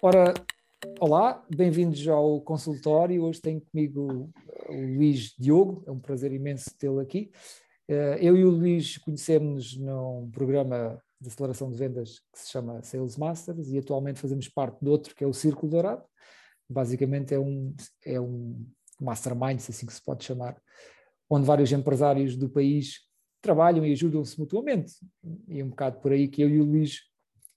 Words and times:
Ora, 0.00 0.34
olá, 1.00 1.44
bem-vindos 1.54 2.06
ao 2.08 2.40
consultório. 2.40 3.24
Hoje 3.24 3.40
tenho 3.40 3.60
comigo 3.60 4.30
o 4.68 4.74
Luís 4.74 5.34
Diogo, 5.38 5.82
é 5.86 5.90
um 5.90 5.98
prazer 5.98 6.32
imenso 6.32 6.70
tê-lo 6.78 7.00
aqui. 7.00 7.30
Eh, 7.88 8.18
eu 8.20 8.36
e 8.36 8.44
o 8.44 8.50
Luís 8.50 8.98
conhecemos 8.98 9.76
num 9.76 10.30
programa 10.30 11.02
de 11.20 11.28
aceleração 11.28 11.70
de 11.70 11.76
vendas 11.78 12.20
que 12.32 12.38
se 12.38 12.50
chama 12.50 12.82
Sales 12.82 13.16
Masters 13.16 13.68
e 13.68 13.78
atualmente 13.78 14.20
fazemos 14.20 14.48
parte 14.48 14.78
de 14.82 14.88
outro 14.90 15.14
que 15.14 15.24
é 15.24 15.26
o 15.26 15.32
Círculo 15.32 15.70
Dourado. 15.70 16.04
Basicamente 16.68 17.34
é 17.34 17.38
um, 17.38 17.74
é 18.04 18.20
um 18.20 18.66
mastermind, 19.00 19.58
se 19.58 19.70
assim 19.70 19.86
que 19.86 19.92
se 19.92 20.02
pode 20.02 20.24
chamar, 20.24 20.60
onde 21.28 21.46
vários 21.46 21.72
empresários 21.72 22.36
do 22.36 22.48
país 22.48 23.00
trabalham 23.44 23.86
e 23.86 23.92
ajudam-se 23.92 24.38
mutuamente. 24.38 24.94
E 25.46 25.62
um 25.62 25.68
bocado 25.68 26.00
por 26.00 26.10
aí 26.10 26.26
que 26.26 26.42
eu 26.42 26.48
e 26.48 26.60
o 26.60 26.64
Luís 26.64 27.02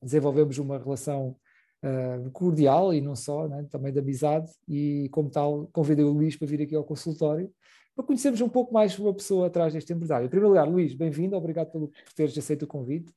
desenvolvemos 0.02 0.58
uma 0.60 0.78
relação 0.78 1.36
uh, 1.84 2.30
cordial 2.32 2.94
e 2.94 3.02
não 3.02 3.16
só, 3.16 3.48
né, 3.48 3.66
também 3.72 3.92
de 3.92 4.00
amizade, 4.00 4.52
e 4.68 5.10
como 5.12 5.30
tal, 5.30 5.68
convidei 5.72 6.06
o 6.06 6.12
Luís 6.12 6.36
para 6.36 6.48
vir 6.48 6.62
aqui 6.62 6.76
ao 6.76 6.84
consultório 6.84 7.52
para 7.98 8.06
conhecermos 8.06 8.40
um 8.42 8.50
pouco 8.50 8.72
mais 8.72 8.98
uma 9.00 9.12
pessoa 9.12 9.48
atrás 9.48 9.74
deste 9.74 9.92
empresário. 9.92 10.28
Em 10.28 10.30
primeiro 10.30 10.50
lugar, 10.50 10.70
Luís, 10.70 10.94
bem-vindo, 10.94 11.36
obrigado 11.36 11.72
pelo, 11.72 11.88
por 11.88 12.14
teres 12.16 12.38
aceito 12.38 12.62
o 12.62 12.68
convite. 12.68 13.12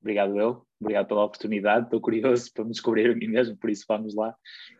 Obrigado 0.00 0.40
eu, 0.40 0.64
obrigado 0.82 1.06
pela 1.06 1.24
oportunidade, 1.24 1.86
estou 1.86 2.00
curioso 2.00 2.52
para 2.52 2.64
me 2.64 2.70
descobrir 2.70 3.10
a 3.10 3.14
mim 3.14 3.28
mesmo, 3.28 3.56
por 3.56 3.70
isso 3.70 3.84
vamos 3.88 4.14
lá. 4.14 4.34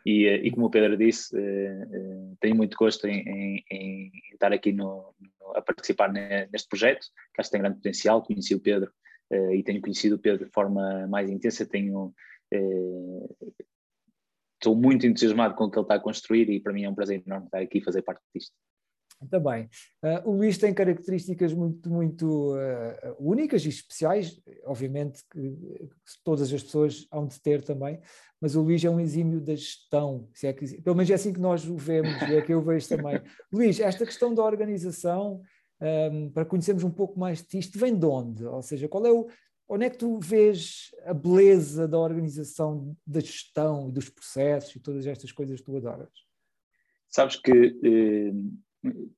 E, 0.04 0.26
eh, 0.26 0.46
e 0.46 0.50
como 0.50 0.66
o 0.66 0.70
Pedro 0.70 0.96
disse, 0.96 1.34
uh, 1.34 1.40
uh, 1.40 2.36
tenho 2.40 2.56
muito 2.56 2.76
gosto 2.76 3.06
em, 3.06 3.20
em, 3.26 3.64
em 3.70 4.12
estar 4.32 4.52
aqui 4.52 4.72
no, 4.72 5.14
no, 5.18 5.56
a 5.56 5.62
participar 5.62 6.12
neste 6.12 6.68
projeto, 6.68 7.06
que 7.34 7.40
acho 7.40 7.48
que 7.48 7.52
tem 7.52 7.60
grande 7.62 7.76
potencial, 7.76 8.22
conheci 8.22 8.54
o 8.54 8.60
Pedro 8.60 8.90
uh, 9.32 9.54
e 9.54 9.62
tenho 9.62 9.80
conhecido 9.80 10.16
o 10.16 10.18
Pedro 10.18 10.44
de 10.44 10.52
forma 10.52 11.06
mais 11.06 11.30
intensa, 11.30 11.64
tenho 11.66 12.14
estou 14.54 14.76
muito 14.76 15.06
entusiasmado 15.06 15.54
com 15.54 15.64
o 15.64 15.70
que 15.70 15.78
ele 15.78 15.84
está 15.84 15.94
a 15.94 16.00
construir 16.00 16.48
e 16.50 16.60
para 16.60 16.72
mim 16.72 16.84
é 16.84 16.88
um 16.88 16.94
prazer 16.94 17.22
enorme 17.26 17.46
estar 17.46 17.58
aqui 17.58 17.78
e 17.78 17.82
fazer 17.82 18.02
parte 18.02 18.22
disto. 18.34 18.54
Também. 19.30 19.68
Uh, 20.02 20.30
o 20.30 20.36
Luís 20.36 20.58
tem 20.58 20.72
características 20.72 21.52
muito, 21.52 21.90
muito 21.90 22.54
uh, 22.54 23.16
únicas 23.18 23.64
e 23.64 23.68
especiais, 23.68 24.40
obviamente 24.64 25.22
que, 25.30 25.88
todas 26.24 26.52
as 26.52 26.62
pessoas 26.62 27.06
hão 27.12 27.26
de 27.26 27.40
ter 27.40 27.62
também, 27.62 28.00
mas 28.40 28.56
o 28.56 28.62
Luís 28.62 28.84
é 28.84 28.90
um 28.90 29.00
exímio 29.00 29.40
da 29.40 29.54
gestão, 29.54 30.28
se 30.34 30.46
é 30.46 30.52
que, 30.52 30.80
pelo 30.80 30.96
menos 30.96 31.10
é 31.10 31.14
assim 31.14 31.32
que 31.32 31.40
nós 31.40 31.68
o 31.68 31.76
vemos 31.76 32.20
é 32.22 32.42
que 32.42 32.52
eu 32.52 32.60
vejo 32.60 32.88
também. 32.88 33.20
Luís, 33.52 33.78
esta 33.78 34.04
questão 34.04 34.34
da 34.34 34.42
organização, 34.42 35.40
um, 35.80 36.30
para 36.30 36.44
conhecermos 36.44 36.84
um 36.84 36.90
pouco 36.90 37.18
mais 37.18 37.42
de 37.42 37.58
isto 37.58 37.78
vem 37.78 37.96
de 37.96 38.06
onde? 38.06 38.44
Ou 38.44 38.62
seja, 38.62 38.88
qual 38.88 39.04
é 39.06 39.12
o, 39.12 39.28
onde 39.68 39.86
é 39.86 39.90
que 39.90 39.98
tu 39.98 40.18
vês 40.18 40.90
a 41.04 41.14
beleza 41.14 41.88
da 41.88 41.98
organização, 41.98 42.96
da 43.06 43.20
gestão 43.20 43.88
e 43.88 43.92
dos 43.92 44.08
processos 44.08 44.76
e 44.76 44.80
todas 44.80 45.06
estas 45.06 45.32
coisas 45.32 45.60
que 45.60 45.66
tu 45.66 45.76
adoras? 45.76 46.12
Sabes 47.08 47.36
que 47.36 47.50
eh, 47.50 48.32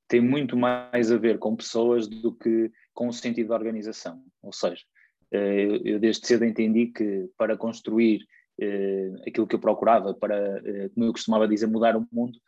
tem 0.06 0.20
muito 0.20 0.56
mais 0.56 1.10
a 1.10 1.16
ver 1.16 1.38
com 1.38 1.56
pessoas 1.56 2.06
do 2.06 2.34
que 2.34 2.70
com 2.92 3.08
o 3.08 3.12
sentido 3.12 3.48
da 3.48 3.54
organização. 3.54 4.22
Ou 4.42 4.52
seja, 4.52 4.82
eh, 5.30 5.80
eu 5.84 5.98
desde 5.98 6.26
cedo 6.26 6.44
entendi 6.44 6.88
que 6.88 7.28
para 7.36 7.56
construir 7.56 8.26
eh, 8.60 9.10
aquilo 9.26 9.46
que 9.46 9.54
eu 9.54 9.60
procurava, 9.60 10.14
para, 10.14 10.36
eh, 10.64 10.88
como 10.90 11.06
eu 11.06 11.12
costumava 11.12 11.48
dizer, 11.48 11.66
mudar 11.66 11.96
o 11.96 12.06
mundo, 12.12 12.38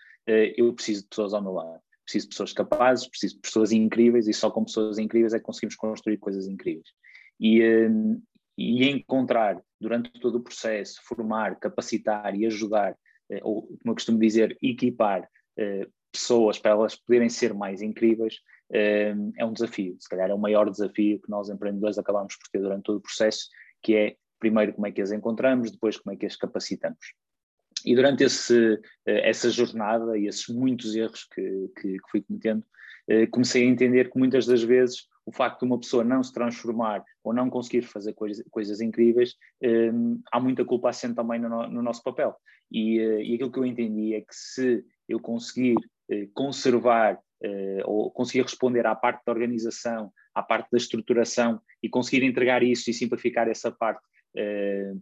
eu 0.57 0.75
preciso 0.75 1.03
de 1.03 1.09
pessoas 1.09 1.33
ao 1.33 1.43
meu 1.43 1.53
lado. 1.53 1.81
Preciso 2.05 2.27
de 2.27 2.31
pessoas 2.31 2.53
capazes, 2.53 3.09
preciso 3.09 3.37
de 3.37 3.41
pessoas 3.41 3.71
incríveis 3.73 4.27
e 4.27 4.33
só 4.33 4.51
com 4.51 4.65
pessoas 4.65 4.99
incríveis 4.99 5.33
é 5.33 5.39
que 5.39 5.45
conseguimos 5.45 5.77
construir 5.77 6.17
coisas 6.19 6.49
incríveis 6.49 6.89
e, 7.39 7.61
e 8.59 8.89
encontrar 8.89 9.63
durante 9.81 10.11
todo 10.21 10.39
o 10.39 10.43
processo, 10.43 11.01
formar, 11.05 11.61
capacitar 11.61 12.35
e 12.35 12.45
ajudar, 12.45 12.97
ou 13.43 13.63
como 13.63 13.79
eu 13.87 13.95
costumo 13.95 14.19
dizer, 14.19 14.59
equipar 14.61 15.29
pessoas 16.19 16.59
para 16.59 16.73
elas 16.73 16.95
poderem 16.95 17.29
ser 17.29 17.55
mais 17.55 17.83
incríveis, 17.83 18.41
hum, 18.71 19.33
é 19.39 19.45
um 19.45 19.53
desafio. 19.53 19.97
Se 20.01 20.09
calhar 20.09 20.31
é 20.31 20.35
o 20.35 20.39
maior 20.39 20.71
desafio 20.71 21.21
que 21.21 21.31
nós 21.31 21.49
empreendedores 21.49 21.99
acabamos 21.99 22.37
por 22.37 22.49
ter 22.51 22.61
durante 22.61 22.85
todo 22.85 22.97
o 22.97 23.03
processo, 23.03 23.49
que 23.83 23.95
é 23.95 24.17
primeiro 24.39 24.75
como 24.75 24.87
é 24.87 24.93
que 24.93 25.01
as 25.01 25.13
encontramos, 25.13 25.71
depois 25.71 25.97
como 25.97 26.15
é 26.15 26.17
que 26.19 26.27
as 26.27 26.37
capacitamos. 26.37 27.15
E 27.85 27.95
durante 27.95 28.25
esse, 28.25 28.81
eh, 29.07 29.29
essa 29.29 29.49
jornada 29.51 30.19
e 30.19 30.27
esses 30.27 30.49
muitos 30.49 30.97
erros 30.97 31.25
que, 31.25 31.71
que, 31.81 31.93
que 31.93 32.11
fui 32.11 32.23
cometendo, 32.23 32.65
comecei 33.31 33.63
a 33.63 33.71
entender 33.71 34.11
que 34.11 34.19
muitas 34.19 34.47
das 34.47 34.61
vezes 34.61 35.07
o 35.27 35.33
facto 35.33 35.61
de 35.61 35.67
uma 35.67 35.79
pessoa 35.79 36.05
não 36.05 36.23
se 36.23 36.33
transformar 36.33 37.05
ou 37.23 37.35
não 37.35 37.51
conseguir 37.51 37.83
fazer 37.83 38.13
coisa, 38.15 38.45
coisas 38.49 38.81
incríveis, 38.81 39.35
um, 39.93 40.23
há 40.33 40.39
muita 40.39 40.65
culpa 40.65 40.89
assente 40.89 41.17
também 41.17 41.41
no, 41.41 41.69
no 41.69 41.83
nosso 41.83 42.03
papel. 42.03 42.35
E, 42.71 43.01
uh, 43.01 43.21
e, 43.21 43.35
aquilo 43.35 43.51
que 43.51 43.59
eu 43.59 43.67
entendi 43.67 44.15
é 44.15 44.21
que 44.21 44.35
se 44.35 44.85
eu 45.09 45.19
conseguir 45.19 45.75
conservar 46.35 47.15
uh, 47.15 47.83
ou 47.85 48.11
conseguir 48.11 48.43
responder 48.43 48.87
à 48.87 48.95
parte 48.95 49.23
da 49.27 49.33
organização, 49.33 50.13
à 50.35 50.43
parte 50.43 50.71
da 50.71 50.79
estruturação 50.79 51.61
e 51.83 51.89
conseguir 51.89 52.25
entregar 52.25 52.63
isso 52.63 52.91
e 52.91 52.95
simplificar 52.95 53.49
essa 53.49 53.71
parte 53.71 54.03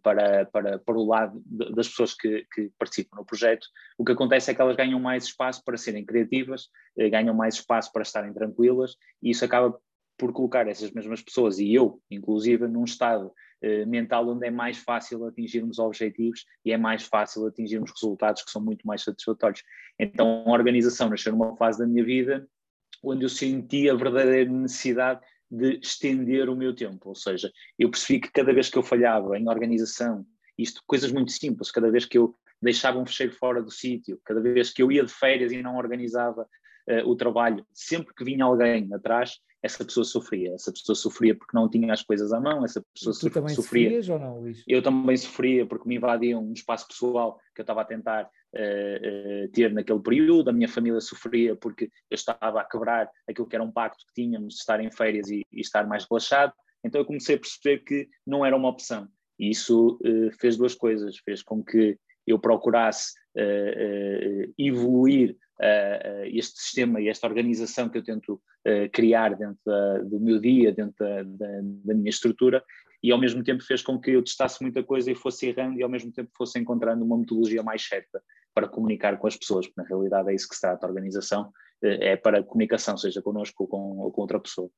para, 0.00 0.47
para, 0.47 0.78
para 0.78 0.97
o 0.97 1.04
lado 1.04 1.43
das 1.44 1.88
pessoas 1.88 2.14
que, 2.14 2.47
que, 2.54 2.70
participam 2.78 3.16
no 3.16 3.25
projeto, 3.25 3.66
o 3.98 4.04
que 4.04 4.12
acontece 4.12 4.48
é 4.48 4.54
que 4.54 4.62
elas 4.62 4.76
ganham 4.76 5.00
mais 5.00 5.25
espaço 5.25 5.60
para 5.64 5.76
serem 5.76 6.04
criativas, 6.04 6.69
ganham 7.10 7.34
mais 7.34 7.54
espaço 7.54 7.91
para 7.93 8.03
estarem 8.03 8.32
tranquilas, 8.32 8.94
e 9.20 9.31
isso 9.31 9.44
acaba 9.44 9.76
por 10.16 10.32
colocar 10.32 10.66
essas 10.69 10.91
mesmas 10.93 11.22
pessoas 11.22 11.59
e 11.59 11.72
eu, 11.75 12.00
inclusive, 12.10 12.66
num 12.69 12.84
estado 12.84 13.32
eh, 13.53 13.53
mental 13.86 14.28
onde 14.28 14.47
é 14.47 14.50
mais 14.50 14.78
fácil 14.78 15.25
atingirmos 15.26 15.78
objetivos 15.78 16.44
e 16.64 16.72
é 16.72 16.76
mais 16.76 17.04
fácil 17.04 17.47
atingirmos 17.47 17.91
resultados 17.92 18.42
que 18.42 18.50
são 18.50 18.62
muito 18.62 18.86
mais 18.86 19.02
satisfatórios. 19.02 19.62
Então, 19.98 20.44
a 20.47 20.52
organização 20.52 21.08
nasceu 21.08 21.32
numa 21.32 21.56
fase 21.56 21.78
da 21.78 21.86
minha 21.86 22.04
vida 22.04 22.47
onde 23.02 23.25
eu 23.25 23.28
senti 23.28 23.88
a 23.88 23.94
verdadeira 23.94 24.50
necessidade 24.50 25.20
de 25.50 25.78
estender 25.82 26.48
o 26.48 26.56
meu 26.56 26.75
tempo, 26.75 27.10
ou 27.10 27.14
seja, 27.14 27.52
eu 27.78 27.91
percebi 27.91 28.20
que 28.20 28.32
cada 28.32 28.52
vez 28.52 28.69
que 28.69 28.78
eu 28.78 28.82
falhava 28.82 29.38
em 29.38 29.48
organização, 29.48 30.26
isto 30.58 30.82
coisas 30.86 31.12
muito 31.12 31.31
simples, 31.32 31.70
cada 31.70 31.91
vez 31.91 32.04
que 32.04 32.19
eu 32.19 32.34
deixava 32.60 32.98
um 32.98 33.06
fecheiro 33.06 33.32
fora 33.32 33.62
do 33.62 33.70
sítio, 33.70 34.19
cada 34.25 34.41
vez 34.41 34.72
que 34.72 34.82
eu 34.82 34.91
ia 34.91 35.04
de 35.04 35.12
férias 35.12 35.52
e 35.52 35.62
não 35.62 35.76
organizava 35.76 36.42
uh, 36.88 37.08
o 37.08 37.14
trabalho, 37.14 37.64
sempre 37.72 38.14
que 38.14 38.25
vinha 38.25 38.44
alguém 38.44 38.92
atrás, 38.92 39.38
essa 39.64 39.82
pessoa 39.82 40.04
sofria. 40.04 40.52
Essa 40.52 40.70
pessoa 40.70 40.94
sofria 40.94 41.34
porque 41.34 41.56
não 41.56 41.70
tinha 41.70 41.91
as 41.91 42.02
coisas 42.02 42.34
à 42.34 42.38
mão, 42.38 42.66
essa 42.66 42.84
pessoa 42.94 43.16
tu 43.19 43.30
também 43.30 43.54
sofria. 43.54 43.88
Sofrias 43.88 44.08
ou 44.10 44.19
não, 44.19 44.41
Luís? 44.41 44.62
Eu 44.69 44.82
também 44.82 45.16
sofria 45.16 45.64
porque 45.64 45.88
me 45.88 45.97
invadiam 45.97 46.44
um 46.44 46.52
espaço 46.52 46.86
pessoal 46.86 47.41
que 47.54 47.62
eu 47.62 47.62
estava 47.62 47.80
a 47.80 47.84
tentar 47.86 48.25
uh, 48.25 49.47
uh, 49.47 49.48
ter 49.52 49.72
naquele 49.72 50.00
período, 50.00 50.50
a 50.50 50.52
minha 50.52 50.69
família 50.69 51.00
sofria 51.00 51.56
porque 51.56 51.84
eu 52.10 52.14
estava 52.14 52.60
a 52.60 52.64
quebrar 52.64 53.10
aquilo 53.26 53.48
que 53.48 53.56
era 53.56 53.64
um 53.64 53.72
pacto 53.72 54.04
que 54.06 54.22
tínhamos 54.22 54.54
de 54.54 54.60
estar 54.60 54.80
em 54.80 54.91
férias 54.91 55.30
e, 55.30 55.42
e 55.50 55.60
estar 55.62 55.86
mais 55.86 56.06
relaxado. 56.08 56.52
Então 56.84 57.00
eu 57.00 57.06
comecei 57.06 57.36
a 57.36 57.38
perceber 57.38 57.78
que 57.78 58.06
não 58.26 58.44
era 58.44 58.54
uma 58.54 58.69
opção. 58.69 59.08
E 59.38 59.48
isso 59.48 59.98
uh, 60.04 60.31
fez 60.38 60.58
duas 60.58 60.75
coisas. 60.75 61.16
Fez 61.25 61.42
com 61.42 61.64
que 61.64 61.96
eu 62.26 62.38
procurasse 62.38 63.12
evoluir 64.56 65.36
este 66.26 66.60
sistema 66.60 67.00
e 67.00 67.09
esta 67.09 67.26
organização 67.26 67.88
que 67.88 67.98
eu 67.98 68.04
tento 68.04 68.34
uh, 68.34 68.91
criar 68.92 69.37
dentro 69.37 69.59
da, 69.65 69.98
do 69.98 70.20
meu 70.20 70.41
dia, 70.41 70.72
dentro 70.72 70.94
da, 70.98 71.22
da, 71.22 71.60
da, 71.62 71.94
minha 71.94 72.10
estrutura, 72.10 72.62
e 73.03 73.12
ao 73.12 73.19
mesmo 73.19 73.44
tempo 73.44 73.62
fez 73.62 73.82
com 73.82 74.00
que 74.00 74.10
eu 74.10 74.25
testasse 74.25 74.62
muita 74.62 74.82
coisa 74.82 75.10
e 75.10 75.14
fosse 75.14 75.47
errando 75.47 75.78
e 75.78 75.82
ao 75.82 75.88
mesmo 75.88 76.10
tempo 76.10 76.31
fosse 76.37 76.59
encontrando 76.59 77.04
uma 77.04 77.19
metodologia 77.19 77.62
mais 77.62 77.87
certa 77.87 78.22
para 78.54 78.69
comunicar 78.69 79.19
com 79.19 79.26
as 79.26 79.37
pessoas, 79.37 79.66
porque 79.66 79.82
na 79.82 79.87
realidade 79.87 80.31
é 80.31 80.34
isso 80.34 80.48
que 80.48 80.54
se 80.54 80.60
trata, 80.60 80.87
a 80.87 80.88
organização 80.88 81.53
é 81.82 82.16
para 82.16 82.43
comunicação, 82.43 82.97
seja 82.97 83.20
connosco 83.20 83.64
ou 83.64 83.69
com, 83.69 83.98
ou 83.98 84.10
com 84.10 84.22
outra 84.22 84.41
pessoa. 84.41 84.70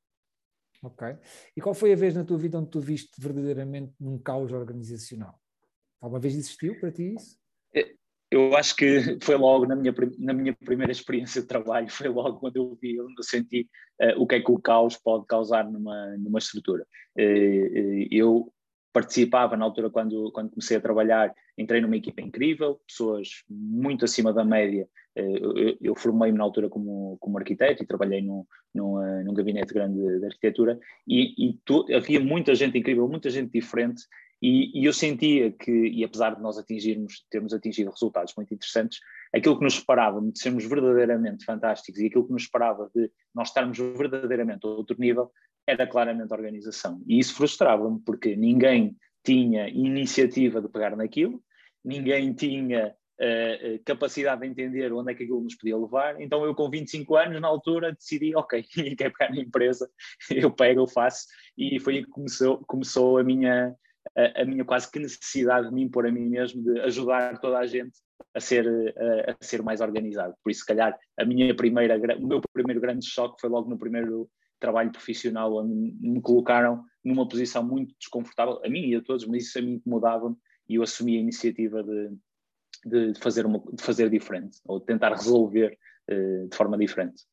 Ok. 0.83 1.07
E 1.55 1.61
qual 1.61 1.73
foi 1.73 1.93
a 1.93 1.95
vez 1.95 2.13
na 2.13 2.23
tua 2.23 2.37
vida 2.37 2.57
onde 2.59 2.69
tu 2.69 2.79
viste 2.79 3.19
verdadeiramente 3.19 3.93
num 3.99 4.19
caos 4.19 4.51
organizacional? 4.51 5.39
Alguma 6.01 6.19
vez 6.19 6.35
existiu 6.35 6.79
para 6.79 6.91
ti 6.91 7.15
isso? 7.15 7.39
Eu 8.29 8.55
acho 8.55 8.75
que 8.75 9.17
foi 9.21 9.35
logo 9.35 9.65
na 9.65 9.75
minha, 9.75 9.93
na 10.19 10.33
minha 10.33 10.53
primeira 10.53 10.91
experiência 10.91 11.41
de 11.41 11.47
trabalho, 11.47 11.87
foi 11.91 12.09
logo 12.09 12.39
quando 12.39 12.57
eu 12.57 12.77
vi, 12.81 12.95
eu 12.95 13.07
senti 13.21 13.67
uh, 14.01 14.21
o 14.21 14.27
que 14.27 14.35
é 14.35 14.41
que 14.41 14.51
o 14.51 14.59
caos 14.59 14.97
pode 14.97 15.25
causar 15.25 15.69
numa, 15.69 16.17
numa 16.17 16.39
estrutura. 16.39 16.85
Uh, 17.17 18.07
eu 18.11 18.51
participava 18.93 19.55
na 19.55 19.65
altura 19.65 19.89
quando, 19.89 20.31
quando 20.31 20.49
comecei 20.49 20.77
a 20.77 20.81
trabalhar, 20.81 21.33
entrei 21.57 21.79
numa 21.81 21.95
equipa 21.95 22.21
incrível, 22.21 22.79
pessoas 22.87 23.43
muito 23.47 24.05
acima 24.05 24.33
da 24.33 24.43
média. 24.43 24.87
Eu, 25.15 25.77
eu 25.81 25.95
formei-me 25.95 26.37
na 26.37 26.43
altura 26.43 26.69
como, 26.69 27.17
como 27.19 27.37
arquiteto 27.37 27.81
e 27.81 27.87
trabalhei 27.87 28.21
num, 28.21 28.45
num, 28.73 29.23
num 29.23 29.33
gabinete 29.33 29.73
grande 29.73 29.97
de 29.97 30.25
arquitetura 30.25 30.79
e, 31.07 31.49
e 31.49 31.59
tu, 31.65 31.85
havia 31.91 32.19
muita 32.19 32.53
gente 32.53 32.77
incrível, 32.77 33.07
muita 33.07 33.29
gente 33.29 33.51
diferente 33.51 34.03
e, 34.41 34.81
e, 34.81 34.85
eu 34.85 34.93
sentia 34.93 35.51
que, 35.51 35.71
e 35.71 36.03
apesar 36.03 36.35
de 36.35 36.41
nós 36.41 36.57
atingirmos, 36.57 37.25
termos 37.29 37.53
atingido 37.53 37.91
resultados 37.91 38.33
muito 38.35 38.53
interessantes, 38.53 38.99
aquilo 39.33 39.57
que 39.57 39.63
nos 39.63 39.75
esperava 39.75 40.21
de 40.21 40.39
sermos 40.39 40.65
verdadeiramente 40.65 41.43
fantásticos 41.45 41.99
e 41.99 42.07
aquilo 42.07 42.25
que 42.25 42.33
nos 42.33 42.43
esperava 42.43 42.89
de 42.93 43.11
nós 43.33 43.49
estarmos 43.49 43.77
verdadeiramente 43.77 44.65
a 44.65 44.69
outro 44.69 44.95
nível 44.99 45.31
era 45.65 45.85
claramente 45.85 46.31
a 46.31 46.35
organização. 46.35 47.01
E 47.07 47.19
isso 47.19 47.35
frustrava-me, 47.35 47.99
porque 47.99 48.35
ninguém 48.35 48.95
tinha 49.23 49.67
iniciativa 49.67 50.61
de 50.61 50.69
pegar 50.69 50.95
naquilo, 50.95 51.43
ninguém 51.83 52.33
tinha 52.33 52.95
uh, 53.19 53.83
capacidade 53.83 54.41
de 54.41 54.47
entender 54.47 54.93
onde 54.93 55.11
é 55.11 55.15
que 55.15 55.23
aquilo 55.23 55.41
nos 55.41 55.55
podia 55.55 55.77
levar. 55.77 56.21
Então 56.21 56.45
eu 56.45 56.55
com 56.55 56.69
25 56.69 57.15
anos, 57.15 57.41
na 57.41 57.47
altura, 57.47 57.91
decidi, 57.91 58.35
ok, 58.35 58.63
ninguém 58.77 58.95
quer 58.95 59.11
pegar 59.11 59.33
na 59.33 59.41
empresa, 59.41 59.89
eu 60.29 60.51
pego, 60.51 60.81
eu 60.81 60.87
faço, 60.87 61.25
e 61.57 61.79
foi 61.79 61.97
aí 61.97 62.03
que 62.03 62.09
começou, 62.09 62.63
começou 62.65 63.17
a 63.17 63.23
minha, 63.23 63.75
a, 64.17 64.41
a, 64.41 64.45
minha 64.45 64.65
quase 64.65 64.91
que 64.91 64.99
necessidade 64.99 65.69
de 65.69 65.73
me 65.73 65.83
impor 65.83 66.07
a 66.07 66.11
mim 66.11 66.27
mesmo, 66.27 66.63
de 66.63 66.79
ajudar 66.81 67.39
toda 67.39 67.59
a 67.59 67.65
gente 67.67 67.99
a 68.33 68.39
ser, 68.39 68.67
a, 68.97 69.31
a 69.31 69.35
ser 69.39 69.61
mais 69.61 69.79
organizado. 69.79 70.33
Por 70.43 70.49
isso, 70.49 70.61
se 70.61 70.65
calhar, 70.65 70.97
a 71.17 71.23
minha 71.23 71.55
primeira, 71.55 71.97
o 72.17 72.27
meu 72.27 72.41
primeiro 72.51 72.81
grande 72.81 73.05
choque 73.05 73.39
foi 73.39 73.49
logo 73.49 73.69
no 73.69 73.77
primeiro 73.77 74.29
trabalho 74.59 74.91
profissional, 74.91 75.55
onde 75.55 75.73
me 75.73 76.19
colocaram 76.19 76.83
numa 77.03 77.27
posição 77.27 77.63
muito 77.63 77.93
desconfortável, 77.99 78.59
a 78.65 78.69
mim 78.69 78.87
e 78.87 78.95
a 78.95 79.01
todos, 79.01 79.25
mas 79.27 79.43
isso 79.43 79.59
a 79.59 79.61
mim 79.61 79.73
incomodava-me 79.73 80.35
e 80.67 80.75
eu 80.75 80.83
assumi 80.83 81.15
a 81.15 81.21
iniciativa 81.21 81.83
de, 81.83 83.13
de, 83.13 83.19
fazer, 83.19 83.45
uma, 83.45 83.59
de 83.71 83.81
fazer 83.81 84.09
diferente, 84.09 84.59
ou 84.65 84.79
de 84.79 84.85
tentar 84.85 85.13
resolver 85.13 85.77
uh, 86.09 86.47
de 86.47 86.57
forma 86.57 86.77
diferente. 86.77 87.23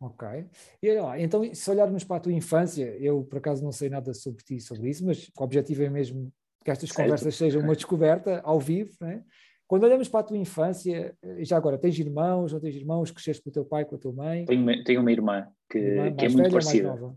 Ok. 0.00 0.46
E, 0.82 0.94
lá, 0.94 1.20
então, 1.20 1.42
se 1.52 1.70
olharmos 1.70 2.04
para 2.04 2.16
a 2.16 2.20
tua 2.20 2.32
infância, 2.32 2.96
eu 3.00 3.24
por 3.24 3.38
acaso 3.38 3.64
não 3.64 3.72
sei 3.72 3.88
nada 3.88 4.14
sobre 4.14 4.44
ti 4.44 4.60
sobre 4.60 4.88
isso, 4.88 5.04
mas 5.04 5.28
o 5.36 5.42
objetivo 5.42 5.82
é 5.82 5.90
mesmo 5.90 6.32
que 6.64 6.70
estas 6.70 6.90
certo. 6.90 7.06
conversas 7.06 7.34
sejam 7.34 7.62
uma 7.62 7.74
descoberta 7.74 8.40
ao 8.44 8.60
vivo, 8.60 8.92
né? 9.00 9.24
Quando 9.66 9.84
olhamos 9.84 10.08
para 10.08 10.20
a 10.20 10.22
tua 10.22 10.38
infância, 10.38 11.14
eh, 11.22 11.44
já 11.44 11.56
agora, 11.56 11.76
tens 11.76 11.98
irmãos, 11.98 12.54
ou 12.54 12.60
tens 12.60 12.74
irmãos, 12.74 13.10
cresceste 13.10 13.42
com 13.42 13.50
o 13.50 13.52
teu 13.52 13.64
pai, 13.64 13.84
com 13.84 13.96
a 13.96 13.98
tua 13.98 14.12
mãe? 14.12 14.46
Tenho 14.46 14.62
uma, 14.62 14.84
tenho 14.84 15.00
uma 15.00 15.12
irmã 15.12 15.46
que, 15.68 15.78
irmã 15.78 16.12
que 16.14 16.24
é 16.24 16.28
muito 16.28 16.50
parecida. 16.50 16.88
Mais 16.88 17.00
nova? 17.00 17.16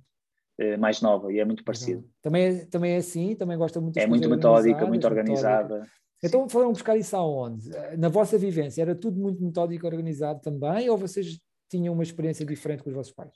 Eh, 0.60 0.78
mais 0.78 1.02
nova 1.02 1.32
e 1.32 1.40
é 1.40 1.46
muito 1.46 1.64
parecida. 1.64 2.04
Também 2.22 2.44
é, 2.44 2.66
também 2.66 2.94
é 2.94 2.98
assim? 2.98 3.36
Também 3.36 3.58
gosta 3.58 3.80
muito 3.80 3.98
É 3.98 4.06
muito 4.06 4.30
metódica, 4.30 4.86
muito 4.86 5.08
organizada. 5.08 5.76
Metódica. 5.76 6.02
Então 6.24 6.50
foram 6.50 6.72
buscar 6.72 6.98
isso 6.98 7.16
aonde? 7.16 7.70
Na 7.98 8.10
vossa 8.10 8.38
vivência, 8.38 8.82
era 8.82 8.94
tudo 8.94 9.20
muito 9.20 9.42
metódico 9.44 9.86
e 9.86 9.88
organizado 9.88 10.40
também, 10.42 10.90
ou 10.90 10.98
vocês 10.98 11.40
tinham 11.72 11.94
uma 11.94 12.04
experiência 12.04 12.46
diferente 12.46 12.84
com 12.84 12.90
os 12.90 12.96
vossos 12.96 13.14
pais? 13.14 13.34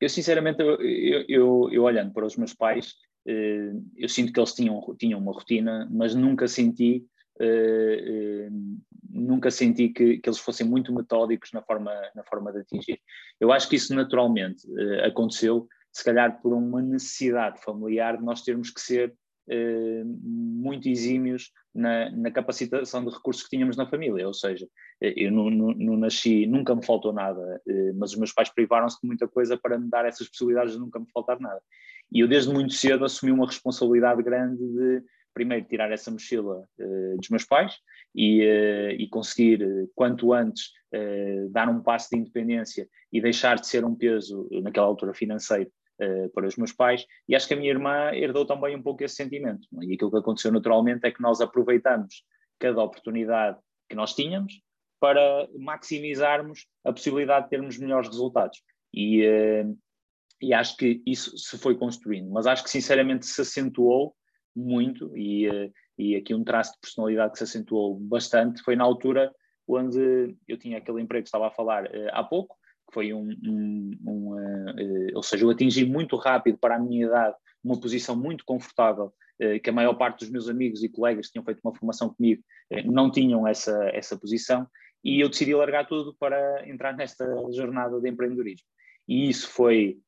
Eu, 0.00 0.08
sinceramente, 0.08 0.60
eu, 0.60 0.80
eu, 1.28 1.68
eu 1.70 1.82
olhando 1.84 2.12
para 2.12 2.26
os 2.26 2.36
meus 2.36 2.52
pais, 2.52 2.94
eh, 3.26 3.72
eu 3.96 4.08
sinto 4.08 4.32
que 4.32 4.40
eles 4.40 4.52
tinham, 4.52 4.80
tinham 4.98 5.20
uma 5.20 5.32
rotina, 5.32 5.88
mas 5.92 6.14
nunca 6.14 6.48
senti 6.48 7.06
Uh, 7.40 8.50
uh, 8.50 8.78
nunca 9.10 9.50
senti 9.50 9.88
que, 9.88 10.18
que, 10.18 10.28
eles 10.28 10.38
fossem 10.38 10.66
muito 10.66 10.92
metódicos 10.94 11.50
na 11.50 11.62
forma, 11.62 11.90
na 12.14 12.22
forma 12.24 12.52
de 12.52 12.60
atingir. 12.60 13.00
Eu 13.40 13.50
acho 13.50 13.68
que 13.70 13.76
isso 13.76 13.94
naturalmente 13.94 14.70
uh, 14.70 15.06
aconteceu, 15.06 15.66
se 15.90 16.04
calhar 16.04 16.40
por 16.42 16.52
uma 16.52 16.82
necessidade 16.82 17.60
familiar 17.62 18.18
de 18.18 18.22
nós 18.22 18.42
termos 18.42 18.70
que 18.70 18.80
ser 18.80 19.14
muito 20.22 20.88
exímios 20.88 21.50
na, 21.74 22.10
na, 22.10 22.30
capacitação 22.30 23.04
de 23.04 23.10
recursos 23.10 23.42
que 23.42 23.50
tínhamos 23.50 23.76
na 23.76 23.88
família, 23.88 24.26
ou 24.26 24.32
seja, 24.32 24.68
eu 25.02 25.32
não, 25.32 25.50
não, 25.50 25.72
não 25.72 25.96
nasci, 25.96 26.46
nunca 26.46 26.74
me 26.74 26.84
faltou 26.86 27.12
nada, 27.12 27.60
eh, 27.66 27.92
mas 27.94 28.12
os 28.12 28.18
meus 28.18 28.32
pais 28.32 28.48
privaram-se 28.48 29.00
de 29.00 29.06
muita 29.06 29.26
coisa 29.26 29.56
para 29.56 29.76
me 29.76 29.90
dar 29.90 30.04
essas 30.06 30.28
possibilidades 30.28 30.74
de 30.74 30.78
nunca 30.78 31.00
me 31.00 31.06
faltar 31.12 31.40
nada. 31.40 31.60
E 32.10 32.20
eu 32.20 32.28
desde 32.28 32.52
muito 32.52 32.72
cedo 32.72 33.04
assumi 33.04 33.32
uma 33.32 33.46
responsabilidade 33.46 34.22
grande 34.22 34.58
de 34.58 35.02
primeiro 35.34 35.66
tirar 35.66 35.90
essa 35.90 36.10
mochila 36.10 36.64
uh, 36.78 37.16
dos 37.16 37.30
meus 37.30 37.44
pais 37.44 37.74
e, 38.14 38.42
uh, 38.42 38.90
e 38.92 39.08
conseguir 39.08 39.66
quanto 39.94 40.32
antes 40.32 40.70
dar 41.52 41.70
um 41.70 41.80
passo 41.80 42.10
de 42.10 42.18
independência 42.18 42.86
e 43.10 43.18
deixar 43.18 43.58
de 43.58 43.66
ser 43.66 43.82
um 43.82 43.94
peso 43.94 44.46
naquela 44.62 44.86
altura 44.86 45.14
financeiro 45.14 45.70
para 46.34 46.46
os 46.46 46.56
meus 46.56 46.70
pais, 46.70 47.06
e 47.26 47.34
acho 47.34 47.48
que 47.48 47.54
a 47.54 47.56
minha 47.56 47.70
irmã 47.70 48.10
herdou 48.12 48.44
também 48.44 48.76
um 48.76 48.82
pouco 48.82 49.02
esse 49.02 49.14
sentimento. 49.14 49.66
É? 49.80 49.86
E 49.86 49.94
aquilo 49.94 50.10
que 50.10 50.18
aconteceu 50.18 50.52
naturalmente 50.52 51.06
é 51.06 51.10
que 51.10 51.22
nós 51.22 51.40
aproveitamos 51.40 52.24
cada 52.58 52.82
oportunidade 52.82 53.58
que 53.88 53.96
nós 53.96 54.14
tínhamos 54.14 54.60
para 55.02 55.48
maximizarmos 55.58 56.64
a 56.84 56.92
possibilidade 56.92 57.46
de 57.46 57.50
termos 57.50 57.76
melhores 57.76 58.08
resultados. 58.08 58.62
E, 58.94 59.26
uh, 59.26 59.76
e 60.40 60.54
acho 60.54 60.76
que 60.76 61.02
isso 61.04 61.36
se 61.36 61.58
foi 61.58 61.76
construindo, 61.76 62.30
mas 62.30 62.46
acho 62.46 62.62
que 62.62 62.70
sinceramente 62.70 63.26
se 63.26 63.40
acentuou 63.40 64.14
muito, 64.54 65.10
e, 65.16 65.48
uh, 65.48 65.72
e 65.98 66.14
aqui 66.14 66.32
um 66.32 66.44
traço 66.44 66.74
de 66.74 66.78
personalidade 66.82 67.32
que 67.32 67.38
se 67.38 67.44
acentuou 67.44 67.98
bastante 67.98 68.62
foi 68.62 68.76
na 68.76 68.84
altura 68.84 69.32
onde 69.66 70.36
eu 70.46 70.56
tinha 70.56 70.78
aquele 70.78 71.00
emprego 71.00 71.24
que 71.24 71.28
estava 71.28 71.48
a 71.48 71.50
falar 71.50 71.86
uh, 71.86 72.08
há 72.12 72.22
pouco, 72.22 72.56
foi 72.92 73.12
um, 73.12 73.28
um, 73.44 73.90
um 74.06 75.16
ou 75.16 75.22
seja, 75.24 75.44
eu 75.44 75.50
atingi 75.50 75.84
muito 75.84 76.14
rápido 76.14 76.58
para 76.58 76.76
a 76.76 76.78
minha 76.78 77.06
idade 77.06 77.34
uma 77.64 77.80
posição 77.80 78.14
muito 78.14 78.44
confortável, 78.44 79.12
que 79.62 79.70
a 79.70 79.72
maior 79.72 79.94
parte 79.94 80.20
dos 80.20 80.30
meus 80.30 80.48
amigos 80.48 80.84
e 80.84 80.88
colegas 80.88 81.26
que 81.26 81.32
tinham 81.32 81.44
feito 81.44 81.60
uma 81.64 81.74
formação 81.74 82.12
comigo 82.12 82.42
não 82.84 83.10
tinham 83.10 83.46
essa, 83.46 83.88
essa 83.94 84.18
posição, 84.18 84.66
e 85.04 85.20
eu 85.20 85.28
decidi 85.28 85.54
largar 85.54 85.86
tudo 85.86 86.14
para 86.14 86.68
entrar 86.68 86.96
nesta 86.96 87.24
jornada 87.50 88.00
de 88.00 88.08
empreendedorismo. 88.08 88.66
E 89.08 89.28
isso 89.28 89.48
foi 89.50 89.98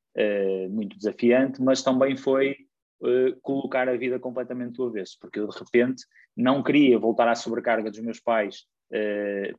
muito 0.70 0.96
desafiante, 0.96 1.60
mas 1.60 1.82
também 1.82 2.16
foi 2.16 2.56
colocar 3.42 3.88
a 3.88 3.96
vida 3.96 4.18
completamente 4.18 4.76
do 4.76 4.84
avesso, 4.84 5.18
porque 5.20 5.40
eu 5.40 5.48
de 5.48 5.58
repente 5.58 6.04
não 6.36 6.62
queria 6.62 6.98
voltar 6.98 7.28
à 7.28 7.34
sobrecarga 7.34 7.90
dos 7.90 8.00
meus 8.00 8.20
pais, 8.20 8.64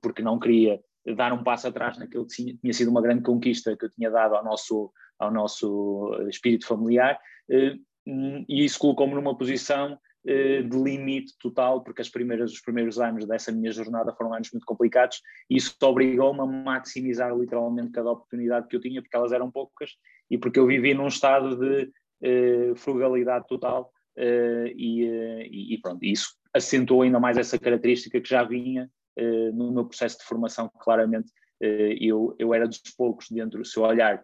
porque 0.02 0.22
não 0.22 0.40
queria 0.40 0.80
dar 1.16 1.34
um 1.34 1.44
passo 1.44 1.68
atrás 1.68 1.98
naquilo 2.00 2.26
que 2.26 2.58
tinha 2.58 2.74
sido 2.74 2.90
uma 2.90 3.02
grande 3.02 3.22
conquista 3.22 3.78
que 3.78 3.86
eu 3.86 3.92
tinha 3.92 4.10
dado 4.10 4.36
ao 4.36 4.44
nosso, 4.44 4.92
ao 5.20 5.32
nosso 5.32 6.18
espírito 6.30 6.66
familiar, 6.66 7.20
e 7.50 8.66
isso 8.66 8.80
colocou-me 8.80 9.14
numa 9.14 9.38
posição 9.38 10.00
de 10.25 10.77
limite 10.77 11.33
total, 11.39 11.83
porque 11.83 12.01
as 12.01 12.10
primeiras, 12.10 12.51
os 12.51 12.62
primeiros 12.62 13.00
anos 13.00 13.27
dessa 13.27 13.51
minha 13.51 13.72
jornada 13.72 14.12
foram 14.13 14.33
anos 14.33 14.50
muito 14.51 14.66
complicados, 14.66 15.22
e 15.50 15.57
isso 15.57 15.75
obrigou-me 15.83 16.42
a 16.42 16.45
maximizar 16.45 17.36
literalmente 17.38 17.92
cada 17.92 18.10
oportunidade 18.10 18.68
que 18.68 18.75
eu 18.75 18.81
tinha, 18.81 19.01
porque 19.01 19.16
elas 19.16 19.31
eram 19.31 19.51
poucas, 19.51 19.92
e 20.30 20.38
porque 20.38 20.60
eu 20.60 20.66
vivi 20.66 20.94
num 20.94 21.07
estado 21.07 21.56
de 21.56 21.92
frugalidade 22.77 23.45
total, 23.48 23.92
e, 24.18 25.75
e 25.75 25.77
pronto, 25.81 26.04
isso 26.04 26.30
acentuou 26.56 27.01
ainda 27.01 27.19
mais 27.19 27.38
essa 27.38 27.60
característica 27.60 28.19
que 28.19 28.30
já 28.30 28.44
vinha 28.44 28.89
eh, 29.18 29.51
no 29.51 29.72
meu 29.72 29.86
processo 29.86 30.18
de 30.19 30.25
formação, 30.25 30.69
claramente 30.80 31.31
eh, 31.62 31.98
eu, 32.00 32.36
eu 32.38 32.54
era 32.54 32.68
dos 32.68 32.81
poucos 32.98 33.27
dentro 33.30 33.60
do 33.60 33.66
seu 33.66 33.83
olhar, 33.83 34.24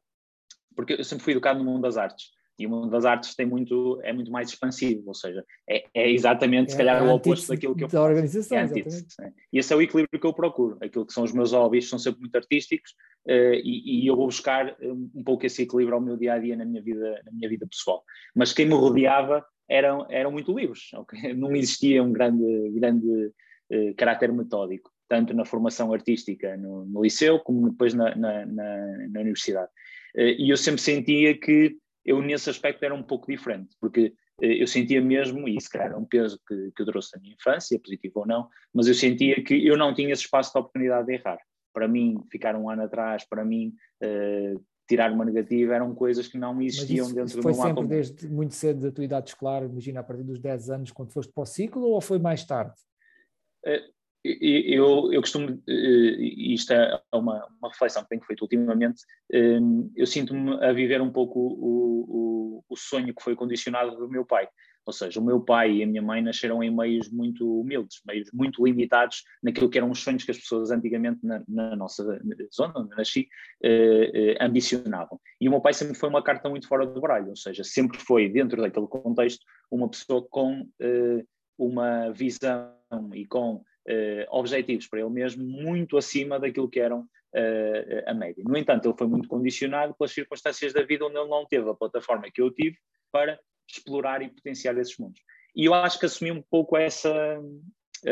porque 0.75 0.93
eu 0.93 1.03
sempre 1.03 1.23
fui 1.23 1.33
educado 1.33 1.59
no 1.59 1.65
mundo 1.65 1.81
das 1.81 1.97
artes. 1.97 2.31
E 2.61 2.67
o 2.67 2.69
mundo 2.69 2.89
das 2.89 3.05
artes 3.05 3.35
tem 3.35 3.45
muito, 3.45 3.99
é 4.03 4.13
muito 4.13 4.31
mais 4.31 4.49
expansivo, 4.49 5.03
ou 5.07 5.13
seja, 5.15 5.43
é, 5.67 5.83
é 5.93 6.11
exatamente, 6.11 6.69
é, 6.69 6.71
se 6.71 6.77
calhar, 6.77 7.01
é 7.01 7.05
o 7.05 7.15
oposto 7.15 7.47
daquilo 7.47 7.75
que 7.75 7.83
eu 7.83 7.87
faço. 7.87 7.95
Da 7.95 8.03
organização, 8.03 8.57
é 8.57 8.61
antítese, 8.61 9.07
E 9.51 9.57
esse 9.57 9.73
é 9.73 9.75
o 9.75 9.81
equilíbrio 9.81 10.19
que 10.19 10.27
eu 10.27 10.33
procuro. 10.33 10.77
Aquilo 10.79 11.05
que 11.05 11.13
são 11.13 11.23
os 11.23 11.31
meus 11.31 11.53
hobbies 11.53 11.89
são 11.89 11.97
sempre 11.97 12.21
muito 12.21 12.35
artísticos 12.35 12.91
uh, 13.27 13.55
e, 13.63 14.03
e, 14.03 14.07
eu 14.07 14.15
vou 14.15 14.27
buscar 14.27 14.75
um, 14.79 15.09
um, 15.15 15.23
pouco 15.23 15.45
esse 15.45 15.63
equilíbrio 15.63 15.95
ao 15.95 16.01
meu 16.01 16.15
dia 16.15 16.33
a 16.33 16.39
dia 16.39 16.55
na 16.55 16.65
minha 16.65 16.81
vida, 16.83 17.21
na 17.25 17.31
minha 17.31 17.49
vida 17.49 17.65
pessoal. 17.67 18.03
Mas 18.35 18.53
quem 18.53 18.67
me 18.67 18.75
rodeava 18.75 19.43
eram, 19.67 20.05
eram 20.09 20.31
muito 20.31 20.55
livres, 20.55 20.93
okay? 20.95 21.33
não 21.33 21.55
existia 21.55 22.03
um 22.03 22.13
grande, 22.13 22.69
grande 22.75 23.31
eh, 23.71 23.93
caráter 23.95 24.33
metódico, 24.33 24.91
tanto 25.07 25.33
na 25.33 25.45
formação 25.45 25.93
artística 25.93 26.57
no, 26.57 26.83
no 26.83 27.01
liceu 27.01 27.39
como 27.39 27.69
depois 27.69 27.93
na, 27.93 28.13
na, 28.15 28.45
na, 28.45 29.07
na 29.09 29.19
universidade. 29.21 29.71
Eh, 30.15 30.35
e 30.37 30.49
eu 30.49 30.57
sempre 30.57 30.81
sentia 30.81 31.37
que 31.37 31.77
eu 32.05 32.21
nesse 32.21 32.49
aspecto 32.49 32.83
era 32.83 32.93
um 32.93 33.03
pouco 33.03 33.31
diferente, 33.31 33.75
porque 33.79 34.13
eh, 34.41 34.61
eu 34.61 34.67
sentia 34.67 35.01
mesmo, 35.01 35.47
e 35.47 35.55
isso 35.55 35.69
calhar 35.69 35.91
é 35.91 35.95
um 35.95 36.05
peso 36.05 36.39
que, 36.47 36.71
que 36.75 36.81
eu 36.81 36.85
trouxe 36.85 37.11
da 37.13 37.19
minha 37.19 37.35
infância, 37.35 37.79
positivo 37.79 38.21
ou 38.21 38.27
não, 38.27 38.49
mas 38.73 38.87
eu 38.87 38.93
sentia 38.93 39.43
que 39.43 39.65
eu 39.65 39.77
não 39.77 39.93
tinha 39.93 40.11
esse 40.11 40.23
espaço 40.23 40.51
de 40.51 40.59
oportunidade 40.59 41.07
de 41.07 41.13
errar. 41.13 41.39
Para 41.73 41.87
mim, 41.87 42.21
ficar 42.29 42.55
um 42.55 42.69
ano 42.69 42.83
atrás, 42.83 43.23
para 43.23 43.45
mim, 43.45 43.73
uh, 44.03 44.61
tirar 44.87 45.11
uma 45.11 45.23
negativa, 45.23 45.75
eram 45.75 45.95
coisas 45.95 46.27
que 46.27 46.37
não 46.37 46.61
existiam 46.61 47.05
isso, 47.05 47.15
dentro 47.15 47.41
do 47.41 47.47
meu 47.47 47.53
Foi 47.53 47.67
sempre 47.67 47.87
desde 47.87 48.27
muito 48.27 48.53
cedo 48.53 48.81
da 48.81 48.91
tua 48.91 49.05
idade 49.05 49.29
escolar, 49.29 49.63
imagina 49.63 50.01
a 50.01 50.03
partir 50.03 50.23
dos 50.23 50.39
10 50.39 50.69
anos, 50.69 50.91
quando 50.91 51.13
foste 51.13 51.31
para 51.31 51.43
o 51.43 51.45
ciclo, 51.45 51.83
ou 51.83 52.01
foi 52.01 52.19
mais 52.19 52.43
tarde? 52.43 52.73
Eh, 53.65 53.83
eu, 54.23 55.11
eu 55.11 55.21
costumo, 55.21 55.61
e 55.67 56.53
isto 56.53 56.73
é 56.73 57.01
uma, 57.11 57.47
uma 57.59 57.69
reflexão 57.69 58.03
que 58.03 58.09
tenho 58.09 58.23
feito 58.23 58.41
ultimamente, 58.41 59.01
eh, 59.31 59.59
eu 59.95 60.05
sinto-me 60.05 60.63
a 60.63 60.71
viver 60.71 61.01
um 61.01 61.11
pouco 61.11 61.39
o, 61.39 62.05
o, 62.07 62.63
o, 62.69 62.77
sonho 62.77 63.15
que 63.15 63.23
foi 63.23 63.35
condicionado 63.35 63.97
do 63.97 64.09
meu 64.09 64.25
pai. 64.25 64.47
Ou 64.85 64.93
seja, 64.93 65.19
o 65.19 65.23
meu 65.23 65.39
pai 65.39 65.71
e 65.71 65.83
a 65.83 65.87
minha 65.87 66.01
mãe 66.01 66.21
nasceram 66.21 66.63
em 66.63 66.75
meios 66.75 67.09
muito 67.11 67.61
humildes, 67.61 68.01
meios 68.05 68.29
muito 68.33 68.65
limitados 68.65 69.23
naquilo 69.41 69.69
que 69.69 69.77
eram 69.77 69.91
os 69.91 69.99
sonhos 69.99 70.23
que 70.23 70.31
as 70.31 70.37
pessoas 70.37 70.71
antigamente 70.71 71.19
na, 71.23 71.43
na 71.47 71.75
nossa 71.75 72.03
zona, 72.53 72.73
onde 72.75 72.95
nasci, 72.95 73.27
eh, 73.63 74.11
eh, 74.13 74.37
ambicionavam. 74.43 75.19
E 75.39 75.47
o 75.47 75.51
meu 75.51 75.61
pai 75.61 75.73
sempre 75.73 75.95
foi 75.95 76.09
uma 76.09 76.23
carta 76.23 76.49
muito 76.49 76.67
fora 76.67 76.85
do 76.85 76.99
baralho, 76.99 77.29
ou 77.29 77.35
seja, 77.35 77.63
sempre 77.63 77.99
foi, 77.99 78.27
dentro 78.27 78.59
daquele 78.59 78.87
contexto, 78.87 79.45
uma 79.69 79.89
pessoa 79.89 80.27
com 80.29 80.67
eh, 80.79 81.23
uma 81.57 82.11
visão 82.11 82.73
e 83.13 83.25
com 83.27 83.63
objetivos 84.29 84.87
para 84.87 84.99
ele 84.99 85.09
mesmo 85.09 85.43
muito 85.43 85.97
acima 85.97 86.39
daquilo 86.39 86.69
que 86.69 86.79
eram 86.79 87.01
uh, 87.01 88.03
a 88.09 88.13
média. 88.13 88.43
No 88.45 88.57
entanto, 88.57 88.87
ele 88.87 88.97
foi 88.97 89.07
muito 89.07 89.27
condicionado 89.27 89.95
pelas 89.95 90.11
circunstâncias 90.11 90.73
da 90.73 90.83
vida 90.83 91.05
onde 91.05 91.17
ele 91.17 91.29
não 91.29 91.45
teve 91.45 91.69
a 91.69 91.73
plataforma 91.73 92.29
que 92.33 92.41
eu 92.41 92.51
tive 92.51 92.77
para 93.11 93.39
explorar 93.67 94.21
e 94.21 94.29
potenciar 94.29 94.77
esses 94.77 94.97
mundos. 94.97 95.21
E 95.55 95.65
eu 95.65 95.73
acho 95.73 95.99
que 95.99 96.05
assumi 96.05 96.31
um 96.31 96.41
pouco 96.41 96.77
essa, 96.77 97.39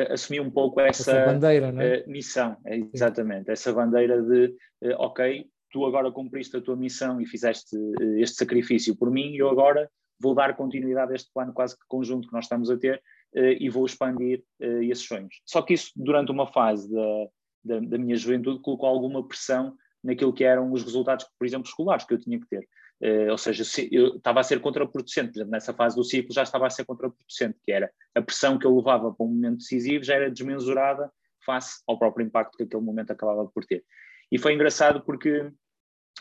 assumi 0.10 0.40
um 0.40 0.50
pouco 0.50 0.80
essa, 0.82 1.12
essa 1.12 1.26
bandeira, 1.26 1.74
é? 1.80 2.06
missão, 2.08 2.58
exatamente, 2.94 3.46
Sim. 3.46 3.52
essa 3.52 3.74
bandeira 3.74 4.22
de, 4.22 4.56
ok, 4.98 5.46
tu 5.72 5.86
agora 5.86 6.12
cumpriste 6.12 6.58
a 6.58 6.62
tua 6.62 6.76
missão 6.76 7.22
e 7.22 7.26
fizeste 7.26 7.78
este 8.18 8.38
sacrifício 8.38 8.96
por 8.98 9.10
mim, 9.10 9.32
e 9.32 9.38
eu 9.38 9.50
agora 9.50 9.90
vou 10.20 10.36
dar 10.36 10.56
continuidade 10.56 11.14
a 11.14 11.16
este 11.16 11.32
plano 11.34 11.54
quase 11.54 11.78
que 11.78 11.86
conjunto 11.88 12.28
que 12.28 12.34
nós 12.34 12.46
estamos 12.46 12.70
a 12.70 12.78
ter 12.78 13.02
e 13.34 13.70
vou 13.70 13.86
expandir 13.86 14.44
esses 14.60 15.06
sonhos. 15.06 15.42
Só 15.46 15.62
que 15.62 15.74
isso, 15.74 15.92
durante 15.96 16.32
uma 16.32 16.48
fase 16.48 16.92
da, 16.92 17.28
da, 17.64 17.80
da 17.80 17.98
minha 17.98 18.16
juventude, 18.16 18.62
colocou 18.62 18.90
alguma 18.90 19.28
pressão 19.28 19.76
naquilo 20.04 20.34
que 20.34 20.44
eram 20.44 20.72
os 20.72 20.84
resultados, 20.84 21.26
por 21.38 21.46
exemplo, 21.46 21.68
escolares 21.68 22.06
que 22.06 22.14
eu 22.14 22.20
tinha 22.20 22.40
que 22.40 22.48
ter. 22.48 22.68
Uh, 23.02 23.32
ou 23.32 23.38
seja, 23.38 23.64
eu 23.92 24.18
estava 24.18 24.42
a 24.42 24.44
ser 24.44 24.60
contraproducente, 24.60 25.32
por 25.32 25.38
exemplo, 25.38 25.52
nessa 25.52 25.74
fase 25.74 25.96
do 25.96 26.04
ciclo 26.04 26.34
já 26.34 26.44
estava 26.44 26.68
a 26.68 26.70
ser 26.70 26.86
contraproducente, 26.86 27.58
que 27.64 27.72
era 27.72 27.90
a 28.14 28.22
pressão 28.22 28.60
que 28.60 28.66
eu 28.66 28.76
levava 28.76 29.14
para 29.14 29.26
um 29.26 29.30
momento 29.30 29.60
decisivo 29.60 30.04
já 30.04 30.16
era 30.16 30.30
desmensurada 30.30 31.10
face 31.46 31.82
ao 31.88 31.98
próprio 31.98 32.26
impacto 32.26 32.58
que 32.58 32.64
aquele 32.64 32.84
momento 32.84 33.12
acabava 33.12 33.46
por 33.48 33.64
ter. 33.66 33.86
E 34.30 34.38
foi 34.38 34.54
engraçado 34.54 35.02
porque 35.06 35.50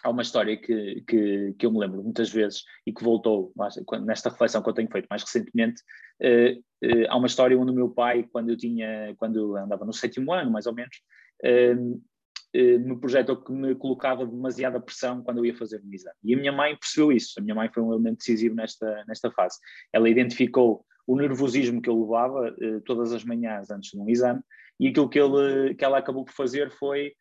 há 0.03 0.11
uma 0.11 0.23
história 0.23 0.57
que, 0.57 1.03
que, 1.07 1.55
que 1.59 1.67
eu 1.67 1.73
me 1.73 1.79
lembro 1.79 2.03
muitas 2.03 2.31
vezes 2.31 2.65
e 2.87 2.93
que 2.93 3.03
voltou 3.03 3.53
nesta 4.05 4.31
reflexão 4.31 4.63
que 4.63 4.69
eu 4.69 4.75
tenho 4.75 4.91
feito 4.91 5.07
mais 5.09 5.23
recentemente, 5.23 5.83
uh, 6.23 6.59
uh, 6.87 7.07
há 7.09 7.17
uma 7.17 7.27
história 7.27 7.59
onde 7.59 7.73
o 7.73 7.75
meu 7.75 7.91
pai, 7.91 8.27
quando 8.31 8.51
eu 8.51 8.57
tinha, 8.57 9.15
quando 9.17 9.37
eu 9.37 9.57
andava 9.57 9.85
no 9.85 9.93
sétimo 9.93 10.33
ano, 10.33 10.51
mais 10.51 10.67
ou 10.67 10.75
menos, 10.75 10.97
eh, 12.55 12.79
me 12.79 12.99
projetou 12.99 13.37
que 13.37 13.53
me 13.53 13.75
colocava 13.75 14.27
demasiada 14.27 14.81
pressão 14.81 15.23
quando 15.23 15.39
eu 15.39 15.47
ia 15.47 15.55
fazer 15.55 15.83
um 15.85 15.93
exame. 15.93 16.17
E 16.25 16.35
a 16.35 16.39
minha 16.39 16.53
mãe 16.53 16.77
percebeu 16.77 17.13
isso, 17.13 17.35
a 17.39 17.43
minha 17.43 17.55
mãe 17.55 17.71
foi 17.73 17.83
um 17.83 17.93
elemento 17.93 18.19
decisivo 18.19 18.55
nesta, 18.55 19.05
nesta 19.07 19.31
fase. 19.31 19.59
Ela 19.93 20.09
identificou 20.09 20.85
o 21.07 21.17
nervosismo 21.17 21.81
que 21.81 21.89
eu 21.89 22.01
levava 22.01 22.55
todas 22.85 23.13
as 23.13 23.23
manhãs 23.25 23.71
antes 23.71 23.91
de 23.91 23.99
um 23.99 24.09
exame 24.09 24.41
e 24.81 24.89
aquilo 24.89 25.09
que, 25.09 25.19
ele, 25.19 25.75
que 25.75 25.85
ela 25.85 25.99
acabou 25.99 26.25
por 26.25 26.33
fazer 26.33 26.71
foi. 26.71 27.13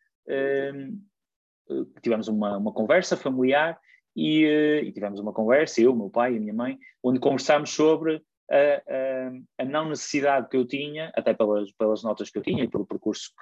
Eh, 1.70 2.00
tivemos 2.02 2.28
uma, 2.28 2.56
uma 2.56 2.72
conversa 2.72 3.16
familiar 3.16 3.78
e, 4.16 4.44
e, 4.84 4.92
tivemos 4.92 5.20
uma 5.20 5.32
conversa, 5.32 5.80
eu, 5.80 5.94
meu 5.94 6.10
pai 6.10 6.34
e 6.34 6.40
minha 6.40 6.54
mãe, 6.54 6.78
onde 7.02 7.20
conversámos 7.20 7.70
sobre 7.70 8.22
a, 8.50 8.56
a, 8.56 9.62
a, 9.62 9.64
não 9.64 9.90
necessidade 9.90 10.48
que 10.48 10.56
eu 10.56 10.66
tinha, 10.66 11.12
até 11.14 11.32
pelas, 11.34 11.70
pelas 11.72 12.02
notas 12.02 12.30
que 12.30 12.38
eu 12.38 12.42
tinha 12.42 12.64
e 12.64 12.68
pelo 12.68 12.86
percurso 12.86 13.32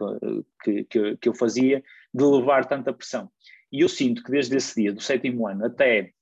que, 0.63 0.85
que, 0.85 1.17
que, 1.17 1.29
eu 1.29 1.35
fazia, 1.35 1.83
de 2.13 2.25
levar 2.25 2.67
tanta 2.67 2.93
pressão. 2.93 3.31
E 3.73 3.81
eu 3.81 3.89
sinto 3.89 4.23
que 4.23 4.31
desde 4.31 4.57
esse 4.57 4.83
dia, 4.83 4.93
do 4.93 5.01
sétimo 5.01 5.47
ano 5.47 5.65
até 5.65 6.13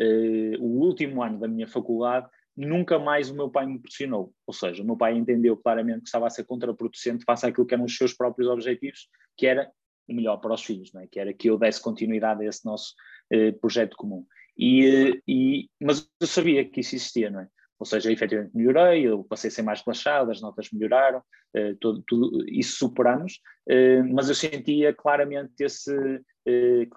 uh, 0.00 0.62
o 0.62 0.80
último 0.86 1.22
ano 1.22 1.38
da 1.38 1.48
minha 1.48 1.68
faculdade, 1.68 2.28
nunca 2.56 2.98
mais 2.98 3.30
o 3.30 3.34
meu 3.34 3.50
pai 3.50 3.66
me 3.66 3.78
pressionou. 3.78 4.32
Ou 4.46 4.54
seja, 4.54 4.82
o 4.82 4.86
meu 4.86 4.96
pai 4.96 5.16
entendeu 5.16 5.56
claramente 5.56 6.02
que 6.02 6.08
estava 6.08 6.26
a 6.26 6.30
ser 6.30 6.44
contraproducente 6.44 7.24
face 7.24 7.46
àquilo 7.46 7.66
que 7.66 7.74
eram 7.74 7.84
os 7.84 7.96
seus 7.96 8.14
próprios 8.14 8.48
objetivos, 8.48 9.08
que 9.36 9.46
era 9.46 9.70
o 10.08 10.14
melhor 10.14 10.36
para 10.38 10.54
os 10.54 10.62
filhos, 10.62 10.92
não 10.92 11.00
é? 11.00 11.06
que 11.06 11.18
era 11.18 11.32
que 11.32 11.48
eu 11.48 11.58
desse 11.58 11.80
continuidade 11.80 12.44
a 12.44 12.48
esse 12.48 12.64
nosso 12.64 12.94
uh, 13.32 13.58
projeto 13.60 13.96
comum. 13.96 14.24
E, 14.56 15.10
uh, 15.10 15.22
e, 15.26 15.68
mas 15.80 16.08
eu 16.20 16.26
sabia 16.26 16.64
que 16.64 16.80
isso 16.80 16.94
existia, 16.94 17.30
não 17.30 17.40
é? 17.40 17.48
ou 17.78 17.86
seja, 17.86 18.10
efetivamente 18.10 18.56
melhorei, 18.56 19.02
eu 19.06 19.24
passei 19.24 19.48
a 19.48 19.50
ser 19.50 19.62
mais 19.62 19.82
relaxado, 19.82 20.30
as 20.30 20.40
notas 20.40 20.70
melhoraram, 20.70 21.18
uh, 21.18 21.76
tudo, 21.80 22.44
isso 22.48 22.76
superamos, 22.78 23.40
mas 24.12 24.28
eu 24.28 24.34
sentia 24.34 24.94
claramente 24.94 25.64
esse, 25.64 25.90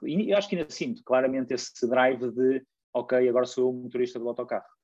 e 0.03 0.33
acho 0.33 0.49
que 0.49 0.55
ainda 0.55 0.69
sinto 0.69 1.01
claramente 1.03 1.53
esse 1.53 1.87
drive 1.87 2.29
de, 2.31 2.61
ok, 2.93 3.27
agora 3.27 3.45
sou 3.45 3.63
eu 3.63 3.69
o 3.69 3.73
motorista 3.73 4.19
do 4.19 4.27
autocarro. 4.27 4.76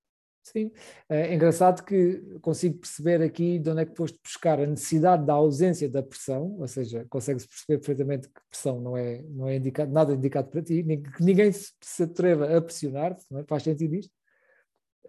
Sim, 0.43 0.71
é 1.09 1.33
engraçado 1.33 1.83
que 1.83 2.19
consigo 2.41 2.77
perceber 2.77 3.21
aqui 3.21 3.57
de 3.59 3.69
onde 3.69 3.81
é 3.81 3.85
que 3.85 3.95
foste 3.95 4.19
buscar 4.21 4.59
a 4.59 4.67
necessidade 4.67 5.25
da 5.25 5.33
ausência 5.33 5.89
da 5.89 6.03
pressão, 6.03 6.57
ou 6.59 6.67
seja, 6.67 7.05
consegue-se 7.09 7.47
perceber 7.47 7.77
perfeitamente 7.77 8.27
que 8.27 8.41
pressão 8.49 8.81
não 8.81 8.97
é, 8.97 9.21
não 9.29 9.47
é 9.47 9.55
indicado, 9.55 9.91
nada 9.91 10.13
indicado 10.13 10.49
para 10.49 10.61
ti, 10.61 10.83
que 10.83 11.23
ninguém 11.23 11.51
se 11.51 12.03
atreva 12.03 12.57
a 12.57 12.61
pressionar-te, 12.61 13.23
é? 13.35 13.43
faz 13.47 13.63
sentido 13.63 13.95
isto? 13.95 14.11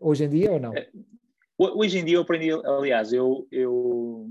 hoje 0.01 0.25
em 0.25 0.29
dia 0.29 0.53
ou 0.53 0.61
não? 0.61 0.75
É, 0.75 0.89
hoje 1.59 1.99
em 1.99 2.05
dia 2.05 2.17
eu 2.17 2.23
aprendi, 2.23 2.51
aliás, 2.53 3.13
eu, 3.13 3.47
eu, 3.51 4.29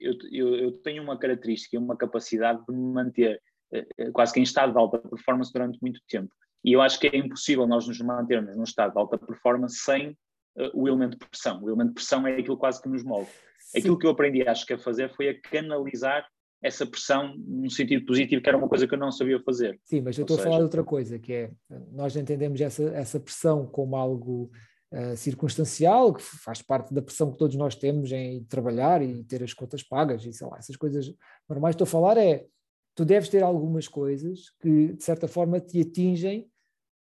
eu, 0.00 0.56
eu 0.56 0.72
tenho 0.78 1.02
uma 1.02 1.18
característica, 1.18 1.78
uma 1.78 1.96
capacidade 1.96 2.64
de 2.66 2.72
me 2.72 2.92
manter 2.92 3.42
eh, 3.72 3.86
eh, 3.98 4.10
quase 4.10 4.32
que 4.32 4.40
em 4.40 4.44
estado 4.44 4.72
de 4.72 4.78
alta 4.78 4.98
performance 4.98 5.52
durante 5.52 5.78
muito 5.80 6.00
tempo. 6.08 6.32
E 6.64 6.72
eu 6.72 6.80
acho 6.80 6.98
que 6.98 7.06
é 7.06 7.16
impossível 7.16 7.66
nós 7.66 7.86
nos 7.86 8.00
mantermos 8.00 8.56
num 8.56 8.64
estado 8.64 8.92
de 8.92 8.98
alta 8.98 9.18
performance 9.18 9.76
sem 9.78 10.10
uh, 10.56 10.70
o 10.72 10.88
elemento 10.88 11.18
de 11.18 11.28
pressão. 11.28 11.62
O 11.62 11.68
elemento 11.68 11.88
de 11.88 11.94
pressão 11.94 12.26
é 12.26 12.38
aquilo 12.38 12.56
quase 12.56 12.80
que 12.80 12.88
nos 12.88 13.04
move. 13.04 13.30
Sim. 13.60 13.78
Aquilo 13.78 13.98
que 13.98 14.06
eu 14.06 14.10
aprendi, 14.10 14.48
acho 14.48 14.64
que 14.64 14.72
a 14.72 14.78
fazer 14.78 15.14
foi 15.14 15.28
a 15.28 15.40
canalizar 15.40 16.26
essa 16.62 16.86
pressão 16.86 17.34
num 17.36 17.68
sentido 17.68 18.06
positivo, 18.06 18.42
que 18.42 18.48
era 18.48 18.56
uma 18.56 18.68
coisa 18.68 18.88
que 18.88 18.94
eu 18.94 18.98
não 18.98 19.12
sabia 19.12 19.38
fazer. 19.42 19.78
Sim, 19.84 20.00
mas 20.00 20.16
eu 20.16 20.22
estou 20.22 20.38
seja... 20.38 20.48
a 20.48 20.50
falar 20.50 20.58
de 20.60 20.64
outra 20.64 20.82
coisa, 20.82 21.18
que 21.18 21.32
é, 21.32 21.50
nós 21.92 22.16
entendemos 22.16 22.58
essa, 22.58 22.84
essa 22.84 23.20
pressão 23.20 23.66
como 23.66 23.96
algo 23.96 24.50
uh, 24.90 25.14
circunstancial, 25.14 26.14
que 26.14 26.22
faz 26.22 26.62
parte 26.62 26.94
da 26.94 27.02
pressão 27.02 27.30
que 27.30 27.36
todos 27.36 27.54
nós 27.54 27.74
temos 27.74 28.10
em 28.12 28.42
trabalhar 28.44 29.02
e 29.02 29.22
ter 29.24 29.42
as 29.42 29.52
contas 29.52 29.82
pagas 29.82 30.24
e 30.24 30.32
sei 30.32 30.46
lá, 30.46 30.56
essas 30.56 30.76
coisas 30.76 31.12
normais. 31.46 31.74
Estou 31.74 31.84
a 31.84 31.88
falar 31.88 32.16
é, 32.16 32.46
tu 32.94 33.04
deves 33.04 33.28
ter 33.28 33.42
algumas 33.42 33.86
coisas 33.86 34.50
que 34.58 34.94
de 34.94 35.04
certa 35.04 35.28
forma 35.28 35.60
te 35.60 35.82
atingem 35.82 36.48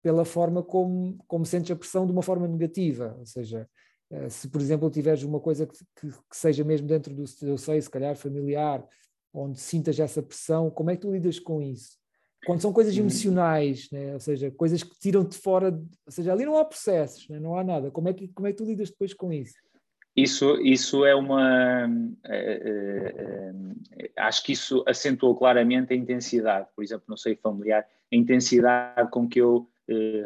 pela 0.01 0.25
forma 0.25 0.63
como, 0.63 1.17
como 1.27 1.45
sentes 1.45 1.71
a 1.71 1.75
pressão 1.75 2.05
de 2.05 2.11
uma 2.11 2.21
forma 2.21 2.47
negativa, 2.47 3.15
ou 3.19 3.25
seja, 3.25 3.67
uh, 4.11 4.29
se 4.29 4.47
por 4.49 4.61
exemplo 4.61 4.89
tiveres 4.89 5.23
uma 5.23 5.39
coisa 5.39 5.65
que, 5.65 5.77
que, 5.99 6.07
que 6.09 6.37
seja 6.37 6.63
mesmo 6.63 6.87
dentro 6.87 7.13
do 7.13 7.23
teu 7.23 7.57
seio, 7.57 7.81
se 7.81 7.89
calhar 7.89 8.15
familiar, 8.15 8.85
onde 9.33 9.59
sintas 9.59 9.99
essa 9.99 10.21
pressão, 10.21 10.69
como 10.69 10.89
é 10.89 10.95
que 10.95 11.01
tu 11.01 11.11
lidas 11.11 11.39
com 11.39 11.61
isso? 11.61 11.97
Quando 12.45 12.61
são 12.61 12.71
coisas 12.71 12.95
uhum. 12.95 13.01
emocionais, 13.01 13.89
né? 13.91 14.13
ou 14.13 14.19
seja, 14.19 14.49
coisas 14.51 14.83
que 14.83 14.97
tiram-te 14.99 15.37
fora, 15.37 15.69
ou 16.05 16.11
seja, 16.11 16.31
ali 16.31 16.45
não 16.45 16.57
há 16.57 16.63
processos, 16.63 17.27
né? 17.27 17.39
não 17.39 17.57
há 17.57 17.63
nada. 17.63 17.91
Como 17.91 18.07
é, 18.07 18.13
que, 18.13 18.27
como 18.29 18.47
é 18.47 18.51
que 18.51 18.57
tu 18.57 18.65
lidas 18.65 18.89
depois 18.89 19.13
com 19.13 19.33
isso? 19.33 19.55
Isso, 20.15 20.59
isso 20.61 21.05
é 21.05 21.13
uma. 21.13 21.87
É, 22.25 23.53
é, 23.99 24.11
acho 24.17 24.43
que 24.43 24.51
isso 24.51 24.83
acentuou 24.87 25.35
claramente 25.35 25.93
a 25.93 25.95
intensidade, 25.95 26.67
por 26.75 26.83
exemplo, 26.83 27.05
no 27.07 27.15
seio 27.15 27.37
familiar, 27.37 27.85
a 28.11 28.15
intensidade 28.15 29.11
com 29.11 29.29
que 29.29 29.39
eu 29.39 29.69
eh, 29.69 29.76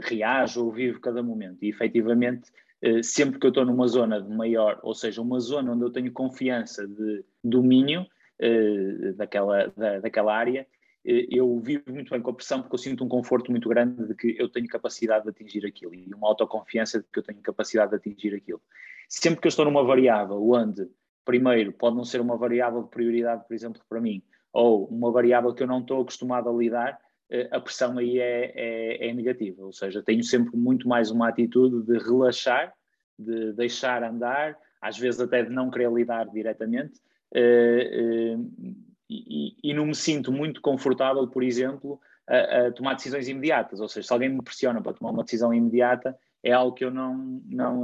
reajo 0.02 0.66
ou 0.66 0.72
vivo 0.72 1.00
cada 1.00 1.22
momento. 1.22 1.64
E 1.64 1.70
efetivamente, 1.70 2.52
eh, 2.82 3.04
sempre 3.04 3.40
que 3.40 3.46
eu 3.46 3.50
estou 3.50 3.64
numa 3.64 3.88
zona 3.88 4.20
de 4.20 4.30
maior, 4.30 4.80
ou 4.82 4.94
seja, 4.96 5.22
uma 5.22 5.40
zona 5.40 5.72
onde 5.72 5.84
eu 5.84 5.92
tenho 5.92 6.12
confiança 6.12 6.88
de 6.88 7.24
domínio 7.44 8.06
eh, 8.40 9.14
daquela, 9.16 9.68
da, 9.78 10.00
daquela 10.00 10.36
área, 10.36 10.66
eh, 11.06 11.28
eu 11.30 11.60
vivo 11.60 11.84
muito 11.90 12.10
bem 12.10 12.22
com 12.22 12.32
a 12.32 12.34
pressão 12.34 12.62
porque 12.62 12.74
eu 12.74 12.80
sinto 12.80 13.04
um 13.04 13.08
conforto 13.08 13.52
muito 13.52 13.70
grande 13.70 14.08
de 14.08 14.16
que 14.16 14.36
eu 14.40 14.50
tenho 14.50 14.68
capacidade 14.68 15.26
de 15.26 15.30
atingir 15.30 15.64
aquilo 15.66 15.94
e 15.94 16.12
uma 16.14 16.28
autoconfiança 16.28 17.00
de 17.00 17.06
que 17.12 17.20
eu 17.20 17.24
tenho 17.24 17.40
capacidade 17.42 17.92
de 17.92 17.98
atingir 17.98 18.36
aquilo. 18.36 18.62
Sempre 19.08 19.42
que 19.42 19.48
eu 19.48 19.50
estou 19.50 19.66
numa 19.66 19.84
variável 19.84 20.42
onde, 20.50 20.90
primeiro, 21.24 21.72
pode 21.74 21.96
não 21.96 22.04
ser 22.04 22.20
uma 22.20 22.36
variável 22.36 22.82
de 22.82 22.90
prioridade, 22.90 23.46
por 23.48 23.54
exemplo, 23.54 23.80
para 23.88 24.02
mim, 24.02 24.24
ou 24.52 24.86
uma 24.88 25.12
variável 25.12 25.54
que 25.54 25.62
eu 25.62 25.68
não 25.68 25.82
estou 25.82 26.02
acostumado 26.02 26.50
a 26.50 26.54
lidar, 26.54 26.98
eh, 26.98 27.11
a 27.52 27.60
pressão 27.60 27.98
aí 27.98 28.20
é, 28.20 28.52
é, 28.56 29.10
é 29.10 29.14
negativa. 29.14 29.64
Ou 29.64 29.72
seja, 29.72 30.04
tenho 30.04 30.24
sempre 30.24 30.56
muito 30.58 30.88
mais 30.88 31.12
uma 31.12 31.30
atitude 31.30 31.86
de 31.86 31.98
relaxar, 31.98 32.74
de 33.18 33.54
deixar 33.54 34.04
andar, 34.04 34.58
às 34.82 34.98
vezes 34.98 35.22
até 35.22 35.44
de 35.44 35.50
não 35.50 35.70
querer 35.70 35.92
lidar 35.92 36.26
diretamente. 36.28 37.00
Uh, 37.34 38.40
uh, 38.40 38.76
e, 39.10 39.56
e, 39.64 39.74
não 39.74 39.86
me 39.86 39.96
sinto 39.96 40.32
muito 40.32 40.62
confortável, 40.62 41.28
por 41.28 41.44
exemplo, 41.44 42.00
a, 42.28 42.68
a, 42.68 42.72
tomar 42.72 42.96
decisões 42.96 43.28
imediatas. 43.28 43.80
Ou 43.80 43.88
seja, 43.88 44.08
se 44.08 44.14
alguém 44.14 44.30
me 44.30 44.42
pressiona 44.42 44.82
para 44.82 44.94
tomar 44.94 45.12
uma 45.12 45.24
decisão 45.24 45.54
imediata, 45.54 46.18
é 46.44 46.52
algo 46.52 46.74
que 46.74 46.84
eu 46.84 46.92
não, 46.92 47.42
não, 47.46 47.82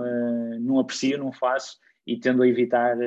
não 0.59 0.79
aprecio, 0.79 1.17
não 1.17 1.31
faço 1.31 1.77
e 2.05 2.17
tendo 2.17 2.41
a 2.41 2.47
evitar 2.47 2.97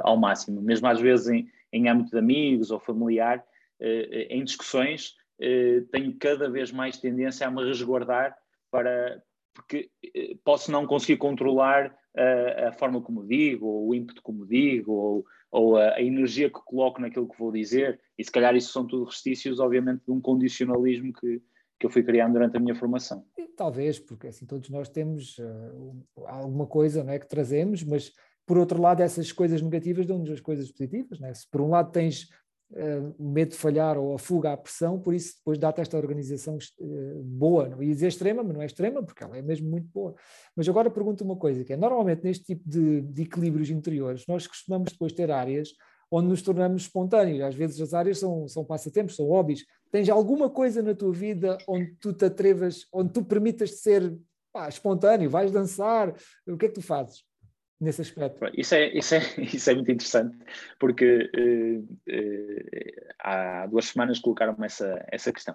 ao 0.00 0.16
máximo. 0.16 0.62
Mesmo 0.62 0.88
às 0.88 0.98
vezes 0.98 1.28
em, 1.28 1.46
em 1.70 1.88
âmbito 1.88 2.10
de 2.10 2.18
amigos 2.18 2.70
ou 2.70 2.80
familiar, 2.80 3.44
em 4.30 4.44
discussões, 4.44 5.14
tenho 5.90 6.16
cada 6.18 6.48
vez 6.48 6.70
mais 6.70 6.98
tendência 6.98 7.46
a 7.46 7.50
me 7.50 7.64
resguardar 7.64 8.36
para 8.70 9.22
porque 9.54 9.90
posso 10.44 10.72
não 10.72 10.86
conseguir 10.86 11.18
controlar 11.18 11.94
a, 12.16 12.68
a 12.68 12.72
forma 12.72 13.02
como 13.02 13.26
digo, 13.26 13.66
ou 13.66 13.88
o 13.88 13.94
ímpeto 13.94 14.22
como 14.22 14.46
digo, 14.46 14.92
ou 14.92 15.24
ou 15.52 15.76
a, 15.76 15.96
a, 15.96 16.02
energia 16.02 16.48
que 16.48 16.58
coloco 16.64 17.00
naquilo 17.00 17.28
que 17.28 17.38
vou 17.38 17.52
dizer, 17.52 18.00
e 18.18 18.24
se 18.24 18.32
calhar 18.32 18.56
isso 18.56 18.72
são 18.72 18.86
tudo 18.86 19.04
restícios, 19.04 19.60
obviamente, 19.60 20.02
de 20.02 20.10
um 20.10 20.18
condicionalismo 20.18 21.12
que, 21.12 21.42
que 21.78 21.86
eu 21.86 21.90
fui 21.90 22.02
criando 22.02 22.32
durante 22.32 22.56
a 22.56 22.60
minha 22.60 22.74
formação. 22.74 23.22
Talvez, 23.54 23.98
porque 23.98 24.28
assim 24.28 24.46
todos 24.46 24.70
nós 24.70 24.88
temos 24.88 25.38
uh, 25.38 26.04
alguma 26.26 26.66
coisa 26.66 27.04
não 27.04 27.12
é, 27.12 27.18
que 27.18 27.28
trazemos, 27.28 27.84
mas 27.84 28.12
por 28.46 28.56
outro 28.56 28.80
lado 28.80 29.02
essas 29.02 29.30
coisas 29.30 29.60
negativas 29.60 30.06
dão-nos 30.06 30.30
as 30.30 30.40
coisas 30.40 30.72
positivas. 30.72 31.20
Não 31.20 31.28
é? 31.28 31.34
Se 31.34 31.46
por 31.48 31.60
um 31.60 31.68
lado 31.68 31.92
tens 31.92 32.30
uh, 32.72 33.14
medo 33.22 33.50
de 33.50 33.56
falhar 33.56 33.98
ou 33.98 34.14
a 34.14 34.18
fuga 34.18 34.52
à 34.52 34.56
pressão, 34.56 34.98
por 34.98 35.14
isso 35.14 35.36
depois 35.36 35.58
dá-te 35.58 35.80
esta 35.80 35.96
organização 35.96 36.56
uh, 36.56 37.22
boa, 37.22 37.68
não 37.68 37.82
ia 37.82 37.92
dizer 37.92 38.08
extrema, 38.08 38.42
mas 38.42 38.54
não 38.54 38.62
é 38.62 38.66
extrema, 38.66 39.02
porque 39.02 39.22
ela 39.22 39.36
é 39.36 39.42
mesmo 39.42 39.70
muito 39.70 39.88
boa. 39.92 40.14
Mas 40.56 40.68
agora 40.68 40.90
pergunto 40.90 41.24
uma 41.24 41.36
coisa, 41.36 41.64
que 41.64 41.72
é, 41.72 41.76
normalmente 41.76 42.24
neste 42.24 42.44
tipo 42.44 42.68
de, 42.68 43.02
de 43.02 43.22
equilíbrios 43.22 43.70
interiores, 43.70 44.24
nós 44.26 44.46
costumamos 44.46 44.92
depois 44.92 45.12
ter 45.12 45.30
áreas 45.30 45.70
onde 46.10 46.28
nos 46.28 46.42
tornamos 46.42 46.82
espontâneos, 46.82 47.40
às 47.40 47.54
vezes 47.54 47.80
as 47.80 47.94
áreas 47.94 48.18
são, 48.18 48.46
são 48.46 48.62
passatempos, 48.62 49.16
são 49.16 49.26
hobbies. 49.26 49.64
Tens 49.90 50.10
alguma 50.10 50.50
coisa 50.50 50.82
na 50.82 50.94
tua 50.94 51.10
vida 51.10 51.56
onde 51.66 51.94
tu 51.98 52.12
te 52.12 52.26
atrevas, 52.26 52.86
onde 52.92 53.12
tu 53.14 53.24
permitas 53.24 53.80
ser 53.80 54.14
pá, 54.52 54.68
espontâneo, 54.68 55.30
vais 55.30 55.50
dançar, 55.50 56.14
o 56.46 56.58
que 56.58 56.66
é 56.66 56.68
que 56.68 56.74
tu 56.74 56.82
fazes? 56.82 57.24
Nesse 57.82 58.00
aspecto. 58.00 58.48
Isso 58.54 58.74
é, 58.74 58.96
isso 58.96 59.14
é, 59.14 59.18
isso 59.42 59.70
é 59.70 59.74
muito 59.74 59.90
interessante, 59.90 60.36
porque 60.78 61.30
uh, 61.36 61.80
uh, 61.80 63.12
há 63.18 63.66
duas 63.66 63.86
semanas 63.86 64.20
colocaram-me 64.20 64.64
essa, 64.64 65.04
essa 65.10 65.32
questão. 65.32 65.54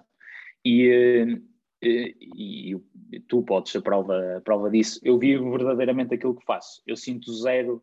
E, 0.64 1.32
uh, 1.32 1.42
e, 1.82 2.76
e, 3.12 3.20
tu 3.20 3.42
podes 3.42 3.74
a 3.74 3.80
prova, 3.80 4.36
a 4.36 4.40
prova 4.40 4.70
disso. 4.70 5.00
Eu 5.02 5.18
vivo 5.18 5.50
verdadeiramente 5.50 6.14
aquilo 6.14 6.36
que 6.36 6.44
faço. 6.44 6.82
Eu 6.86 6.96
sinto 6.96 7.32
zero 7.32 7.82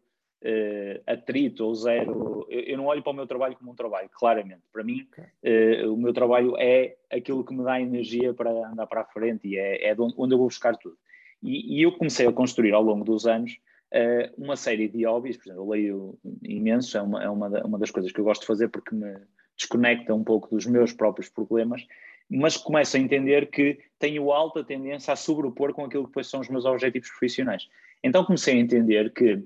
atrito 1.07 1.65
ou 1.65 1.73
zero. 1.73 2.45
Eu, 2.49 2.59
eu, 2.59 2.77
não 2.77 2.85
olho 2.85 3.01
para 3.01 3.11
o 3.11 3.15
meu 3.15 3.25
trabalho 3.25 3.55
como 3.55 3.71
um 3.71 3.75
trabalho, 3.75 4.09
claramente. 4.13 4.61
Para 4.71 4.83
mim, 4.83 5.07
okay. 5.11 5.85
o 5.87 5.97
meu 5.97 6.13
trabalho 6.13 6.55
é 6.59 6.97
aquilo 7.09 7.43
que 7.43 7.53
me 7.53 7.63
dá 7.63 7.81
energia 7.81 8.31
para 8.31 8.51
andar 8.51 8.85
para 8.85 9.01
a 9.01 9.05
frente 9.05 9.47
e 9.47 9.57
é, 9.57 9.87
é 9.87 9.95
onde 9.97 10.35
eu 10.35 10.37
vou 10.37 10.47
buscar 10.47 10.77
tudo. 10.77 10.97
E, 11.41 11.77
e 11.77 11.81
eu 11.81 11.93
comecei 11.93 12.27
a 12.27 12.33
construir 12.33 12.73
ao 12.73 12.83
longo 12.83 13.03
dos 13.03 13.25
anos 13.25 13.57
uh, 13.95 14.43
uma 14.43 14.55
série 14.55 14.87
de 14.87 15.05
hobbies, 15.05 15.37
por 15.37 15.45
exemplo, 15.45 15.63
eu 15.63 15.69
leio 15.69 16.19
imenso, 16.43 16.97
é, 16.97 17.01
uma, 17.01 17.23
é 17.23 17.29
uma, 17.29 17.47
uma 17.65 17.79
das 17.79 17.91
coisas 17.91 18.11
que 18.11 18.19
eu 18.19 18.25
gosto 18.25 18.41
de 18.41 18.47
fazer 18.47 18.67
porque 18.67 18.93
me 18.93 19.15
desconecta 19.57 20.13
um 20.13 20.23
pouco 20.23 20.49
dos 20.49 20.65
meus 20.65 20.91
próprios 20.91 21.29
problemas, 21.29 21.85
mas 22.29 22.57
começo 22.57 22.97
a 22.97 22.99
entender 22.99 23.49
que 23.49 23.79
tenho 23.97 24.31
alta 24.31 24.63
tendência 24.63 25.13
a 25.13 25.15
sobrepor 25.15 25.73
com 25.73 25.85
aquilo 25.85 26.03
que 26.03 26.09
depois 26.09 26.27
são 26.27 26.41
os 26.41 26.49
meus 26.49 26.65
objetivos 26.65 27.09
profissionais. 27.09 27.69
Então 28.03 28.25
comecei 28.25 28.55
a 28.55 28.59
entender 28.59 29.13
que 29.13 29.35
uh, 29.35 29.45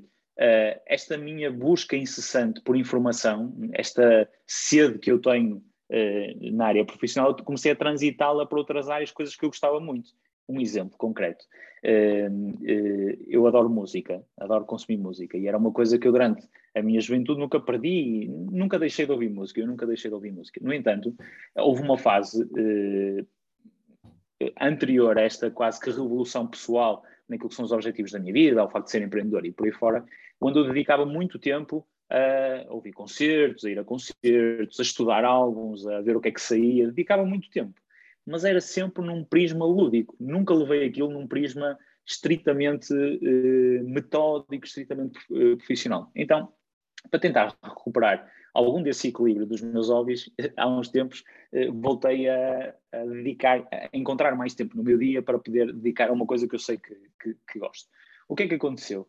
esta 0.86 1.18
minha 1.18 1.52
busca 1.52 1.96
incessante 1.96 2.62
por 2.62 2.76
informação, 2.76 3.54
esta 3.74 4.28
sede 4.48 4.98
que 4.98 5.12
eu 5.12 5.20
tenho 5.20 5.58
uh, 5.58 6.52
na 6.52 6.68
área 6.68 6.86
profissional, 6.86 7.36
comecei 7.36 7.72
a 7.72 7.76
transitá-la 7.76 8.46
para 8.46 8.58
outras 8.58 8.90
áreas, 8.90 9.12
coisas 9.12 9.36
que 9.36 9.46
eu 9.46 9.50
gostava 9.50 9.80
muito 9.80 10.10
um 10.50 10.60
exemplo 10.60 10.98
concreto. 10.98 11.46
Ehm, 11.84 12.56
eh, 12.66 13.18
eu 13.28 13.46
adoro 13.48 13.70
música, 13.70 14.22
adoro 14.38 14.66
consumir 14.66 14.98
música, 14.98 15.38
e 15.38 15.48
era 15.48 15.58
uma 15.58 15.72
coisa 15.72 15.98
que 15.98 16.08
eu 16.08 16.12
durante 16.12 16.46
a 16.76 16.82
minha 16.82 17.00
juventude 17.00 17.40
nunca 17.40 17.60
perdi, 17.60 18.28
nunca 18.28 18.80
deixei 18.80 19.06
de 19.06 19.12
ouvir 19.12 19.30
música, 19.30 19.62
eu 19.62 19.68
nunca 19.68 19.86
deixei 19.86 20.10
de 20.10 20.16
ouvir 20.16 20.32
música. 20.32 20.60
No 20.62 20.74
entanto, 20.74 21.16
houve 21.56 21.84
uma 21.84 21.98
fase 21.98 22.50
eh, 22.58 23.24
anterior 24.60 25.18
a 25.18 25.22
esta 25.22 25.52
quase 25.52 25.80
que 25.80 25.92
revolução 25.92 26.48
pessoal 26.48 27.04
naquilo 27.28 27.50
que 27.50 27.56
são 27.56 27.66
os 27.66 27.72
objetivos 27.72 28.12
da 28.12 28.20
minha 28.20 28.34
vida, 28.34 28.60
ao 28.60 28.70
facto 28.70 28.86
de 28.86 28.92
ser 28.92 29.02
empreendedor 29.04 29.46
e 29.46 29.52
por 29.52 29.68
aí 29.68 29.72
fora, 29.72 30.04
onde 30.42 30.58
eu 30.58 30.66
dedicava 30.66 31.06
muito 31.06 31.38
tempo 31.38 31.86
a 32.10 32.74
ouvir 32.74 32.92
concertos, 32.92 33.66
a 33.66 33.70
ir 33.70 33.78
a 33.78 33.84
concertos, 33.84 34.80
a 34.80 34.82
estudar 34.82 35.24
álbuns, 35.24 35.86
a 35.86 36.02
ver 36.02 36.18
o 36.18 36.22
que 36.22 36.30
é 36.30 36.32
que 36.32 36.42
saía, 36.42 36.88
dedicava 36.88 37.24
muito 37.24 37.52
tempo 37.52 37.80
mas 38.30 38.46
era 38.46 38.62
sempre 38.62 39.04
num 39.04 39.24
prisma 39.24 39.66
lúdico. 39.66 40.16
Nunca 40.20 40.54
levei 40.54 40.86
aquilo 40.86 41.10
num 41.10 41.28
prisma 41.28 41.78
estritamente 42.06 42.94
eh, 42.94 43.82
metódico, 43.84 44.66
estritamente 44.66 45.20
eh, 45.32 45.56
profissional. 45.56 46.12
Então, 46.16 46.54
para 47.10 47.20
tentar 47.20 47.58
recuperar 47.64 48.32
algum 48.54 48.84
desse 48.84 49.08
equilíbrio 49.08 49.48
dos 49.48 49.62
meus 49.62 49.90
hobbies, 49.90 50.30
há 50.58 50.68
uns 50.68 50.90
tempos 50.90 51.24
eh, 51.52 51.72
voltei 51.72 52.30
a, 52.30 52.76
a, 52.92 53.06
dedicar, 53.06 53.68
a 53.72 53.90
encontrar 53.94 54.36
mais 54.36 54.54
tempo 54.54 54.78
no 54.78 54.84
meu 54.84 54.98
dia 55.00 55.24
para 55.24 55.40
poder 55.40 55.74
dedicar 55.74 56.10
a 56.10 56.14
uma 56.14 56.28
coisa 56.28 56.48
que 56.48 56.54
eu 56.54 56.60
sei 56.60 56.78
que, 56.78 56.96
que, 57.20 57.36
que 57.52 57.60
gosto. 57.60 57.90
O 58.28 58.36
que 58.36 58.44
é 58.44 58.48
que 58.48 58.56
aconteceu? 58.56 59.08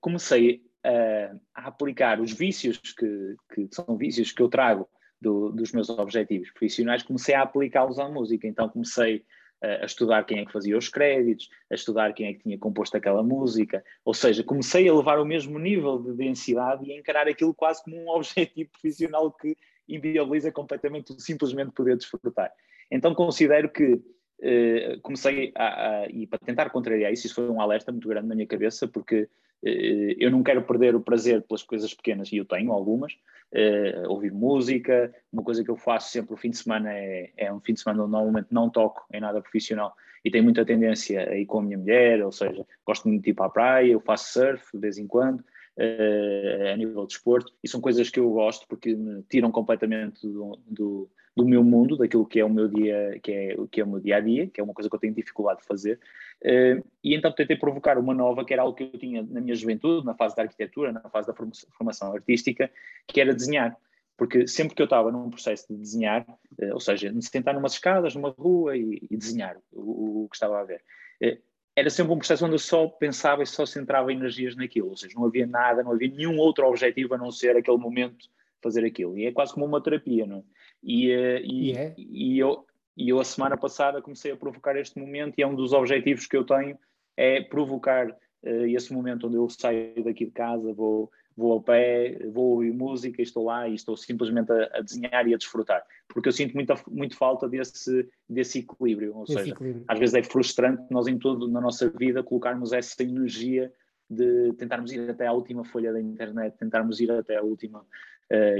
Comecei 0.00 0.62
a, 0.84 1.34
a, 1.60 1.66
aplicar 1.66 2.20
os 2.20 2.32
vícios 2.32 2.78
que, 2.78 3.34
que 3.52 3.68
são 3.72 3.96
vícios 3.96 4.30
que 4.30 4.40
eu 4.40 4.48
trago 4.48 4.88
do, 5.22 5.50
dos 5.50 5.72
meus 5.72 5.88
objetivos 5.88 6.50
profissionais, 6.50 7.02
comecei 7.02 7.34
a 7.34 7.42
aplicá-los 7.42 7.98
à 7.98 8.08
música. 8.08 8.46
Então 8.46 8.68
comecei 8.68 9.18
uh, 9.62 9.82
a 9.82 9.84
estudar 9.84 10.24
quem 10.24 10.40
é 10.40 10.44
que 10.44 10.52
fazia 10.52 10.76
os 10.76 10.88
créditos, 10.88 11.48
a 11.70 11.74
estudar 11.74 12.12
quem 12.12 12.26
é 12.26 12.34
que 12.34 12.42
tinha 12.42 12.58
composto 12.58 12.96
aquela 12.96 13.22
música, 13.22 13.82
ou 14.04 14.12
seja, 14.12 14.42
comecei 14.42 14.88
a 14.88 14.94
levar 14.94 15.20
o 15.20 15.24
mesmo 15.24 15.58
nível 15.58 15.98
de 15.98 16.12
densidade 16.14 16.84
e 16.84 16.92
a 16.92 16.98
encarar 16.98 17.28
aquilo 17.28 17.54
quase 17.54 17.82
como 17.84 17.96
um 17.96 18.08
objetivo 18.10 18.70
profissional 18.70 19.30
que 19.30 19.56
inviabiliza 19.88 20.50
completamente 20.50 21.12
o 21.12 21.20
simplesmente 21.20 21.70
poder 21.72 21.96
desfrutar. 21.96 22.52
Então 22.90 23.14
considero 23.14 23.70
que 23.70 23.94
uh, 23.94 25.00
comecei 25.02 25.52
a, 25.54 26.02
a, 26.02 26.06
e 26.08 26.26
para 26.26 26.38
tentar 26.40 26.70
contrariar 26.70 27.12
isso, 27.12 27.26
isso 27.26 27.36
foi 27.36 27.48
um 27.48 27.60
alerta 27.60 27.92
muito 27.92 28.08
grande 28.08 28.26
na 28.26 28.34
minha 28.34 28.46
cabeça, 28.46 28.88
porque 28.88 29.28
eu 29.62 30.30
não 30.30 30.42
quero 30.42 30.62
perder 30.62 30.94
o 30.94 31.00
prazer 31.00 31.42
pelas 31.42 31.62
coisas 31.62 31.94
pequenas, 31.94 32.32
e 32.32 32.36
eu 32.36 32.44
tenho 32.44 32.72
algumas, 32.72 33.12
uh, 33.52 34.08
ouvir 34.08 34.32
música. 34.32 35.14
Uma 35.32 35.42
coisa 35.42 35.62
que 35.62 35.70
eu 35.70 35.76
faço 35.76 36.10
sempre 36.10 36.34
o 36.34 36.36
fim 36.36 36.50
de 36.50 36.56
semana 36.56 36.92
é, 36.92 37.30
é 37.36 37.52
um 37.52 37.60
fim 37.60 37.74
de 37.74 37.80
semana 37.80 38.02
onde 38.02 38.12
normalmente 38.12 38.48
não 38.50 38.68
toco 38.68 39.04
em 39.12 39.20
nada 39.20 39.40
profissional 39.40 39.94
e 40.24 40.30
tenho 40.30 40.44
muita 40.44 40.64
tendência 40.64 41.28
a 41.28 41.36
ir 41.36 41.46
com 41.46 41.58
a 41.58 41.62
minha 41.62 41.78
mulher, 41.78 42.24
ou 42.24 42.30
seja, 42.30 42.64
gosto 42.86 43.08
muito 43.08 43.24
de 43.24 43.30
ir 43.30 43.34
para 43.34 43.46
a 43.46 43.50
praia, 43.50 43.92
eu 43.92 44.00
faço 44.00 44.32
surf 44.32 44.64
de 44.72 44.78
vez 44.78 44.96
em 44.98 45.06
quando, 45.06 45.40
uh, 45.40 46.72
a 46.72 46.76
nível 46.76 47.06
de 47.06 47.14
esporte, 47.14 47.52
e 47.62 47.68
são 47.68 47.80
coisas 47.80 48.08
que 48.08 48.20
eu 48.20 48.30
gosto 48.30 48.66
porque 48.68 48.94
me 48.94 49.22
tiram 49.24 49.50
completamente 49.50 50.26
do, 50.26 50.58
do 50.66 51.10
do 51.36 51.46
meu 51.46 51.64
mundo, 51.64 51.96
daquilo 51.96 52.26
que 52.26 52.38
é 52.38 52.44
o 52.44 52.50
meu 52.50 52.68
dia, 52.68 53.18
que 53.22 53.32
é, 53.32 53.56
que 53.70 53.80
é 53.80 53.84
o 53.84 53.86
meu 53.86 54.00
dia 54.00 54.16
a 54.16 54.20
dia, 54.20 54.46
que 54.48 54.60
é 54.60 54.64
uma 54.64 54.74
coisa 54.74 54.88
que 54.88 54.94
eu 54.94 55.00
tenho 55.00 55.14
dificuldade 55.14 55.60
de 55.60 55.66
fazer. 55.66 55.98
Uh, 56.42 56.84
e 57.02 57.14
então 57.14 57.32
tentei 57.32 57.56
provocar 57.56 57.96
uma 57.96 58.12
nova, 58.12 58.44
que 58.44 58.52
era 58.52 58.62
algo 58.62 58.76
que 58.76 58.84
eu 58.84 58.98
tinha 58.98 59.22
na 59.22 59.40
minha 59.40 59.54
juventude, 59.54 60.04
na 60.04 60.14
fase 60.14 60.36
da 60.36 60.42
arquitetura, 60.42 60.92
na 60.92 61.08
fase 61.08 61.28
da 61.28 61.34
formação 61.34 62.12
artística, 62.12 62.70
que 63.06 63.20
era 63.20 63.34
desenhar. 63.34 63.76
Porque 64.16 64.46
sempre 64.46 64.74
que 64.74 64.82
eu 64.82 64.84
estava 64.84 65.10
num 65.10 65.30
processo 65.30 65.66
de 65.70 65.78
desenhar, 65.78 66.26
uh, 66.28 66.74
ou 66.74 66.80
seja, 66.80 67.10
de 67.10 67.24
sentar 67.26 67.54
numas 67.54 67.72
escadas, 67.72 68.14
numa 68.14 68.30
rua 68.30 68.76
e, 68.76 69.02
e 69.10 69.16
desenhar 69.16 69.56
o, 69.72 70.24
o, 70.24 70.28
que 70.28 70.36
estava 70.36 70.60
a 70.60 70.64
ver, 70.64 70.82
uh, 71.24 71.38
era 71.74 71.88
sempre 71.88 72.12
um 72.12 72.18
processo 72.18 72.44
onde 72.44 72.56
eu 72.56 72.58
só 72.58 72.86
pensava 72.86 73.42
e 73.42 73.46
só 73.46 73.64
centrava 73.64 74.12
energias 74.12 74.54
naquilo, 74.54 74.90
ou 74.90 74.96
seja, 74.96 75.14
não 75.16 75.24
havia 75.24 75.46
nada, 75.46 75.82
não 75.82 75.92
havia 75.92 76.08
nenhum 76.08 76.36
outro 76.36 76.66
objetivo 76.66 77.14
a 77.14 77.18
não 77.18 77.30
ser 77.30 77.56
aquele 77.56 77.78
momento 77.78 78.28
fazer 78.62 78.84
aquilo. 78.84 79.16
E 79.18 79.26
é 79.26 79.32
quase 79.32 79.54
como 79.54 79.64
uma 79.66 79.82
terapia, 79.82 80.26
não 80.26 80.38
é? 80.38 80.42
E, 80.82 81.10
eh, 81.10 81.40
e, 81.42 81.70
yeah. 81.70 81.94
e, 81.96 82.38
eu, 82.38 82.66
e 82.96 83.08
eu, 83.08 83.20
a 83.20 83.24
semana 83.24 83.56
passada, 83.56 84.02
comecei 84.02 84.32
a 84.32 84.36
provocar 84.36 84.76
este 84.76 84.98
momento, 84.98 85.34
e 85.38 85.42
é 85.42 85.46
um 85.46 85.54
dos 85.54 85.72
objetivos 85.72 86.26
que 86.26 86.36
eu 86.36 86.44
tenho: 86.44 86.76
é 87.16 87.40
provocar 87.40 88.08
uh, 88.10 88.66
esse 88.66 88.92
momento 88.92 89.26
onde 89.26 89.36
eu 89.36 89.48
saio 89.48 90.02
daqui 90.02 90.26
de 90.26 90.32
casa, 90.32 90.72
vou, 90.72 91.10
vou 91.36 91.52
ao 91.52 91.62
pé, 91.62 92.18
vou 92.32 92.54
ouvir 92.54 92.72
música, 92.72 93.22
estou 93.22 93.44
lá 93.44 93.68
e 93.68 93.74
estou 93.74 93.96
simplesmente 93.96 94.50
a, 94.50 94.78
a, 94.78 94.80
desenhar 94.80 95.26
e 95.28 95.34
a 95.34 95.38
desfrutar. 95.38 95.82
Porque 96.08 96.28
eu 96.28 96.32
sinto 96.32 96.54
muita, 96.54 96.74
muito 96.88 97.16
falta 97.16 97.48
desse, 97.48 98.08
desse 98.28 98.58
equilíbrio. 98.58 99.16
Ou 99.16 99.24
esse 99.24 99.34
seja, 99.34 99.50
equilíbrio. 99.52 99.84
às 99.86 99.98
vezes 99.98 100.14
é 100.14 100.22
frustrante 100.22 100.82
nós, 100.90 101.06
em 101.06 101.18
tudo 101.18 101.48
na 101.48 101.60
nossa 101.60 101.88
vida, 101.88 102.22
colocarmos 102.22 102.72
essa 102.72 103.02
energia 103.02 103.72
de 104.10 104.52
tentarmos 104.54 104.92
ir 104.92 105.08
até 105.08 105.26
à 105.26 105.32
última 105.32 105.64
folha 105.64 105.92
da 105.92 106.00
internet, 106.00 106.56
tentarmos 106.58 107.00
ir 107.00 107.10
até 107.10 107.36
à 107.36 107.42
última 107.42 107.86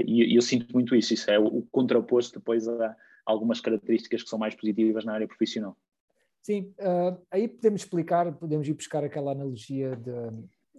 e, 0.05 0.35
eu 0.35 0.41
sinto 0.41 0.71
muito 0.73 0.95
isso, 0.95 1.13
isso 1.13 1.29
é 1.31 1.39
o, 1.39 1.45
o 1.45 1.67
contraposto 1.71 2.39
depois 2.39 2.67
a 2.67 2.95
algumas 3.25 3.59
características 3.59 4.23
que 4.23 4.29
são 4.29 4.37
mais 4.39 4.55
positivas 4.55 5.05
na 5.05 5.13
área 5.13 5.27
profissional. 5.27 5.77
Sim, 6.41 6.73
uh, 6.79 7.17
aí 7.31 7.47
podemos 7.47 7.81
explicar, 7.81 8.31
podemos 8.33 8.67
ir 8.67 8.73
buscar 8.73 9.03
aquela 9.03 9.31
analogia, 9.31 9.95
de, 9.95 10.11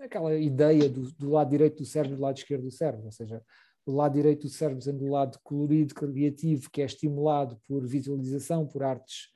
aquela 0.04 0.35
ideia 0.35 0.88
do, 0.88 1.11
do, 1.12 1.30
lado 1.30 1.50
direito 1.50 1.78
do 1.78 1.87
cérebro 1.87 2.14
e 2.14 2.18
do 2.18 2.22
lado 2.22 2.37
esquerdo 2.37 2.64
do 2.64 2.70
cérebro, 2.70 3.07
ou 3.07 3.12
seja, 3.12 3.42
o 3.87 3.92
lado 3.92 4.12
direito 4.12 4.42
do 4.42 4.50
cérebro 4.50 4.83
sendo 4.83 5.04
o 5.04 5.11
lado 5.11 5.38
colorido, 5.42 5.94
criativo, 5.94 6.70
que 6.70 6.83
é 6.83 6.85
estimulado 6.85 7.59
por 7.66 7.87
visualização, 7.87 8.66
por 8.66 8.83
artes, 8.83 9.30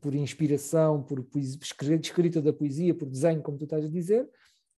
por 0.00 0.14
inspiração, 0.14 1.02
por 1.02 1.22
poesia, 1.24 1.58
escrita 2.00 2.40
da 2.40 2.52
poesia, 2.52 2.94
por 2.94 3.08
desenho, 3.08 3.42
como 3.42 3.58
tu 3.58 3.64
estás 3.64 3.84
a 3.84 3.88
dizer, 3.88 4.28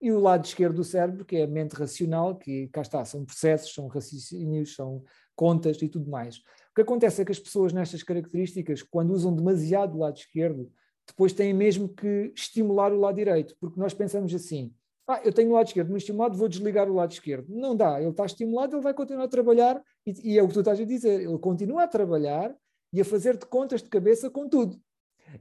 e 0.04 0.12
o 0.12 0.20
lado 0.20 0.44
esquerdo 0.44 0.76
do 0.76 0.84
cérebro, 0.84 1.24
que 1.24 1.36
é 1.36 1.44
a 1.44 1.46
mente 1.46 1.72
racional, 1.72 2.36
que 2.36 2.68
cá 2.68 2.82
está, 2.82 3.02
são 3.06 3.24
processos, 3.24 3.72
são 3.72 3.86
raciocínios, 3.86 4.74
são 4.74 5.02
contas 5.34 5.80
e 5.80 5.88
tudo 5.88 6.10
mais. 6.10 6.36
O 6.36 6.74
que 6.74 6.82
acontece 6.82 7.22
é 7.22 7.24
que 7.24 7.32
as 7.32 7.38
pessoas 7.38 7.72
nestas 7.72 8.02
características, 8.02 8.82
quando 8.82 9.14
usam 9.14 9.34
demasiado 9.34 9.94
o 9.94 10.00
lado 10.00 10.18
esquerdo, 10.18 10.70
depois 11.06 11.32
têm 11.32 11.54
mesmo 11.54 11.88
que 11.88 12.30
estimular 12.36 12.92
o 12.92 13.00
lado 13.00 13.14
direito, 13.14 13.56
porque 13.58 13.80
nós 13.80 13.94
pensamos 13.94 14.34
assim, 14.34 14.74
ah, 15.08 15.22
eu 15.24 15.32
tenho 15.32 15.48
o 15.48 15.54
lado 15.54 15.68
esquerdo 15.68 15.88
muito 15.88 16.02
estimulado, 16.02 16.36
vou 16.36 16.48
desligar 16.48 16.86
o 16.86 16.94
lado 16.94 17.12
esquerdo. 17.12 17.46
Não 17.48 17.74
dá, 17.74 17.98
ele 17.98 18.10
está 18.10 18.26
estimulado, 18.26 18.76
ele 18.76 18.82
vai 18.82 18.92
continuar 18.92 19.24
a 19.24 19.28
trabalhar, 19.28 19.82
e, 20.06 20.32
e 20.34 20.38
é 20.38 20.42
o 20.42 20.48
que 20.48 20.52
tu 20.52 20.60
estás 20.60 20.78
a 20.78 20.84
dizer, 20.84 21.22
ele 21.22 21.38
continua 21.38 21.84
a 21.84 21.88
trabalhar 21.88 22.54
e 22.92 23.00
a 23.00 23.04
fazer-te 23.06 23.46
contas 23.46 23.82
de 23.82 23.88
cabeça 23.88 24.28
com 24.28 24.50
tudo. 24.50 24.78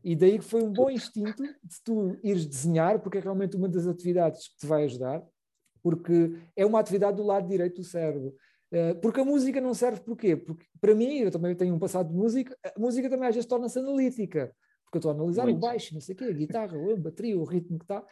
E 0.04 0.16
daí 0.16 0.38
que 0.40 0.46
foi 0.46 0.64
um 0.64 0.72
bom 0.72 0.90
instinto 0.90 1.44
de 1.44 1.84
tu 1.84 2.18
ires 2.24 2.46
desenhar, 2.46 3.00
porque 3.00 3.18
é 3.18 3.22
realmente 3.22 3.58
uma 3.58 3.68
das 3.68 3.88
atividades 3.88 4.48
que 4.48 4.58
te 4.58 4.66
vai 4.66 4.86
ajudar, 4.86 5.22
porque 5.82 6.38
é 6.56 6.66
uma 6.66 6.80
atividade 6.80 7.18
do 7.18 7.24
lado 7.24 7.48
direito 7.48 7.82
do 7.82 7.84
cérebro. 7.84 8.36
Uh, 8.72 9.00
porque 9.02 9.22
a 9.22 9.26
música 9.26 9.62
não 9.62 9.74
serve 9.74 10.02
porquê? 10.02 10.36
Porque 10.36 10.66
para 10.82 10.96
mim, 10.96 11.20
eu 11.20 11.32
também 11.32 11.56
tenho 11.56 11.76
um 11.76 11.80
passado 11.80 12.10
de 12.10 12.16
música, 12.16 12.58
a 12.64 12.80
música 12.80 13.10
também 13.10 13.28
às 13.28 13.36
vezes 13.36 13.48
torna-se 13.48 13.78
analítica 13.78 14.56
porque 14.94 14.98
eu 14.98 15.00
estou 15.00 15.12
a 15.12 15.16
analisar 15.16 15.44
Muito. 15.44 15.58
o 15.58 15.60
baixo, 15.60 15.94
não 15.94 16.02
sei 16.02 16.14
o 16.14 16.18
quê, 16.18 16.26
a 16.26 16.32
guitarra, 16.32 16.78
a 16.78 16.96
bateria, 16.96 17.38
o 17.38 17.44
ritmo 17.44 17.80
que 17.80 17.86
está, 17.86 18.06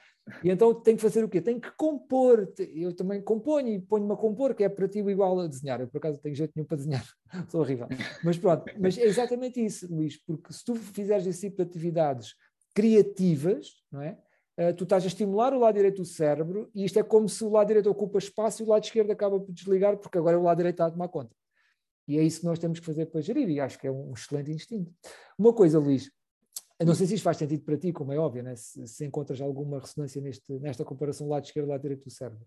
e 0.44 0.50
então 0.50 0.74
tenho 0.74 0.98
que 0.98 1.04
fazer 1.04 1.24
o 1.24 1.30
quê? 1.30 1.39
Tenho 1.39 1.62
que 1.62 1.72
compor, 1.78 2.52
eu 2.58 2.96
também 2.96 3.22
componho 3.22 3.67
e 3.67 3.80
ponho-me 3.80 4.13
a 4.13 4.15
compor, 4.15 4.56
que 4.56 4.63
é 4.63 4.70
para 4.70 4.88
ti 4.88 5.00
igual 5.00 5.39
a 5.39 5.48
desenhar, 5.48 5.80
eu 5.80 5.88
por 5.88 6.00
acaso 6.00 6.15
não 6.15 6.24
tenho 6.24 6.36
jeito 6.36 6.54
nenhum 6.56 6.65
para 6.65 6.78
desenhar, 6.78 7.06
sou 7.50 7.62
horrível, 7.62 7.88
mas 8.24 8.38
pronto, 8.38 8.65
mas 8.80 8.98
é 8.98 9.04
exatamente 9.04 9.63
isso, 9.63 9.94
Luís, 9.94 10.17
porque 10.26 10.52
se 10.52 10.65
tu 10.65 10.74
fizeres 10.74 11.28
esse 11.28 11.41
tipo 11.41 11.58
de 11.58 11.63
atividades 11.70 12.34
criativas, 12.74 13.67
não 13.91 14.02
é? 14.02 14.17
Uh, 14.58 14.74
tu 14.76 14.84
estás 14.84 15.04
a 15.04 15.08
estimular 15.08 15.54
o 15.54 15.60
lado 15.60 15.76
direito 15.76 15.98
do 16.02 16.06
cérebro 16.06 16.70
e 16.76 16.84
isto 16.84 17.00
é 17.00 17.04
como 17.04 17.28
se 17.30 17.41
o 17.44 17.50
lado 17.50 17.67
direito 17.67 17.89
ocupa 17.89 18.17
espaço 18.17 18.62
e 18.62 18.65
o 18.65 18.70
lado 18.70 18.84
esquerdo 18.84 19.10
acaba 19.10 19.39
por 19.39 19.52
desligar, 19.52 19.98
porque 19.98 20.17
agora 20.17 20.38
o 20.38 20.44
lado 20.44 20.58
direito 20.58 20.76
está 20.76 20.88
a 20.88 20.91
tomar 20.91 21.08
conta. 21.08 21.34
E 22.08 22.17
é 22.17 22.24
isso 22.24 22.41
que 22.41 22.46
nós 22.46 22.60
temos 22.60 22.80
que 22.80 22.86
fazer 22.86 23.06
para 23.06 23.22
gerir, 23.22 23.50
e 23.50 23.60
acho 23.60 23.80
que 23.80 23.88
é 23.88 23.91
um 23.91 24.12
excelente 24.13 24.52
instinto. 24.52 24.91
Uma 25.38 25.54
coisa, 25.54 25.80
Luís, 25.80 26.12
eu 26.82 26.86
não 26.88 26.96
sei 26.96 27.06
se 27.06 27.13
isto 27.13 27.24
faz 27.24 27.38
sentido 27.38 27.63
para 27.63 27.78
ti, 27.78 27.94
como 27.94 28.12
é 28.12 28.17
óbvio, 28.17 28.41
né? 28.41 28.56
se, 28.56 28.88
se 28.88 29.06
encontras 29.06 29.39
alguma 29.39 29.80
ressonância 29.80 30.20
neste, 30.20 30.52
nesta 30.54 30.84
comparação 30.84 31.30
lado 31.30 31.46
esquerdo 31.46 31.70
lado 31.70 31.82
direito 31.82 32.06
do 32.06 32.10
cérebro. 32.10 32.44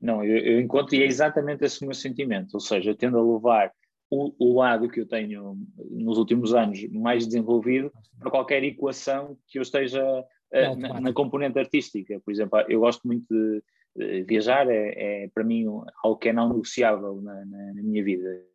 Não, 0.00 0.24
eu, 0.24 0.38
eu, 0.38 0.60
encontro 0.60 0.96
e 0.96 1.02
é 1.04 1.06
exatamente 1.06 1.64
esse 1.64 1.84
o 1.84 1.86
meu 1.86 1.94
sentimento, 1.94 2.54
ou 2.54 2.60
seja, 2.60 2.90
eu 2.90 2.96
tendo 2.96 3.16
a 3.16 3.22
levar 3.22 3.72
o, 4.10 4.34
o, 4.40 4.58
lado 4.58 4.88
que 4.88 5.00
eu 5.00 5.06
tenho 5.06 5.56
nos 5.88 6.18
últimos 6.18 6.52
anos 6.52 6.84
mais 6.90 7.24
desenvolvido 7.24 7.92
para 8.18 8.30
qualquer 8.30 8.64
equação 8.64 9.38
que 9.46 9.58
eu 9.58 9.62
esteja 9.62 10.04
uh, 10.04 10.76
na, 10.76 11.00
na, 11.00 11.12
componente 11.12 11.60
artística. 11.60 12.20
Por 12.24 12.32
exemplo, 12.32 12.58
eu 12.68 12.80
gosto 12.80 13.06
muito 13.06 13.24
de, 13.32 13.62
de 13.96 14.24
viajar, 14.24 14.68
é, 14.68 15.22
é, 15.24 15.28
para 15.32 15.44
mim 15.44 15.66
algo 16.02 16.18
que 16.18 16.28
é 16.28 16.32
não 16.32 16.48
negociável 16.48 17.22
na, 17.22 17.46
na, 17.46 17.74
na 17.74 17.82
minha 17.82 18.02
vida 18.02 18.51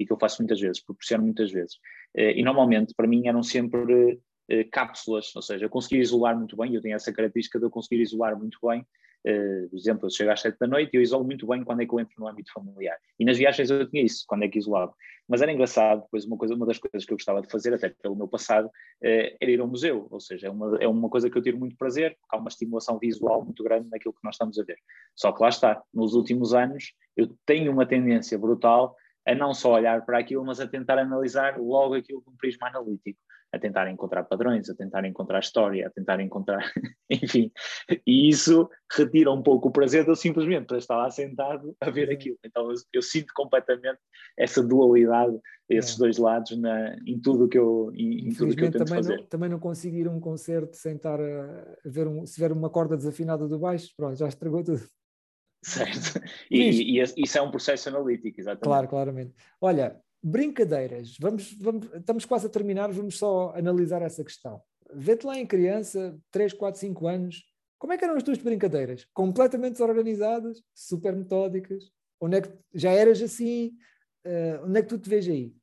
e 0.00 0.06
que 0.06 0.12
eu 0.12 0.18
faço 0.18 0.40
muitas 0.40 0.58
vezes, 0.58 0.82
proporciono 0.82 1.24
muitas 1.24 1.52
vezes. 1.52 1.76
Eh, 2.16 2.40
e 2.40 2.42
normalmente 2.42 2.94
para 2.96 3.06
mim 3.06 3.28
eram 3.28 3.42
sempre 3.42 4.18
eh, 4.48 4.64
cápsulas, 4.64 5.36
ou 5.36 5.42
seja, 5.42 5.66
eu 5.66 5.70
conseguia 5.70 6.00
isolar 6.00 6.36
muito 6.36 6.56
bem, 6.56 6.74
eu 6.74 6.80
tenho 6.80 6.96
essa 6.96 7.12
característica 7.12 7.58
de 7.58 7.66
eu 7.66 7.70
conseguir 7.70 8.00
isolar 8.00 8.36
muito 8.36 8.58
bem. 8.66 8.84
Uh, 9.22 9.68
por 9.68 9.76
exemplo, 9.76 10.06
eu 10.06 10.10
chego 10.10 10.30
às 10.30 10.40
sete 10.40 10.56
da 10.58 10.66
noite 10.66 10.94
e 10.94 10.96
eu 10.96 11.02
isolo 11.02 11.24
muito 11.24 11.46
bem 11.46 11.62
quando 11.62 11.82
é 11.82 11.86
que 11.86 11.92
eu 11.92 12.00
entro 12.00 12.14
no 12.18 12.26
âmbito 12.26 12.50
familiar. 12.54 12.96
E 13.18 13.24
nas 13.26 13.36
viagens 13.36 13.68
eu 13.68 13.86
tinha 13.86 14.02
isso, 14.02 14.24
quando 14.26 14.44
é 14.44 14.48
que 14.48 14.58
isolava. 14.58 14.94
Mas 15.28 15.42
era 15.42 15.52
engraçado, 15.52 16.00
depois 16.00 16.24
uma, 16.24 16.38
coisa, 16.38 16.54
uma 16.54 16.64
das 16.64 16.78
coisas 16.78 17.04
que 17.04 17.12
eu 17.12 17.18
gostava 17.18 17.42
de 17.42 17.50
fazer, 17.50 17.74
até 17.74 17.90
pelo 17.90 18.16
meu 18.16 18.26
passado, 18.26 18.70
era 19.02 19.50
ir 19.50 19.60
ao 19.60 19.68
museu. 19.68 20.08
Ou 20.10 20.20
seja, 20.20 20.46
é 20.46 20.50
uma, 20.50 20.78
é 20.78 20.88
uma 20.88 21.10
coisa 21.10 21.28
que 21.28 21.36
eu 21.36 21.42
tiro 21.42 21.58
muito 21.58 21.76
prazer, 21.76 22.16
porque 22.18 22.34
há 22.34 22.38
uma 22.38 22.48
estimulação 22.48 22.98
visual 22.98 23.44
muito 23.44 23.62
grande 23.62 23.90
naquilo 23.90 24.14
que 24.14 24.24
nós 24.24 24.36
estamos 24.36 24.58
a 24.58 24.64
ver. 24.64 24.78
Só 25.14 25.30
que 25.32 25.42
lá 25.42 25.50
está, 25.50 25.82
nos 25.92 26.14
últimos 26.14 26.54
anos 26.54 26.94
eu 27.14 27.28
tenho 27.44 27.70
uma 27.70 27.84
tendência 27.84 28.38
brutal 28.38 28.96
a 29.26 29.34
não 29.34 29.52
só 29.54 29.74
olhar 29.74 30.04
para 30.04 30.18
aquilo, 30.18 30.44
mas 30.44 30.60
a 30.60 30.66
tentar 30.66 30.98
analisar 30.98 31.58
logo 31.58 31.94
aquilo 31.94 32.22
com 32.22 32.30
um 32.30 32.36
prisma 32.36 32.68
analítico, 32.68 33.18
a 33.52 33.58
tentar 33.58 33.90
encontrar 33.90 34.24
padrões, 34.24 34.70
a 34.70 34.74
tentar 34.74 35.04
encontrar 35.04 35.40
história, 35.40 35.86
a 35.86 35.90
tentar 35.90 36.20
encontrar, 36.20 36.60
enfim, 37.10 37.50
e 38.06 38.28
isso 38.28 38.68
retira 38.92 39.30
um 39.30 39.42
pouco 39.42 39.68
o 39.68 39.72
prazer 39.72 40.04
de 40.04 40.10
eu 40.10 40.16
simplesmente 40.16 40.74
estar 40.76 40.96
lá 40.96 41.10
sentado 41.10 41.76
a 41.80 41.90
ver 41.90 42.10
aquilo. 42.10 42.38
Então 42.44 42.70
eu, 42.70 42.76
eu 42.92 43.02
sinto 43.02 43.32
completamente 43.34 43.98
essa 44.38 44.62
dualidade, 44.62 45.36
esses 45.68 45.96
é. 45.96 45.98
dois 45.98 46.16
lados 46.16 46.56
na, 46.58 46.96
em 47.06 47.18
tudo 47.20 47.48
que 47.48 47.58
eu, 47.58 47.90
em, 47.94 48.28
em 48.28 48.34
tudo 48.34 48.54
que 48.54 48.64
eu 48.64 48.70
tento 48.70 48.84
também 48.84 49.02
fazer. 49.02 49.16
Não, 49.16 49.26
também 49.26 49.48
não 49.50 49.58
consigo 49.58 49.96
ir 49.96 50.06
a 50.06 50.10
um 50.10 50.20
concerto 50.20 50.76
sem 50.76 50.96
estar 50.96 51.20
a 51.20 51.64
ver 51.84 52.06
um, 52.06 52.24
se 52.24 52.34
tiver 52.34 52.52
uma 52.52 52.70
corda 52.70 52.96
desafinada 52.96 53.48
do 53.48 53.58
baixo, 53.58 53.92
pronto, 53.96 54.16
já 54.16 54.28
estragou 54.28 54.62
tudo. 54.62 54.82
Certo. 55.62 56.22
E, 56.50 56.98
e, 56.98 57.02
isso 57.18 57.36
é 57.36 57.42
um 57.42 57.50
processo 57.50 57.90
analítico, 57.90 58.40
exatamente. 58.40 58.64
Claro, 58.64 58.88
claramente. 58.88 59.34
Olha, 59.60 60.00
brincadeiras. 60.22 61.16
Vamos, 61.20 61.52
vamos, 61.60 61.86
estamos 61.94 62.24
quase 62.24 62.46
a 62.46 62.50
terminar, 62.50 62.90
vamos 62.90 63.18
só 63.18 63.52
analisar 63.54 64.00
essa 64.02 64.24
questão. 64.24 64.62
Vê-te 64.92 65.26
lá 65.26 65.38
em 65.38 65.46
criança, 65.46 66.18
3, 66.30 66.54
4, 66.54 66.80
5 66.80 67.06
anos, 67.06 67.44
como 67.80 67.94
é 67.94 67.98
que 67.98 68.04
eram 68.04 68.14
as 68.14 68.22
tuas 68.22 68.36
brincadeiras? 68.36 69.06
Completamente 69.14 69.72
desorganizadas, 69.72 70.62
super 70.74 71.16
metódicas? 71.16 71.90
Onde 72.20 72.36
é 72.36 72.40
que 72.42 72.52
já 72.74 72.90
eras 72.90 73.22
assim? 73.22 73.74
Uh, 74.26 74.66
onde 74.66 74.78
é 74.78 74.82
que 74.82 74.88
tu 74.88 74.98
te 74.98 75.08
vês 75.08 75.26
aí? 75.26 75.54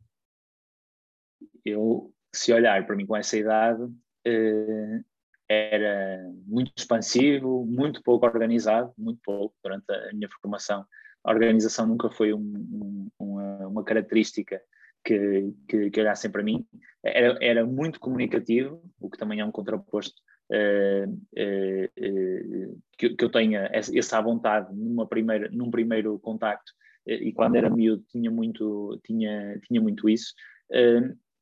Eu, 1.63 2.11
se 2.33 2.51
olhar 2.51 2.87
para 2.87 2.95
mim 2.95 3.05
com 3.05 3.15
essa 3.15 3.37
idade, 3.37 3.83
uh, 3.83 5.05
era 5.49 6.29
muito 6.45 6.71
expansivo, 6.75 7.65
muito 7.65 8.03
pouco 8.03 8.25
organizado, 8.25 8.91
muito 8.97 9.19
pouco 9.23 9.55
durante 9.63 9.89
a 9.91 10.13
minha 10.13 10.29
formação. 10.41 10.85
A 11.23 11.31
organização 11.31 11.87
nunca 11.87 12.09
foi 12.09 12.33
um, 12.33 12.39
um, 12.39 13.07
uma, 13.19 13.67
uma, 13.67 13.83
característica 13.83 14.61
que, 15.03 15.53
que, 15.67 15.89
que 15.89 16.01
olhassem 16.01 16.29
para 16.29 16.43
mim. 16.43 16.65
Era, 17.03 17.37
era 17.41 17.65
muito 17.65 17.99
comunicativo, 17.99 18.81
o 18.99 19.09
que 19.09 19.17
também 19.17 19.39
é 19.39 19.45
um 19.45 19.51
contraposto 19.51 20.21
uh, 20.51 21.09
uh, 21.09 21.85
uh, 21.85 22.81
que, 22.97 23.09
que, 23.15 23.23
eu 23.23 23.29
tenha 23.29 23.69
essa 23.71 24.21
vontade 24.21 24.73
numa 24.75 25.07
primeira, 25.07 25.49
num 25.49 25.71
primeiro 25.71 26.19
contacto 26.19 26.71
e 27.05 27.31
quando 27.31 27.55
era 27.55 27.69
miúdo 27.69 28.03
tinha 28.09 28.29
muito, 28.29 28.99
tinha, 29.05 29.57
tinha 29.65 29.79
muito 29.79 30.09
isso. 30.09 30.33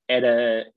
era 0.07 0.71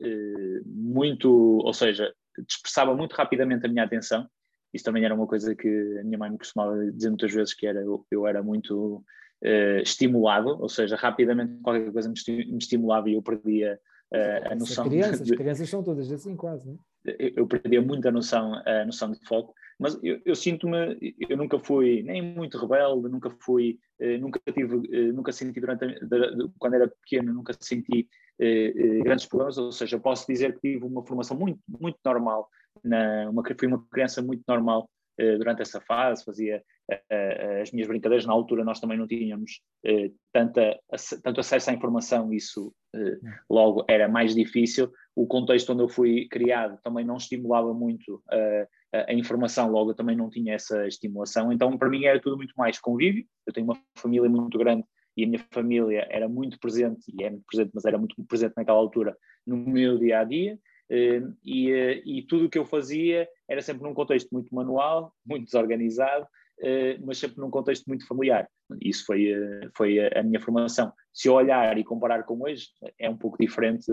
muito, 0.64 1.30
ou 1.30 1.74
seja, 1.74 2.10
dispersava 2.46 2.94
muito 2.94 3.14
rapidamente 3.14 3.66
a 3.66 3.68
minha 3.68 3.84
atenção. 3.84 4.28
Isso 4.72 4.84
também 4.84 5.04
era 5.04 5.14
uma 5.14 5.26
coisa 5.26 5.54
que 5.54 5.68
a 6.00 6.04
minha 6.04 6.18
mãe 6.18 6.30
me 6.30 6.38
costumava 6.38 6.76
dizer 6.92 7.08
muitas 7.08 7.32
vezes, 7.32 7.54
que 7.54 7.66
era 7.66 7.80
eu, 7.80 8.06
eu 8.10 8.26
era 8.26 8.42
muito 8.42 9.04
uh, 9.42 9.80
estimulado, 9.82 10.60
ou 10.60 10.68
seja, 10.68 10.96
rapidamente 10.96 11.60
qualquer 11.62 11.90
coisa 11.90 12.08
me, 12.08 12.58
estimulava 12.58 13.08
e 13.08 13.14
eu 13.14 13.22
perdia 13.22 13.80
uh, 14.12 14.52
a 14.52 14.54
noção. 14.54 14.84
As 14.84 14.90
crianças, 14.90 15.26
de, 15.26 15.32
as 15.32 15.38
crianças 15.38 15.68
são 15.70 15.82
todas 15.82 16.12
assim 16.12 16.36
quase, 16.36 16.66
não 16.66 16.74
é? 16.74 17.16
Eu, 17.18 17.32
eu 17.36 17.46
perdia 17.46 17.80
muito 17.80 18.06
a 18.06 18.10
noção, 18.10 18.54
a 18.66 18.84
noção 18.84 19.10
de 19.10 19.18
foco, 19.24 19.54
mas 19.78 19.98
eu, 20.02 20.20
eu 20.24 20.34
sinto-me, 20.34 21.14
eu 21.28 21.36
nunca 21.36 21.58
fui 21.58 22.02
nem 22.02 22.20
muito 22.20 22.58
rebelde, 22.58 23.08
nunca 23.08 23.30
fui, 23.40 23.78
uh, 24.00 24.18
nunca 24.18 24.40
tive, 24.52 25.12
nunca 25.12 25.32
senti 25.32 25.60
durante, 25.60 25.84
a, 25.84 25.98
quando 26.58 26.74
era 26.74 26.88
pequeno, 26.88 27.32
nunca 27.32 27.52
senti 27.60 28.08
eh, 28.40 28.72
eh, 28.76 29.02
grandes 29.02 29.26
problemas, 29.26 29.58
ou 29.58 29.72
seja, 29.72 29.98
posso 29.98 30.24
dizer 30.26 30.54
que 30.54 30.60
tive 30.60 30.84
uma 30.84 31.04
formação 31.04 31.36
muito, 31.36 31.58
muito 31.68 31.98
normal, 32.04 32.48
na, 32.84 33.28
uma, 33.28 33.42
fui 33.58 33.66
uma 33.66 33.84
criança 33.90 34.22
muito 34.22 34.44
normal 34.46 34.88
eh, 35.18 35.36
durante 35.36 35.62
essa 35.62 35.80
fase, 35.80 36.24
fazia 36.24 36.62
as 37.60 37.70
minhas 37.70 37.86
brincadeiras, 37.86 38.24
na 38.24 38.32
altura 38.32 38.64
nós 38.64 38.80
também 38.80 38.96
não 38.96 39.06
tínhamos 39.06 39.60
tanta, 40.32 40.80
tanto 41.22 41.40
acesso 41.40 41.68
à 41.68 41.74
informação, 41.74 42.32
isso 42.32 42.72
logo 43.50 43.84
era 43.86 44.08
mais 44.08 44.34
difícil, 44.34 44.90
o 45.14 45.26
contexto 45.26 45.70
onde 45.74 45.82
eu 45.82 45.88
fui 45.90 46.26
criado 46.28 46.80
também 46.82 47.04
não 47.04 47.18
estimulava 47.18 47.74
muito 47.74 48.22
a, 48.92 49.12
informação, 49.12 49.70
logo 49.70 49.90
eu 49.90 49.94
também 49.94 50.16
não 50.16 50.30
tinha 50.30 50.54
essa 50.54 50.86
estimulação, 50.86 51.52
então 51.52 51.76
para 51.76 51.88
mim 51.88 52.04
era 52.04 52.20
tudo 52.20 52.36
muito 52.36 52.54
mais 52.56 52.78
convívio, 52.78 53.24
eu 53.46 53.52
tenho 53.52 53.66
uma 53.66 53.78
família 53.96 54.28
muito 54.28 54.56
grande 54.58 54.84
e 55.16 55.24
a 55.24 55.26
minha 55.26 55.44
família 55.52 56.06
era 56.10 56.28
muito 56.28 56.58
presente, 56.58 57.12
e 57.12 57.24
é 57.24 57.30
muito 57.30 57.44
presente, 57.50 57.70
mas 57.74 57.84
era 57.84 57.98
muito 57.98 58.14
presente 58.24 58.54
naquela 58.56 58.78
altura, 58.78 59.16
no 59.46 59.56
meu 59.56 59.98
dia 59.98 60.20
a 60.20 60.24
dia, 60.24 60.58
eh, 60.90 61.20
e, 61.44 61.70
eh, 61.70 62.02
e 62.04 62.22
tudo 62.22 62.46
o 62.46 62.48
que 62.48 62.58
eu 62.58 62.64
fazia 62.64 63.28
era 63.48 63.60
sempre 63.60 63.82
num 63.82 63.94
contexto 63.94 64.30
muito 64.32 64.54
manual, 64.54 65.12
muito 65.26 65.44
desorganizado, 65.44 66.26
eh, 66.62 66.98
mas 67.04 67.18
sempre 67.18 67.38
num 67.38 67.50
contexto 67.50 67.86
muito 67.86 68.06
familiar. 68.06 68.48
Isso 68.82 69.04
foi, 69.06 69.32
foi 69.76 69.98
a 70.14 70.22
minha 70.22 70.40
formação. 70.40 70.92
Se 71.12 71.28
eu 71.28 71.34
olhar 71.34 71.76
e 71.78 71.84
comparar 71.84 72.24
com 72.24 72.42
hoje, 72.42 72.68
é 72.98 73.08
um 73.08 73.16
pouco 73.16 73.38
diferente, 73.38 73.86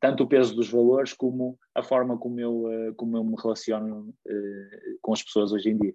tanto 0.00 0.24
o 0.24 0.26
peso 0.26 0.54
dos 0.54 0.68
valores 0.68 1.12
como 1.12 1.58
a 1.74 1.82
forma 1.82 2.18
como 2.18 2.38
eu, 2.40 2.94
como 2.96 3.16
eu 3.16 3.24
me 3.24 3.34
relaciono 3.40 4.14
com 5.00 5.12
as 5.12 5.22
pessoas 5.22 5.52
hoje 5.52 5.70
em 5.70 5.78
dia. 5.78 5.94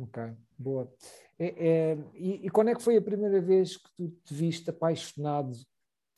Ok, 0.00 0.22
boa. 0.56 0.92
É, 1.38 1.46
é, 1.46 1.98
e, 2.14 2.46
e, 2.46 2.50
quando 2.50 2.68
é 2.68 2.74
que 2.74 2.82
foi 2.82 2.96
a 2.96 3.02
primeira 3.02 3.40
vez 3.40 3.76
que 3.76 3.90
tu 3.96 4.08
te 4.24 4.34
viste 4.34 4.70
apaixonado? 4.70 5.52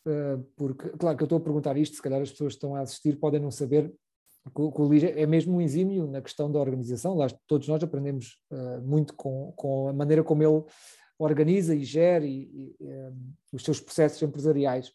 Uh, 0.06 0.42
porque, 0.56 0.88
claro 0.90 1.16
que 1.16 1.22
eu 1.22 1.26
estou 1.26 1.38
a 1.38 1.42
perguntar 1.42 1.76
isto, 1.76 1.96
se 1.96 2.02
calhar 2.02 2.20
as 2.20 2.30
pessoas 2.30 2.54
que 2.54 2.56
estão 2.56 2.74
a 2.74 2.80
assistir 2.80 3.18
podem 3.18 3.40
não 3.40 3.50
saber 3.50 3.92
que 4.54 4.61
o, 4.61 4.68
Luís 4.83 5.04
é 5.04 5.26
mesmo 5.26 5.56
um 5.56 5.61
exímio 5.61 6.06
na 6.06 6.22
questão 6.22 6.50
da 6.50 6.59
organização. 6.59 7.14
Lá, 7.14 7.26
todos 7.46 7.68
nós 7.68 7.83
aprendemos 7.83 8.38
uh, 8.50 8.80
muito 8.83 9.14
com, 9.14 9.52
com 9.56 9.88
a 9.88 9.92
maneira 9.92 10.24
como 10.24 10.42
ele 10.42 10.64
organiza 11.18 11.74
e 11.74 11.85
gera 11.85 12.24
e, 12.24 12.74
e, 12.80 12.87
um, 12.87 13.33
os 13.52 13.62
seus 13.62 13.80
processos 13.80 14.20
empresariais. 14.22 14.92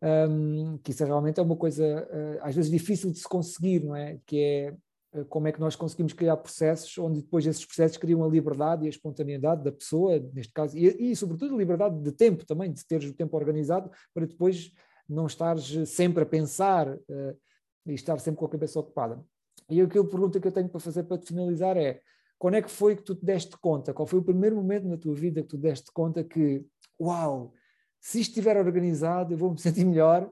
Um, 0.00 0.78
que 0.78 0.92
isso 0.92 1.04
realmente 1.04 1.40
é 1.40 1.42
uma 1.42 1.56
coisa 1.56 1.84
uh, 1.84 2.38
às 2.42 2.54
vezes 2.54 2.70
difícil 2.70 3.10
de 3.10 3.18
se 3.18 3.28
conseguir, 3.28 3.82
não 3.82 3.96
é? 3.96 4.18
Que 4.24 4.40
é 4.40 4.76
eh, 5.12 5.24
como 5.28 5.48
é 5.48 5.52
que 5.52 5.60
nós 5.60 5.74
conseguimos 5.74 6.12
criar 6.12 6.36
processos 6.36 6.96
onde 6.98 7.20
depois 7.20 7.46
esses 7.46 7.64
processos 7.64 7.96
criam 7.96 8.22
a 8.22 8.28
liberdade 8.28 8.84
e 8.84 8.86
a 8.86 8.90
espontaneidade 8.90 9.64
da 9.64 9.72
pessoa, 9.72 10.18
neste 10.32 10.52
caso, 10.52 10.76
e, 10.76 11.10
e 11.10 11.16
sobretudo 11.16 11.54
a 11.54 11.58
liberdade 11.58 12.00
de 12.00 12.12
tempo 12.12 12.44
também, 12.46 12.72
de 12.72 12.86
teres 12.86 13.08
o 13.08 13.14
tempo 13.14 13.36
organizado 13.36 13.90
para 14.14 14.26
depois 14.26 14.70
não 15.08 15.26
estares 15.26 15.88
sempre 15.88 16.22
a 16.22 16.26
pensar 16.26 16.88
uh, 16.88 17.38
e 17.86 17.94
estar 17.94 18.18
sempre 18.18 18.38
com 18.38 18.46
a 18.46 18.50
cabeça 18.50 18.78
ocupada. 18.78 19.24
E 19.70 19.80
aquilo 19.80 20.06
pergunta 20.06 20.38
que 20.38 20.46
eu 20.46 20.52
tenho 20.52 20.68
para 20.68 20.80
fazer 20.80 21.04
para 21.04 21.18
te 21.18 21.26
finalizar 21.26 21.76
é 21.76 22.00
quando 22.38 22.54
é 22.54 22.62
que 22.62 22.70
foi 22.70 22.94
que 22.94 23.02
tu 23.02 23.14
te 23.14 23.24
deste 23.24 23.58
conta? 23.58 23.92
Qual 23.92 24.06
foi 24.06 24.18
o 24.18 24.24
primeiro 24.24 24.56
momento 24.56 24.86
na 24.86 24.96
tua 24.96 25.14
vida 25.14 25.42
que 25.42 25.48
tu 25.48 25.56
deste 25.56 25.90
conta 25.92 26.22
que, 26.22 26.64
uau, 27.00 27.52
se 28.00 28.20
estiver 28.20 28.56
organizado, 28.56 29.32
eu 29.32 29.38
vou 29.38 29.52
me 29.52 29.58
sentir 29.58 29.84
melhor 29.84 30.30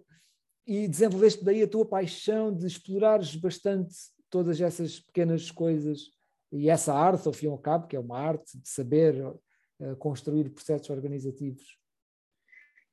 e 0.67 0.89
desenvolveste 0.89 1.45
daí 1.45 1.63
a 1.63 1.69
tua 1.69 1.87
paixão 1.87 2.55
de 2.55 2.67
explorares 2.67 3.35
bastante 3.37 3.95
todas 4.29 4.61
essas 4.61 4.99
pequenas 5.01 5.51
coisas 5.51 6.11
e 6.53 6.69
essa 6.69 6.95
arte, 6.95 7.27
ao 7.27 7.33
fim 7.33 7.47
e 7.47 7.49
ao 7.49 7.59
cabo, 7.59 7.87
que 7.87 7.97
é 7.97 8.01
uma 8.01 8.19
arte 8.19 8.59
de 8.59 8.69
saber 8.69 9.15
uh, 9.25 9.97
construir 9.99 10.51
processos 10.51 10.91
organizativos? 10.91 11.79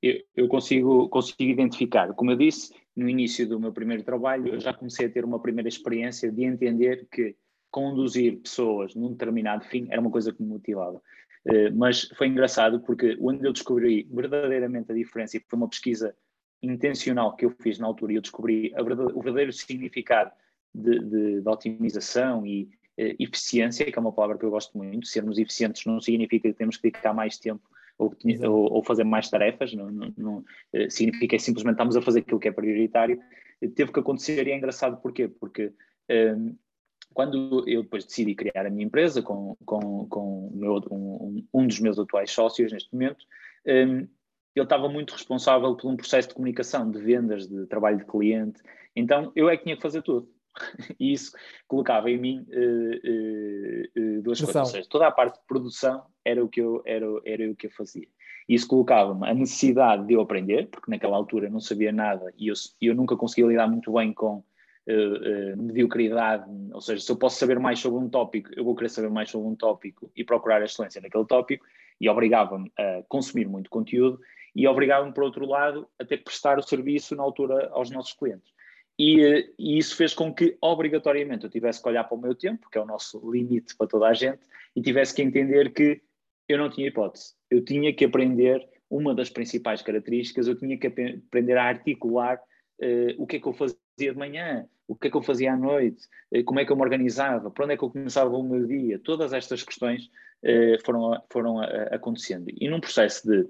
Eu, 0.01 0.21
eu, 0.35 0.47
consigo, 0.47 1.07
consigo 1.09 1.43
identificar. 1.43 2.13
Como 2.13 2.31
eu 2.31 2.35
disse, 2.35 2.73
no 2.95 3.07
início 3.07 3.47
do 3.47 3.59
meu 3.59 3.71
primeiro 3.71 4.03
trabalho, 4.03 4.49
eu 4.49 4.59
já 4.59 4.73
comecei 4.73 5.05
a 5.05 5.09
ter 5.09 5.23
uma 5.23 5.39
primeira 5.39 5.69
experiência 5.69 6.31
de 6.31 6.43
entender 6.43 7.07
que 7.09 7.35
conduzir 7.71 8.39
pessoas 8.39 8.93
num 8.93 9.11
determinado 9.11 9.65
fim 9.65 9.87
era 9.89 10.01
uma 10.01 10.11
coisa 10.11 10.31
que 10.31 10.43
me 10.43 10.49
motivava. 10.49 11.01
Uh, 11.45 11.75
mas 11.75 12.03
foi 12.17 12.27
engraçado 12.27 12.79
porque 12.79 13.17
onde 13.19 13.45
eu 13.45 13.51
descobri 13.51 14.07
verdadeiramente 14.11 14.91
a 14.91 14.95
diferença, 14.95 15.37
e 15.37 15.41
foi 15.41 15.57
uma 15.57 15.67
pesquisa 15.67 16.15
intencional 16.61 17.35
que 17.35 17.45
eu 17.45 17.49
fiz 17.61 17.77
na 17.77 17.85
altura, 17.85 18.13
e 18.13 18.15
eu 18.15 18.21
descobri 18.21 18.73
o 18.77 19.21
verdadeiro 19.21 19.51
significado 19.51 20.31
de, 20.73 20.99
de, 20.99 21.41
de 21.41 21.49
otimização 21.49 22.45
e 22.45 22.63
uh, 22.97 23.15
eficiência, 23.19 23.85
que 23.85 23.97
é 23.97 24.01
uma 24.01 24.13
palavra 24.13 24.37
que 24.37 24.45
eu 24.45 24.49
gosto 24.49 24.77
muito. 24.77 25.05
Sermos 25.05 25.37
eficientes 25.37 25.85
não 25.85 25.99
significa 25.99 26.47
que 26.47 26.57
temos 26.57 26.77
que 26.77 26.83
dedicar 26.83 27.13
mais 27.13 27.37
tempo 27.37 27.61
ou, 27.97 28.15
ou, 28.45 28.73
ou 28.73 28.83
fazer 28.83 29.03
mais 29.03 29.29
tarefas, 29.29 29.73
não, 29.73 29.91
não, 29.91 30.13
não 30.17 30.37
uh, 30.37 30.89
significa 30.89 31.37
simplesmente 31.37 31.73
estamos 31.73 31.97
a 31.97 32.01
fazer 32.01 32.19
aquilo 32.19 32.39
que 32.39 32.47
é 32.47 32.51
prioritário. 32.51 33.19
teve 33.75 33.91
que 33.91 33.99
acontecer 33.99 34.47
e 34.47 34.51
é 34.51 34.57
engraçado 34.57 35.01
porquê? 35.01 35.27
Porque 35.27 35.73
quando 37.13 37.63
eu 37.67 37.83
depois 37.83 38.05
decidi 38.05 38.35
criar 38.35 38.65
a 38.65 38.69
minha 38.69 38.85
empresa 38.85 39.21
com, 39.21 39.55
com, 39.65 40.07
com 40.07 40.51
meu, 40.53 40.81
um, 40.91 41.45
um, 41.53 41.67
dos 41.67 41.79
meus 41.79 41.99
atuais 41.99 42.31
sócios 42.31 42.71
neste 42.71 42.91
momento, 42.93 43.25
um, 43.65 44.07
ele 44.55 44.65
estava 44.65 44.87
muito 44.87 45.13
responsável 45.13 45.75
por 45.75 45.89
um 45.89 45.95
processo 45.95 46.29
de 46.29 46.35
comunicação, 46.35 46.89
de 46.89 46.99
vendas, 46.99 47.47
de 47.47 47.65
trabalho 47.65 47.97
de 47.97 48.05
cliente. 48.05 48.61
Então 48.95 49.31
eu 49.35 49.49
é 49.49 49.57
que 49.57 49.63
tinha 49.63 49.75
que 49.75 49.81
fazer 49.81 50.01
tudo. 50.01 50.29
E 50.99 51.11
isso 51.11 51.31
colocava 51.67 52.11
em 52.11 52.17
mim 52.17 52.45
uh, 52.49 53.09
uh, 53.09 54.17
uh, 54.17 54.21
duas 54.21 54.39
coisas. 54.39 54.55
Ou 54.55 54.65
seja, 54.65 54.87
toda 54.87 55.07
a 55.07 55.11
parte 55.11 55.39
de 55.39 55.45
produção 55.47 56.03
era 56.23 56.43
o 56.43 56.47
que 56.47 56.61
eu, 56.61 56.83
era, 56.85 57.05
era 57.25 57.49
o 57.49 57.55
que 57.55 57.65
eu 57.65 57.71
fazia. 57.71 58.07
E 58.47 58.53
isso 58.53 58.67
colocava-me 58.67 59.27
a 59.27 59.33
necessidade 59.33 60.05
de 60.05 60.13
eu 60.13 60.21
aprender, 60.21 60.67
porque 60.67 60.91
naquela 60.91 61.17
altura 61.17 61.49
não 61.49 61.59
sabia 61.59 61.91
nada 61.91 62.31
e 62.37 62.49
eu, 62.49 62.53
eu 62.81 62.93
nunca 62.93 63.15
conseguia 63.15 63.47
lidar 63.47 63.67
muito 63.67 63.91
bem 63.93 64.13
com 64.13 64.43
uh, 64.87 65.61
mediocridade, 65.61 66.45
ou 66.71 66.81
seja, 66.81 67.03
se 67.03 67.11
eu 67.11 67.17
posso 67.17 67.37
saber 67.37 67.59
mais 67.59 67.79
sobre 67.79 68.03
um 68.03 68.09
tópico, 68.09 68.49
eu 68.55 68.63
vou 68.63 68.75
querer 68.75 68.89
saber 68.89 69.09
mais 69.09 69.29
sobre 69.29 69.47
um 69.47 69.55
tópico 69.55 70.11
e 70.15 70.23
procurar 70.23 70.61
a 70.61 70.65
excelência 70.65 71.01
naquele 71.01 71.25
tópico, 71.25 71.65
e 71.99 72.09
obrigava-me 72.09 72.71
a 72.77 73.03
consumir 73.07 73.47
muito 73.47 73.69
conteúdo 73.69 74.19
e 74.55 74.67
obrigava-me, 74.67 75.13
por 75.13 75.23
outro 75.23 75.45
lado, 75.45 75.87
a 75.99 76.05
ter 76.05 76.17
que 76.17 76.25
prestar 76.25 76.59
o 76.59 76.63
serviço 76.63 77.15
na 77.15 77.23
altura 77.23 77.69
aos 77.71 77.89
nossos 77.89 78.13
clientes. 78.13 78.53
E, 78.99 79.19
eh, 79.19 79.49
e, 79.57 79.77
isso 79.77 79.95
fez 79.95 80.13
com 80.13 80.31
que, 80.33 80.55
obrigatoriamente, 80.61 81.43
eu 81.43 81.49
tivesse 81.49 81.81
que 81.81 81.89
olhar 81.89 82.03
para 82.03 82.15
o 82.15 82.21
meu 82.21 82.35
tempo, 82.35 82.69
que 82.69 82.77
é 82.77 82.81
o 82.81 82.85
nosso 82.85 83.19
limite 83.31 83.75
para 83.75 83.87
toda 83.87 84.07
a 84.07 84.13
gente, 84.13 84.41
e 84.75 84.81
tivesse 84.81 85.15
que 85.15 85.23
entender 85.23 85.73
que 85.73 86.01
eu 86.47 86.57
não 86.57 86.69
tinha 86.69 86.87
hipótese. 86.87 87.33
Eu 87.49 87.63
tinha 87.63 87.91
que 87.93 88.05
aprender 88.05 88.67
uma 88.89 89.15
das 89.15 89.29
principais 89.29 89.81
características, 89.81 90.47
eu 90.47 90.55
tinha 90.55 90.77
que 90.77 90.87
aprender 90.87 91.57
a 91.57 91.63
articular 91.63 92.37
uh, 92.37 93.15
o 93.17 93.25
que 93.25 93.37
é 93.37 93.39
que 93.39 93.47
eu 93.47 93.53
fazia 93.53 93.77
de 93.97 94.13
manhã, 94.13 94.65
o 94.87 94.95
que 94.95 95.07
é 95.07 95.11
que 95.11 95.17
eu 95.17 95.21
fazia 95.21 95.53
à 95.53 95.57
noite, 95.57 96.07
uh, 96.31 96.43
como 96.43 96.59
é 96.59 96.65
que 96.65 96.71
eu 96.71 96.75
me 96.75 96.81
organizava, 96.81 97.49
para 97.49 97.65
onde 97.65 97.73
é 97.73 97.77
que 97.77 97.83
eu 97.83 97.89
começava 97.89 98.35
o 98.35 98.43
meu 98.43 98.65
dia, 98.65 98.99
todas 98.99 99.33
estas 99.33 99.63
questões 99.63 100.09
uh, 100.43 100.83
foram, 100.85 101.21
foram 101.29 101.59
acontecendo. 101.91 102.47
E 102.49 102.69
num 102.69 102.79
processo 102.79 103.27
de 103.27 103.47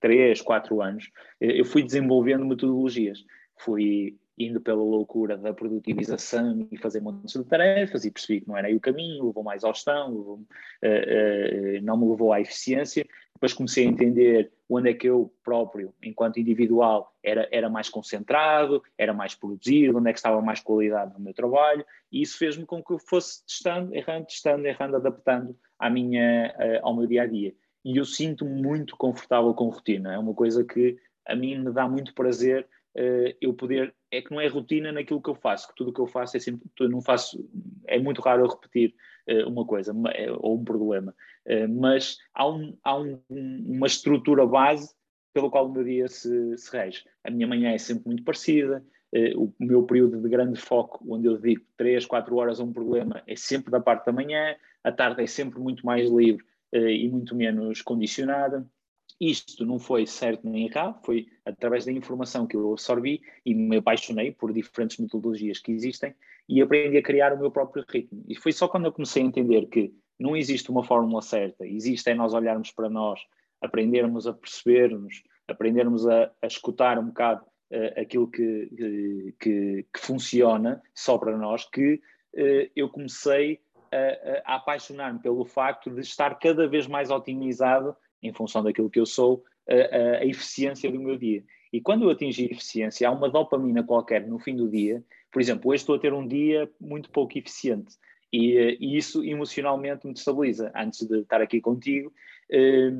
3, 0.00 0.40
4 0.42 0.82
anos, 0.82 1.10
eu 1.40 1.64
fui 1.64 1.82
desenvolvendo 1.82 2.44
metodologias, 2.44 3.24
fui 3.56 4.16
indo 4.38 4.60
pela 4.60 4.82
loucura 4.82 5.38
da 5.38 5.54
produtivização 5.54 6.68
e 6.70 6.76
fazer 6.76 7.00
montes 7.00 7.32
de 7.34 7.44
tarefas 7.44 8.04
e 8.04 8.10
percebi 8.10 8.42
que 8.42 8.48
não 8.48 8.56
era 8.56 8.68
aí 8.68 8.74
o 8.74 8.80
caminho, 8.80 9.26
levou 9.26 9.42
mais 9.42 9.64
ao 9.64 9.72
gestão, 9.72 10.08
levou, 10.08 10.40
não 11.82 11.96
me 11.96 12.10
levou 12.10 12.34
à 12.34 12.40
eficiência. 12.42 13.06
Depois 13.36 13.52
comecei 13.52 13.86
a 13.86 13.90
entender 13.90 14.50
onde 14.68 14.90
é 14.90 14.94
que 14.94 15.06
eu 15.06 15.30
próprio, 15.44 15.94
enquanto 16.02 16.40
individual, 16.40 17.14
era, 17.22 17.46
era 17.52 17.68
mais 17.68 17.90
concentrado, 17.90 18.82
era 18.96 19.12
mais 19.12 19.34
produzido, 19.34 19.98
onde 19.98 20.08
é 20.08 20.12
que 20.12 20.18
estava 20.18 20.40
mais 20.40 20.60
qualidade 20.60 21.12
no 21.12 21.20
meu 21.20 21.34
trabalho, 21.34 21.84
e 22.10 22.22
isso 22.22 22.38
fez-me 22.38 22.64
com 22.64 22.82
que 22.82 22.94
eu 22.94 22.98
fosse 22.98 23.44
testando, 23.46 23.94
errando, 23.94 24.26
testando, 24.26 24.66
errando, 24.66 24.96
adaptando 24.96 25.54
à 25.78 25.90
minha, 25.90 26.54
uh, 26.58 26.86
ao 26.86 26.96
meu 26.96 27.06
dia 27.06 27.22
a 27.22 27.26
dia. 27.26 27.54
E 27.84 27.98
eu 27.98 28.06
sinto-me 28.06 28.62
muito 28.62 28.96
confortável 28.96 29.52
com 29.52 29.68
rotina, 29.68 30.14
é 30.14 30.18
uma 30.18 30.34
coisa 30.34 30.64
que 30.64 30.96
a 31.26 31.36
mim 31.36 31.58
me 31.58 31.72
dá 31.72 31.86
muito 31.86 32.14
prazer 32.14 32.66
uh, 32.96 33.36
eu 33.38 33.52
poder. 33.52 33.94
É 34.10 34.22
que 34.22 34.30
não 34.30 34.40
é 34.40 34.46
rotina 34.46 34.92
naquilo 34.92 35.20
que 35.20 35.28
eu 35.28 35.34
faço, 35.34 35.68
que 35.68 35.74
tudo 35.74 35.90
o 35.90 35.92
que 35.92 36.00
eu 36.00 36.06
faço 36.06 36.38
é 36.38 36.40
sempre. 36.40 36.62
não 36.88 37.02
faço. 37.02 37.46
É 37.86 37.98
muito 37.98 38.22
raro 38.22 38.44
eu 38.44 38.48
repetir 38.48 38.94
uh, 39.28 39.46
uma 39.46 39.66
coisa 39.66 39.92
ou 40.38 40.56
um 40.56 40.64
problema, 40.64 41.14
mas 41.68 42.18
há, 42.34 42.48
um, 42.48 42.76
há 42.82 42.98
um, 42.98 43.20
uma 43.28 43.86
estrutura 43.86 44.46
base 44.46 44.94
pelo 45.32 45.50
qual 45.50 45.66
o 45.66 45.72
meu 45.72 45.84
dia 45.84 46.08
se, 46.08 46.56
se 46.56 46.76
rege. 46.76 47.04
A 47.22 47.30
minha 47.30 47.46
manhã 47.46 47.72
é 47.72 47.78
sempre 47.78 48.06
muito 48.06 48.24
parecida, 48.24 48.84
o 49.36 49.52
meu 49.60 49.84
período 49.84 50.20
de 50.20 50.28
grande 50.28 50.58
foco, 50.58 51.04
onde 51.08 51.26
eu 51.26 51.38
dedico 51.38 51.64
3, 51.76 52.04
4 52.06 52.36
horas 52.36 52.60
a 52.60 52.64
um 52.64 52.72
problema, 52.72 53.22
é 53.26 53.36
sempre 53.36 53.70
da 53.70 53.80
parte 53.80 54.06
da 54.06 54.12
manhã, 54.12 54.56
a 54.82 54.92
tarde 54.92 55.22
é 55.22 55.26
sempre 55.26 55.58
muito 55.60 55.84
mais 55.84 56.10
livre 56.10 56.44
e 56.72 57.08
muito 57.08 57.34
menos 57.34 57.82
condicionada. 57.82 58.66
Isto 59.20 59.64
não 59.64 59.78
foi 59.78 60.06
certo 60.06 60.48
nem 60.48 60.66
errado, 60.66 61.00
foi 61.04 61.26
através 61.44 61.86
da 61.86 61.92
informação 61.92 62.46
que 62.46 62.56
eu 62.56 62.72
absorvi 62.72 63.22
e 63.44 63.54
me 63.54 63.76
apaixonei 63.76 64.32
por 64.32 64.52
diferentes 64.52 64.98
metodologias 64.98 65.58
que 65.58 65.72
existem 65.72 66.14
e 66.48 66.60
aprendi 66.60 66.98
a 66.98 67.02
criar 67.02 67.32
o 67.32 67.38
meu 67.38 67.50
próprio 67.50 67.84
ritmo. 67.88 68.22
E 68.28 68.34
foi 68.34 68.52
só 68.52 68.68
quando 68.68 68.86
eu 68.86 68.92
comecei 68.92 69.22
a 69.22 69.26
entender 69.26 69.66
que 69.66 69.94
não 70.18 70.36
existe 70.36 70.70
uma 70.70 70.84
fórmula 70.84 71.22
certa, 71.22 71.66
existe 71.66 72.08
é 72.10 72.14
nós 72.14 72.34
olharmos 72.34 72.70
para 72.70 72.88
nós, 72.88 73.20
aprendermos 73.60 74.26
a 74.26 74.32
percebermos, 74.32 75.22
aprendermos 75.48 76.06
a, 76.06 76.30
a 76.42 76.46
escutar 76.46 76.98
um 76.98 77.06
bocado 77.06 77.44
uh, 77.70 78.00
aquilo 78.00 78.28
que, 78.28 79.34
que, 79.40 79.86
que, 79.92 80.00
funciona 80.00 80.82
só 80.94 81.18
para 81.18 81.36
nós, 81.36 81.64
que 81.64 81.94
uh, 82.34 82.70
eu 82.74 82.88
comecei 82.88 83.60
a, 83.92 84.52
a 84.52 84.56
apaixonar-me 84.56 85.20
pelo 85.20 85.44
facto 85.44 85.90
de 85.90 86.00
estar 86.00 86.38
cada 86.38 86.66
vez 86.66 86.86
mais 86.86 87.10
otimizado 87.10 87.96
em 88.22 88.32
função 88.32 88.62
daquilo 88.62 88.90
que 88.90 89.00
eu 89.00 89.06
sou, 89.06 89.44
a, 89.68 90.18
a, 90.18 90.26
eficiência 90.26 90.90
do 90.90 91.00
meu 91.00 91.16
dia. 91.16 91.44
E 91.72 91.80
quando 91.80 92.04
eu 92.04 92.10
atingi 92.10 92.44
a 92.44 92.52
eficiência, 92.52 93.08
há 93.08 93.10
uma 93.10 93.28
dopamina 93.28 93.82
qualquer 93.82 94.26
no 94.26 94.38
fim 94.38 94.56
do 94.56 94.68
dia. 94.68 95.04
Por 95.30 95.40
exemplo, 95.40 95.70
hoje 95.70 95.82
estou 95.82 95.96
a 95.96 95.98
ter 95.98 96.12
um 96.12 96.26
dia 96.26 96.70
muito 96.80 97.10
pouco 97.10 97.36
eficiente. 97.36 97.96
E, 98.32 98.76
e 98.80 98.96
isso 98.96 99.24
emocionalmente 99.24 100.06
me 100.06 100.12
destabiliza. 100.12 100.72
Antes 100.74 101.06
de 101.06 101.20
estar 101.20 101.40
aqui 101.40 101.60
contigo, 101.60 102.12
eh, 102.50 102.90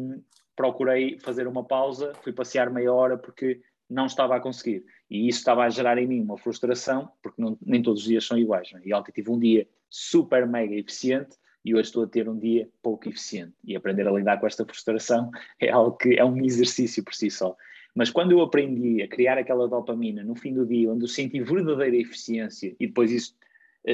procurei 0.54 1.18
fazer 1.18 1.46
uma 1.46 1.64
pausa, 1.64 2.12
fui 2.22 2.32
passear 2.32 2.70
meia 2.70 2.92
hora 2.92 3.18
porque 3.18 3.60
não 3.88 4.06
estava 4.06 4.36
a 4.36 4.40
conseguir. 4.40 4.84
E 5.08 5.28
isso 5.28 5.38
estava 5.38 5.64
a 5.64 5.68
gerar 5.68 5.98
em 5.98 6.06
mim 6.06 6.20
uma 6.20 6.38
frustração, 6.38 7.10
porque 7.22 7.40
não, 7.40 7.56
nem 7.64 7.82
todos 7.82 8.02
os 8.02 8.08
dias 8.08 8.26
são 8.26 8.38
iguais. 8.38 8.70
Não 8.72 8.80
é? 8.80 8.82
E 8.84 8.94
ontem 8.94 9.12
tive 9.12 9.30
um 9.30 9.38
dia 9.38 9.68
super 9.88 10.46
mega 10.46 10.74
eficiente 10.74 11.36
e 11.64 11.74
hoje 11.74 11.88
estou 11.88 12.04
a 12.04 12.06
ter 12.06 12.28
um 12.28 12.38
dia 12.38 12.68
pouco 12.82 13.08
eficiente. 13.08 13.52
E 13.64 13.76
aprender 13.76 14.06
a 14.06 14.12
lidar 14.12 14.38
com 14.38 14.46
esta 14.46 14.64
frustração 14.64 15.30
é 15.60 15.70
algo 15.70 15.96
que 15.96 16.14
é 16.14 16.24
um 16.24 16.44
exercício 16.44 17.04
por 17.04 17.14
si 17.14 17.30
só. 17.30 17.56
Mas 17.94 18.10
quando 18.10 18.32
eu 18.32 18.42
aprendi 18.42 19.02
a 19.02 19.08
criar 19.08 19.38
aquela 19.38 19.66
dopamina 19.68 20.22
no 20.22 20.34
fim 20.34 20.52
do 20.52 20.66
dia, 20.66 20.92
onde 20.92 21.04
eu 21.04 21.08
senti 21.08 21.40
verdadeira 21.40 21.96
eficiência, 21.96 22.76
e 22.78 22.86
depois 22.86 23.10
isso 23.10 23.34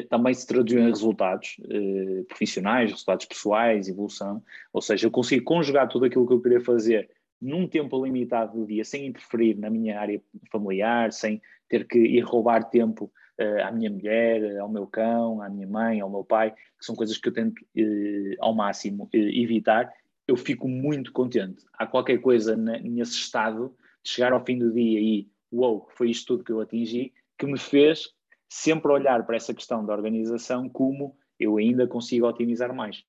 também 0.01 0.33
se 0.33 0.47
traduziu 0.47 0.81
em 0.81 0.89
resultados 0.89 1.57
eh, 1.69 2.25
profissionais, 2.27 2.91
resultados 2.91 3.27
pessoais, 3.27 3.89
evolução, 3.89 4.43
ou 4.73 4.81
seja, 4.81 5.07
eu 5.07 5.11
consigo 5.11 5.45
conjugar 5.45 5.89
tudo 5.89 6.07
aquilo 6.07 6.27
que 6.27 6.33
eu 6.33 6.41
queria 6.41 6.61
fazer 6.61 7.11
num 7.41 7.67
tempo 7.67 8.03
limitado 8.03 8.59
do 8.59 8.67
dia, 8.67 8.85
sem 8.85 9.07
interferir 9.07 9.59
na 9.59 9.69
minha 9.69 10.01
área 10.01 10.23
familiar, 10.51 11.13
sem 11.13 11.43
ter 11.69 11.87
que 11.87 11.99
ir 11.99 12.21
roubar 12.21 12.71
tempo 12.71 13.13
uh, 13.41 13.65
à 13.65 13.73
minha 13.73 13.91
mulher, 13.91 14.59
ao 14.59 14.69
meu 14.69 14.87
cão, 14.87 15.43
à 15.43 15.49
minha 15.49 15.67
mãe, 15.67 16.01
ao 16.01 16.09
meu 16.09 16.25
pai, 16.25 16.53
que 16.53 16.85
são 16.85 16.95
coisas 16.95 17.19
que 17.19 17.29
eu 17.29 17.33
tento 17.33 17.59
uh, 17.61 18.37
ao 18.39 18.55
máximo 18.55 19.05
uh, 19.05 19.17
evitar, 19.17 19.93
eu 20.29 20.37
fico 20.37 20.69
muito 20.69 21.13
contente. 21.13 21.65
Há 21.75 21.85
qualquer 21.85 22.19
coisa 22.19 22.57
nesse 22.57 23.15
estado 23.15 23.75
de 24.05 24.11
chegar 24.11 24.33
ao 24.33 24.45
fim 24.45 24.57
do 24.57 24.73
dia 24.73 25.01
e, 25.01 25.29
uou, 25.53 25.79
wow, 25.79 25.89
foi 25.91 26.11
isto 26.11 26.29
tudo 26.29 26.45
que 26.45 26.53
eu 26.53 26.61
atingi, 26.61 27.13
que 27.37 27.45
me 27.45 27.59
fez 27.59 28.15
sempre 28.53 28.93
olhar 28.93 29.25
para 29.25 29.37
essa 29.37 29.55
questão 29.55 29.85
da 29.85 29.95
organização 29.95 30.69
como 30.69 31.17
eu 31.41 31.57
ainda 31.57 31.87
consigo 31.87 32.27
otimizar 32.27 32.75
mais. 32.75 33.03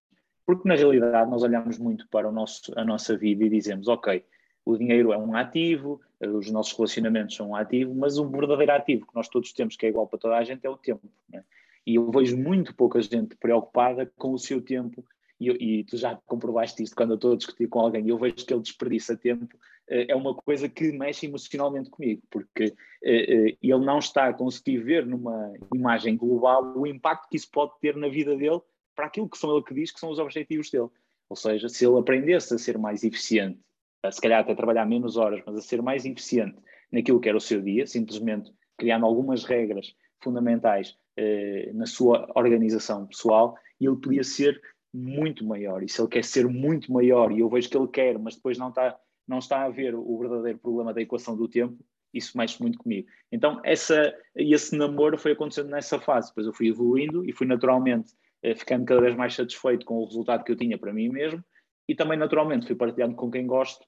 Porque 0.46 0.68
na 0.68 0.76
realidade 0.76 1.30
nós 1.30 1.44
olhamos 1.44 1.78
muito 1.78 2.08
para 2.10 2.28
o 2.28 2.32
nosso, 2.32 2.72
a 2.78 2.86
nossa 2.86 3.18
vida 3.18 3.44
e 3.44 3.50
dizemos, 3.50 3.90
ok, 3.90 4.24
o 4.66 4.78
dinheiro 4.78 5.12
é 5.12 5.18
um 5.18 5.36
ativo, 5.36 6.00
os 6.22 6.50
nossos 6.50 6.74
relacionamentos 6.74 7.36
são 7.36 7.50
um 7.50 7.56
ativo, 7.56 7.94
mas 7.94 8.18
um 8.18 8.30
verdadeiro 8.30 8.72
ativo 8.72 9.06
que 9.06 9.16
nós 9.16 9.28
todos 9.28 9.52
temos, 9.52 9.76
que 9.76 9.86
é 9.86 9.90
igual 9.90 10.08
para 10.08 10.20
toda 10.20 10.38
a 10.38 10.44
gente, 10.44 10.66
é 10.66 10.70
o 10.70 10.78
tempo. 10.78 11.10
Né? 11.30 11.44
E 11.86 11.96
eu 11.96 12.10
vejo 12.10 12.38
muito 12.38 12.74
pouca 12.74 13.02
gente 13.02 13.36
preocupada 13.36 14.10
com 14.18 14.32
o 14.32 14.40
seu 14.40 14.62
tempo, 14.62 15.06
e, 15.40 15.50
e 15.80 15.84
tu 15.84 15.98
já 15.98 16.18
comprovaste 16.26 16.82
isto 16.82 16.96
quando 16.96 17.12
eu 17.12 17.16
estou 17.16 17.34
a 17.34 17.38
discutir 17.38 17.68
com 17.68 17.82
alguém 17.82 18.08
eu 18.08 18.18
vejo 18.18 18.36
que 18.36 18.54
ele 18.54 18.62
desperdiça 18.62 19.18
tempo, 19.18 19.58
é 19.88 20.16
uma 20.16 20.34
coisa 20.34 20.70
que 20.70 20.92
mexe 20.92 21.26
emocionalmente 21.26 21.90
comigo, 21.90 22.22
porque 22.30 22.66
uh, 22.68 23.58
ele 23.62 23.86
não 23.86 24.00
está 24.00 24.28
a 24.28 24.34
conseguir 24.34 24.78
ver 24.78 25.06
numa 25.06 25.54
imagem 25.74 26.16
global 26.16 26.74
o 26.78 26.88
impacto 26.88 27.28
que 27.30 27.38
isso 27.38 27.50
pode 27.52 27.74
ter 27.82 27.96
na 27.96 28.08
vida 28.08 28.36
dele 28.36 28.62
para 28.96 29.08
aquilo 29.08 29.30
que 29.30 29.38
são 29.38 29.54
ele 29.54 29.64
que 29.64 29.74
diz 29.74 29.92
que 29.92 30.00
são 30.00 30.10
os 30.10 30.20
objetivos 30.20 30.70
dele. 30.70 30.90
Ou 31.30 31.36
seja, 31.36 31.68
se 31.68 31.86
ele 31.86 31.98
aprendesse 31.98 32.54
a 32.54 32.58
ser 32.58 32.78
mais 32.78 33.04
eficiente, 33.04 33.60
a, 34.04 34.12
se 34.12 34.22
calhar 34.22 34.42
até 34.42 34.54
trabalhar 34.54 34.86
menos 34.86 35.18
horas, 35.18 35.42
mas 35.46 35.56
a 35.56 35.62
ser 35.62 35.82
mais 35.82 36.06
eficiente 36.06 36.58
naquilo 36.92 37.20
que 37.20 37.28
era 37.28 37.38
o 37.38 37.42
seu 37.42 37.62
dia, 37.62 37.88
simplesmente 37.88 38.52
criando 38.78 39.06
algumas 39.06 39.44
regras 39.44 39.96
fundamentais 40.22 40.98
eh, 41.18 41.72
na 41.74 41.86
sua 41.86 42.30
organização 42.36 43.06
pessoal, 43.06 43.58
ele 43.80 43.96
podia 43.96 44.24
ser 44.24 44.62
muito 44.94 45.46
maior. 45.46 45.84
E 45.84 45.90
se 45.90 46.00
ele 46.00 46.08
quer 46.08 46.24
ser 46.24 46.48
muito 46.48 46.92
maior, 46.92 47.32
e 47.32 47.40
eu 47.40 47.50
vejo 47.50 47.70
que 47.70 47.78
ele 47.78 47.88
quer, 47.88 48.18
mas 48.20 48.36
depois 48.36 48.58
não 48.58 48.70
está, 48.70 48.98
não 49.28 49.40
está 49.40 49.64
a 49.64 49.70
ver 49.70 49.96
o 49.96 50.18
verdadeiro 50.18 50.60
problema 50.60 50.94
da 50.94 51.02
equação 51.02 51.36
do 51.36 51.48
tempo, 51.48 51.78
isso 52.14 52.38
mexe 52.38 52.62
muito 52.62 52.78
comigo. 52.78 53.08
Então, 53.32 53.60
essa, 53.64 54.16
esse 54.36 54.76
namoro 54.76 55.18
foi 55.18 55.32
acontecendo 55.32 55.70
nessa 55.70 56.00
fase. 56.00 56.30
Depois 56.30 56.46
eu 56.46 56.54
fui 56.54 56.68
evoluindo 56.68 57.28
e 57.28 57.32
fui 57.32 57.48
naturalmente 57.48 58.14
eh, 58.44 58.56
ficando 58.56 58.86
cada 58.86 59.02
vez 59.02 59.16
mais 59.16 59.34
satisfeito 59.34 59.86
com 59.86 59.96
o 59.96 60.06
resultado 60.06 60.44
que 60.44 60.52
eu 60.52 60.56
tinha 60.56 60.78
para 60.78 60.94
mim 60.94 61.10
mesmo 61.10 61.44
e 61.88 61.96
também 61.96 62.18
naturalmente 62.18 62.68
fui 62.68 62.76
partilhando 62.76 63.16
com 63.16 63.32
quem 63.32 63.46
gosto 63.46 63.86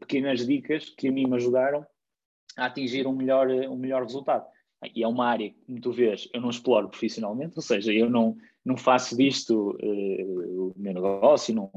pequenas 0.00 0.46
dicas 0.46 0.90
que 0.90 1.08
a 1.08 1.12
mim 1.12 1.26
me 1.26 1.36
ajudaram 1.36 1.86
a 2.56 2.66
atingir 2.66 3.06
um 3.06 3.16
melhor, 3.16 3.48
um 3.48 3.76
melhor 3.76 4.02
resultado. 4.02 4.46
E 4.94 5.02
é 5.02 5.08
uma 5.08 5.26
área, 5.26 5.54
como 5.64 5.80
tu 5.80 5.92
vês, 5.92 6.28
eu 6.34 6.40
não 6.40 6.50
exploro 6.50 6.88
profissionalmente, 6.88 7.54
ou 7.56 7.62
seja, 7.62 7.92
eu 7.92 8.10
não, 8.10 8.36
não 8.64 8.76
faço 8.76 9.16
disto 9.16 9.76
uh, 9.82 10.68
o 10.68 10.72
meu 10.76 10.94
negócio, 10.94 11.54
não, 11.54 11.70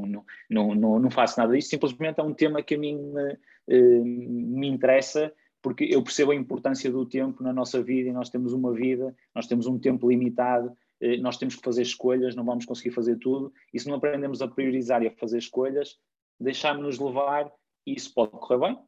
não, 0.50 0.76
não, 0.76 1.00
não 1.00 1.10
faço 1.10 1.40
nada 1.40 1.54
disto, 1.54 1.70
simplesmente 1.70 2.20
é 2.20 2.24
um 2.24 2.34
tema 2.34 2.62
que 2.62 2.76
a 2.76 2.78
mim 2.78 2.96
me, 2.96 3.34
uh, 3.34 4.06
me 4.06 4.68
interessa 4.68 5.34
porque 5.62 5.86
eu 5.86 6.04
percebo 6.04 6.32
a 6.32 6.36
importância 6.36 6.92
do 6.92 7.08
tempo 7.08 7.42
na 7.42 7.52
nossa 7.52 7.82
vida 7.82 8.10
e 8.10 8.14
nós 8.14 8.30
temos 8.30 8.54
uma 8.54 8.72
vida, 8.72 9.16
nós 9.34 9.48
temos 9.48 9.66
um 9.66 9.80
tempo 9.80 10.08
limitado, 10.08 10.68
uh, 10.70 11.22
nós 11.22 11.38
temos 11.38 11.56
que 11.56 11.64
fazer 11.64 11.82
escolhas, 11.82 12.36
não 12.36 12.46
vamos 12.46 12.66
conseguir 12.66 12.92
fazer 12.92 13.18
tudo, 13.18 13.52
e 13.74 13.80
se 13.80 13.88
não 13.88 13.96
aprendemos 13.96 14.42
a 14.44 14.48
priorizar 14.48 15.02
e 15.02 15.08
a 15.08 15.12
fazer 15.12 15.40
escolhas, 15.40 15.98
deixamos-nos 16.40 17.00
levar 17.00 17.52
e 17.86 17.96
isso 17.96 18.14
pode 18.14 18.32
correr 18.32 18.60
bem, 18.60 18.80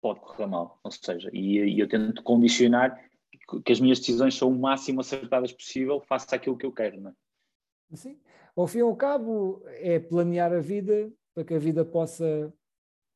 pode 0.00 0.18
correr 0.20 0.46
mal. 0.46 0.80
Ou 0.82 0.90
seja, 0.90 1.30
e, 1.32 1.58
e 1.58 1.78
eu 1.78 1.88
tento 1.88 2.22
condicionar 2.24 3.00
que 3.64 3.72
as 3.72 3.78
minhas 3.78 4.00
decisões 4.00 4.34
são 4.34 4.48
o 4.48 4.58
máximo 4.58 5.00
acertadas 5.00 5.52
possível, 5.52 6.00
faça 6.00 6.34
aquilo 6.34 6.56
que 6.56 6.66
eu 6.66 6.72
quero, 6.72 7.00
não 7.00 7.10
é? 7.10 7.14
Sim. 7.94 8.18
Ao 8.54 8.66
fim 8.66 8.78
e 8.78 8.82
ao 8.82 8.96
cabo, 8.96 9.62
é 9.66 9.98
planear 9.98 10.52
a 10.52 10.60
vida 10.60 11.12
para 11.34 11.44
que 11.44 11.54
a 11.54 11.58
vida 11.58 11.84
possa 11.84 12.52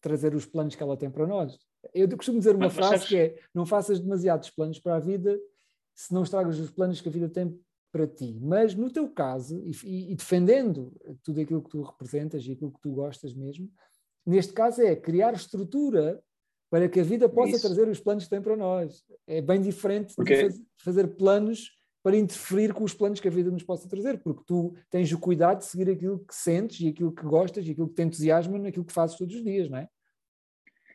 trazer 0.01 0.35
os 0.35 0.47
planos 0.47 0.75
que 0.75 0.83
ela 0.83 0.97
tem 0.97 1.11
para 1.11 1.27
nós. 1.27 1.59
Eu 1.95 2.09
costumo 2.17 2.39
dizer 2.39 2.55
uma 2.55 2.67
mas, 2.67 2.75
frase 2.75 3.07
que 3.07 3.17
é: 3.17 3.37
não 3.55 3.65
faças 3.65 4.01
demasiados 4.01 4.51
planos 4.51 4.79
para 4.79 4.97
a 4.97 5.01
vida 5.01 5.39
se 5.95 6.13
não 6.15 6.23
estragas 6.23 6.59
os 6.59 6.71
planos 6.71 7.01
que 7.01 7.09
a 7.09 7.13
vida 7.13 7.29
tem 7.29 7.59
para 7.93 8.07
ti. 8.07 8.39
Mas 8.41 8.75
no 8.75 8.91
teu 8.91 9.09
caso, 9.09 9.63
e, 9.85 10.13
e 10.13 10.15
defendendo 10.15 10.93
tudo 11.23 11.41
aquilo 11.41 11.63
que 11.63 11.71
tu 11.71 11.83
representas 11.83 12.45
e 12.47 12.53
aquilo 12.53 12.73
que 12.73 12.81
tu 12.81 12.93
gostas 12.93 13.35
mesmo, 13.35 13.69
neste 14.25 14.53
caso 14.53 14.83
é 14.83 14.95
criar 14.95 15.35
estrutura 15.35 16.23
para 16.71 16.89
que 16.89 17.01
a 17.01 17.03
vida 17.03 17.29
possa 17.29 17.57
Isso. 17.57 17.67
trazer 17.67 17.89
os 17.89 17.99
planos 17.99 18.25
que 18.25 18.31
tem 18.31 18.41
para 18.41 18.57
nós. 18.57 19.03
É 19.27 19.43
bem 19.43 19.61
diferente 19.61 20.15
porque... 20.15 20.49
de 20.49 20.65
fazer 20.79 21.17
planos 21.17 21.77
para 22.03 22.17
interferir 22.17 22.73
com 22.73 22.85
os 22.85 22.95
planos 22.95 23.21
que 23.21 23.29
a 23.29 23.31
vida 23.31 23.51
nos 23.51 23.63
possa 23.63 23.89
trazer, 23.89 24.19
porque 24.21 24.43
tu 24.47 24.75
tens 24.91 25.13
o 25.13 25.19
cuidado 25.19 25.59
de 25.59 25.67
seguir 25.67 25.91
aquilo 25.91 26.19
que 26.21 26.35
sentes 26.35 26.81
e 26.81 26.89
aquilo 26.89 27.13
que 27.13 27.25
gostas 27.25 27.67
e 27.67 27.73
aquilo 27.73 27.89
que 27.89 27.95
te 27.95 28.03
entusiasma 28.03 28.59
naquilo 28.59 28.85
que 28.85 28.93
fazes 28.93 29.17
todos 29.17 29.35
os 29.35 29.43
dias, 29.43 29.69
não 29.69 29.79
é? 29.79 29.89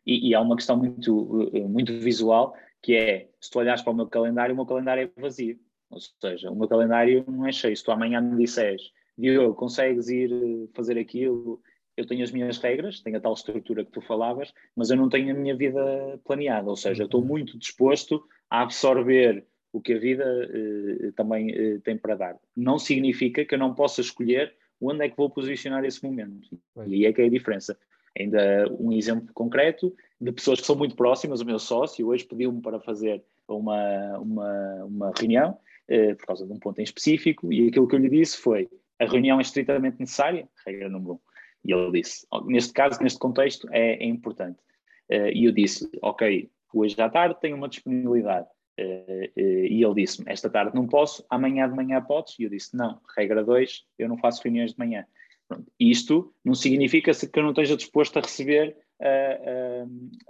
E, 0.05 0.29
e 0.29 0.35
há 0.35 0.41
uma 0.41 0.55
questão 0.55 0.77
muito, 0.77 1.51
muito 1.67 1.93
visual, 1.99 2.55
que 2.81 2.95
é, 2.95 3.29
se 3.39 3.49
tu 3.49 3.59
olhares 3.59 3.81
para 3.81 3.91
o 3.91 3.95
meu 3.95 4.07
calendário, 4.07 4.53
o 4.53 4.55
meu 4.55 4.65
calendário 4.65 5.11
é 5.15 5.21
vazio. 5.21 5.59
Ou 5.89 5.99
seja, 5.99 6.51
o 6.51 6.55
meu 6.55 6.67
calendário 6.67 7.23
não 7.27 7.45
é 7.45 7.51
cheio. 7.51 7.75
Se 7.75 7.83
tu 7.83 7.91
amanhã 7.91 8.21
me 8.21 8.37
disseres, 8.37 8.81
Diogo, 9.17 9.55
consegues 9.55 10.09
ir 10.09 10.69
fazer 10.75 10.97
aquilo, 10.97 11.61
eu 11.95 12.05
tenho 12.05 12.23
as 12.23 12.31
minhas 12.31 12.57
regras, 12.57 12.99
tenho 13.01 13.17
a 13.17 13.21
tal 13.21 13.33
estrutura 13.33 13.85
que 13.85 13.91
tu 13.91 14.01
falavas, 14.01 14.53
mas 14.75 14.89
eu 14.89 14.97
não 14.97 15.09
tenho 15.09 15.33
a 15.33 15.37
minha 15.37 15.55
vida 15.55 16.19
planeada, 16.25 16.69
ou 16.69 16.75
seja, 16.75 17.05
estou 17.05 17.21
uhum. 17.21 17.27
muito 17.27 17.57
disposto 17.57 18.23
a 18.49 18.61
absorver 18.61 19.45
o 19.75 19.81
que 19.81 19.93
a 19.93 19.99
vida 19.99 20.23
eh, 20.23 21.11
também 21.17 21.51
eh, 21.51 21.79
tem 21.83 21.97
para 21.97 22.15
dar. 22.15 22.37
Não 22.55 22.79
significa 22.79 23.43
que 23.43 23.55
eu 23.55 23.59
não 23.59 23.75
possa 23.75 23.99
escolher 23.99 24.55
onde 24.79 25.03
é 25.03 25.09
que 25.09 25.17
vou 25.17 25.29
posicionar 25.29 25.83
esse 25.83 26.01
momento. 26.01 26.47
E 26.87 26.93
aí 26.93 27.05
é 27.05 27.11
que 27.11 27.21
é 27.21 27.25
a 27.25 27.29
diferença. 27.29 27.77
Ainda 28.17 28.69
um 28.79 28.93
exemplo 28.93 29.33
concreto 29.33 29.93
de 30.19 30.31
pessoas 30.31 30.61
que 30.61 30.65
são 30.65 30.77
muito 30.77 30.95
próximas, 30.95 31.41
o 31.41 31.45
meu 31.45 31.59
sócio 31.59 32.07
hoje 32.07 32.23
pediu-me 32.23 32.61
para 32.61 32.79
fazer 32.79 33.21
uma, 33.45 34.17
uma, 34.17 34.85
uma 34.85 35.11
reunião 35.17 35.57
eh, 35.89 36.15
por 36.15 36.25
causa 36.25 36.45
de 36.45 36.53
um 36.53 36.59
ponto 36.59 36.79
em 36.79 36.83
específico 36.83 37.51
e 37.51 37.67
aquilo 37.67 37.85
que 37.85 37.95
eu 37.95 37.99
lhe 37.99 38.09
disse 38.09 38.37
foi 38.37 38.69
a 38.97 39.05
reunião 39.05 39.39
é 39.39 39.41
estritamente 39.41 39.99
necessária, 39.99 40.47
regra 40.65 40.87
número 40.87 41.15
um. 41.15 41.19
E 41.65 41.73
ele 41.73 42.01
disse, 42.01 42.25
neste 42.45 42.71
caso, 42.71 43.03
neste 43.03 43.19
contexto, 43.19 43.67
é, 43.71 43.95
é 43.95 44.05
importante. 44.05 44.57
Uh, 45.11 45.27
e 45.33 45.43
eu 45.43 45.51
disse, 45.51 45.89
ok, 46.01 46.49
hoje 46.73 46.95
à 47.01 47.09
tarde 47.09 47.35
tenho 47.41 47.57
uma 47.57 47.67
disponibilidade. 47.67 48.47
Uh, 48.79 49.25
uh, 49.37 49.65
e 49.65 49.83
ele 49.83 49.93
disse-me, 49.93 50.29
esta 50.29 50.49
tarde 50.49 50.75
não 50.75 50.87
posso, 50.87 51.25
amanhã 51.29 51.69
de 51.69 51.75
manhã 51.75 52.01
podes? 52.01 52.37
E 52.39 52.43
eu 52.43 52.49
disse, 52.49 52.75
não, 52.75 52.99
regra 53.15 53.43
2, 53.43 53.85
eu 53.97 54.09
não 54.09 54.17
faço 54.17 54.43
reuniões 54.43 54.73
de 54.73 54.79
manhã. 54.79 55.05
Pronto. 55.47 55.71
Isto 55.79 56.33
não 56.43 56.55
significa 56.55 57.11
que 57.13 57.39
eu 57.39 57.43
não 57.43 57.51
esteja 57.51 57.77
disposto 57.77 58.17
a 58.17 58.21
receber 58.21 58.75
a, 59.01 59.07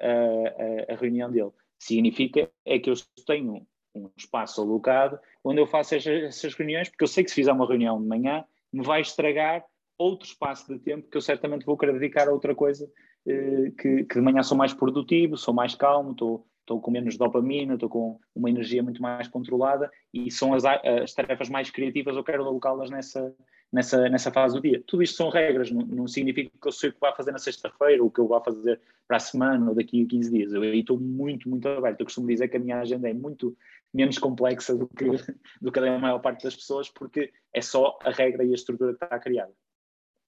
a, 0.01 0.91
a, 0.91 0.93
a 0.93 0.95
reunião 0.97 1.31
dele. 1.31 1.51
Significa 1.79 2.49
é 2.65 2.79
que 2.79 2.89
eu 2.89 2.95
tenho 3.25 3.65
um 3.95 4.09
espaço 4.17 4.61
alocado 4.61 5.19
onde 5.43 5.61
eu 5.61 5.67
faço 5.67 5.95
essas, 5.95 6.53
reuniões, 6.53 6.89
porque 6.89 7.03
eu 7.03 7.07
sei 7.07 7.23
que 7.23 7.29
se 7.29 7.35
fizer 7.35 7.51
uma 7.51 7.67
reunião 7.67 8.01
de 8.01 8.07
manhã, 8.07 8.43
me 8.71 8.83
vai 8.83 9.01
estragar 9.01 9.63
outro 9.97 10.27
espaço 10.27 10.67
de 10.67 10.79
tempo 10.79 11.09
que 11.09 11.15
eu 11.15 11.21
certamente 11.21 11.65
vou 11.65 11.77
querer 11.77 11.93
dedicar 11.93 12.27
a 12.27 12.33
outra 12.33 12.53
coisa 12.53 12.91
eh, 13.25 13.71
que, 13.79 14.03
que, 14.03 14.15
de 14.15 14.21
manhã 14.21 14.43
sou 14.43 14.57
mais 14.57 14.73
produtivo, 14.73 15.37
sou 15.37 15.53
mais 15.53 15.75
calmo, 15.75 16.11
estou, 16.11 16.45
estou 16.65 16.81
com 16.81 16.89
menos 16.89 17.15
dopamina, 17.15 17.75
estou 17.75 17.87
com 17.87 18.19
uma 18.35 18.49
energia 18.49 18.81
muito 18.81 19.01
mais 19.01 19.27
controlada 19.27 19.89
e 20.11 20.31
são 20.31 20.53
as, 20.53 20.65
as 20.65 21.13
tarefas 21.13 21.47
mais 21.47 21.69
criativas, 21.69 22.15
eu 22.15 22.23
quero 22.23 22.43
alocá-las 22.43 22.89
nessa, 22.89 23.33
nessa, 23.71 24.09
nessa 24.09 24.31
fase 24.31 24.55
do 24.55 24.61
dia. 24.61 24.83
Tudo 24.85 25.03
isto 25.03 25.15
são 25.15 25.29
regras, 25.29 25.69
não, 25.71 25.85
não 25.85 26.07
significa 26.07 26.51
que 26.59 26.67
eu 26.67 26.71
sei 26.71 26.89
o 26.89 26.93
que 26.93 26.99
vou 26.99 27.15
fazer 27.15 27.31
na 27.31 27.37
sexta-feira 27.37 28.01
ou 28.01 28.09
o 28.09 28.11
que 28.11 28.19
eu 28.19 28.27
fazer 28.43 28.81
para 29.07 29.17
a 29.17 29.19
semana 29.19 29.69
ou 29.69 29.75
daqui 29.75 30.03
a 30.03 30.07
15 30.07 30.31
dias. 30.31 30.53
Eu 30.53 30.63
aí 30.63 30.79
estou 30.79 30.99
muito, 30.99 31.47
muito 31.47 31.67
aberto. 31.69 32.01
Eu 32.01 32.05
costumo 32.05 32.27
dizer 32.27 32.47
que 32.47 32.57
a 32.57 32.59
minha 32.59 32.79
agenda 32.79 33.07
é 33.07 33.13
muito 33.13 33.55
menos 33.93 34.17
complexa 34.17 34.75
do 34.75 34.87
que, 34.87 35.05
do 35.61 35.71
que 35.71 35.79
a 35.79 35.99
maior 35.99 36.19
parte 36.19 36.43
das 36.43 36.55
pessoas 36.55 36.89
porque 36.89 37.31
é 37.53 37.61
só 37.61 37.97
a 38.01 38.09
regra 38.09 38.43
e 38.43 38.51
a 38.51 38.55
estrutura 38.55 38.95
que 38.95 39.05
está 39.05 39.19
criada. 39.19 39.53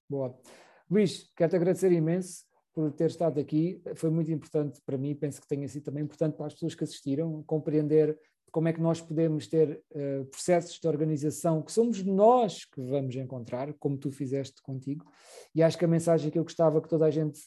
Boa. 0.08 0.34
Luís, 0.88 1.30
quero-te 1.36 1.56
agradecer 1.56 1.92
imenso 1.92 2.47
por 2.78 2.92
ter 2.92 3.10
estado 3.10 3.40
aqui. 3.40 3.82
Foi 3.96 4.08
muito 4.08 4.30
importante 4.30 4.80
para 4.86 4.96
mim, 4.96 5.12
penso 5.12 5.40
que 5.40 5.48
tenha 5.48 5.66
sido 5.66 5.82
também 5.82 6.04
importante 6.04 6.36
para 6.36 6.46
as 6.46 6.52
pessoas 6.52 6.76
que 6.76 6.84
assistiram, 6.84 7.42
compreender 7.42 8.16
como 8.52 8.68
é 8.68 8.72
que 8.72 8.80
nós 8.80 9.00
podemos 9.00 9.48
ter 9.48 9.82
uh, 9.90 10.24
processos 10.26 10.78
de 10.78 10.86
organização 10.86 11.60
que 11.60 11.72
somos 11.72 12.04
nós 12.04 12.64
que 12.64 12.80
vamos 12.80 13.16
encontrar, 13.16 13.74
como 13.80 13.98
tu 13.98 14.12
fizeste 14.12 14.62
contigo. 14.62 15.04
E 15.52 15.60
acho 15.60 15.76
que 15.76 15.84
a 15.84 15.88
mensagem 15.88 16.30
que 16.30 16.38
eu 16.38 16.44
gostava 16.44 16.80
que 16.80 16.88
toda 16.88 17.04
a 17.06 17.10
gente 17.10 17.40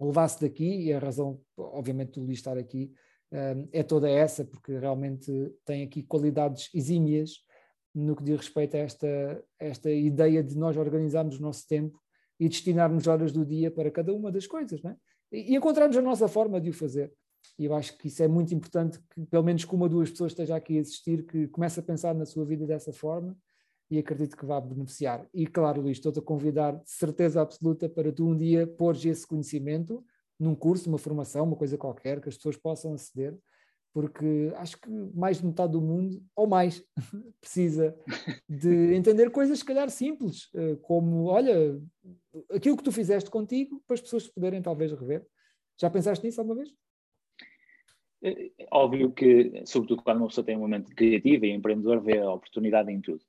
levasse 0.00 0.40
daqui, 0.40 0.86
e 0.86 0.90
a 0.90 0.98
razão, 0.98 1.38
obviamente, 1.54 2.18
Luís 2.18 2.38
estar 2.38 2.56
aqui, 2.56 2.94
uh, 3.30 3.68
é 3.72 3.82
toda 3.82 4.08
essa, 4.08 4.42
porque 4.42 4.78
realmente 4.78 5.30
tem 5.66 5.82
aqui 5.82 6.02
qualidades 6.02 6.70
exímias 6.74 7.44
no 7.94 8.16
que 8.16 8.24
diz 8.24 8.38
respeito 8.38 8.74
a 8.74 8.80
esta, 8.80 9.44
esta 9.60 9.90
ideia 9.90 10.42
de 10.42 10.56
nós 10.56 10.78
organizarmos 10.78 11.38
o 11.38 11.42
nosso 11.42 11.68
tempo 11.68 12.02
e 12.42 12.48
destinarmos 12.48 13.06
horas 13.06 13.30
do 13.30 13.46
dia 13.46 13.70
para 13.70 13.88
cada 13.88 14.12
uma 14.12 14.32
das 14.32 14.48
coisas, 14.48 14.84
é? 14.84 14.96
E, 15.30 15.52
e 15.52 15.56
encontrarmos 15.56 15.96
a 15.96 16.02
nossa 16.02 16.26
forma 16.26 16.60
de 16.60 16.70
o 16.70 16.72
fazer. 16.72 17.12
E 17.56 17.66
eu 17.66 17.74
acho 17.74 17.96
que 17.96 18.08
isso 18.08 18.20
é 18.20 18.26
muito 18.26 18.52
importante 18.52 18.98
que, 19.10 19.24
pelo 19.26 19.44
menos 19.44 19.64
que 19.64 19.72
uma 19.72 19.84
ou 19.84 19.88
duas 19.88 20.10
pessoas 20.10 20.32
esteja 20.32 20.56
aqui 20.56 20.76
a 20.76 20.80
assistir, 20.80 21.24
que 21.24 21.46
comece 21.48 21.78
a 21.78 21.82
pensar 21.84 22.14
na 22.16 22.26
sua 22.26 22.44
vida 22.44 22.66
dessa 22.66 22.92
forma 22.92 23.36
e 23.88 23.96
acredito 23.96 24.36
que 24.36 24.44
vá 24.44 24.60
beneficiar. 24.60 25.24
E 25.32 25.46
claro, 25.46 25.82
Luís, 25.82 25.98
estou-te 25.98 26.18
a 26.18 26.22
convidar 26.22 26.72
de 26.72 26.90
certeza 26.90 27.40
absoluta 27.40 27.88
para 27.88 28.10
tu 28.10 28.26
um 28.26 28.36
dia 28.36 28.66
pôres 28.66 29.04
esse 29.04 29.24
conhecimento 29.24 30.04
num 30.36 30.56
curso, 30.56 30.88
uma 30.88 30.98
formação, 30.98 31.44
uma 31.44 31.56
coisa 31.56 31.78
qualquer, 31.78 32.20
que 32.20 32.28
as 32.28 32.36
pessoas 32.36 32.56
possam 32.56 32.92
aceder 32.92 33.38
porque 33.92 34.52
acho 34.56 34.80
que 34.80 34.90
mais 35.14 35.38
de 35.38 35.46
metade 35.46 35.72
do 35.72 35.80
mundo, 35.80 36.22
ou 36.34 36.46
mais, 36.46 36.82
precisa 37.40 37.94
de 38.48 38.94
entender 38.94 39.30
coisas, 39.30 39.58
se 39.58 39.64
calhar, 39.64 39.90
simples, 39.90 40.48
eh, 40.54 40.76
como, 40.82 41.26
olha, 41.26 41.78
aquilo 42.50 42.76
que 42.76 42.84
tu 42.84 42.92
fizeste 42.92 43.30
contigo, 43.30 43.82
para 43.86 43.94
as 43.94 44.00
pessoas 44.00 44.28
poderem 44.28 44.62
talvez 44.62 44.92
rever. 44.92 45.26
Já 45.80 45.90
pensaste 45.90 46.24
nisso 46.24 46.40
alguma 46.40 46.56
vez? 46.56 46.72
É 48.24 48.68
óbvio 48.70 49.10
que, 49.12 49.62
sobretudo 49.66 50.02
quando 50.02 50.18
uma 50.18 50.28
pessoa 50.28 50.44
tem 50.44 50.56
um 50.56 50.60
momento 50.60 50.94
criativo 50.94 51.44
e 51.44 51.50
empreendedor, 51.50 52.00
vê 52.00 52.18
a 52.18 52.32
oportunidade 52.32 52.92
em 52.92 53.00
tudo. 53.00 53.24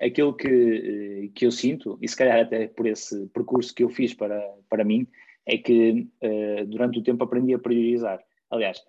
Aquilo 0.00 0.34
que, 0.34 0.48
uh, 0.48 1.32
que 1.32 1.46
eu 1.46 1.50
sinto, 1.50 1.98
e 2.00 2.08
se 2.08 2.16
calhar 2.16 2.40
até 2.40 2.68
por 2.68 2.86
esse 2.86 3.26
percurso 3.28 3.74
que 3.74 3.82
eu 3.82 3.90
fiz 3.90 4.14
para, 4.14 4.40
para 4.68 4.84
mim, 4.84 5.06
é 5.44 5.58
que 5.58 6.08
uh, 6.22 6.66
durante 6.66 6.98
o 6.98 7.02
tempo 7.02 7.24
aprendi 7.24 7.52
a 7.54 7.58
priorizar. 7.58 8.22
Aliás, 8.48 8.82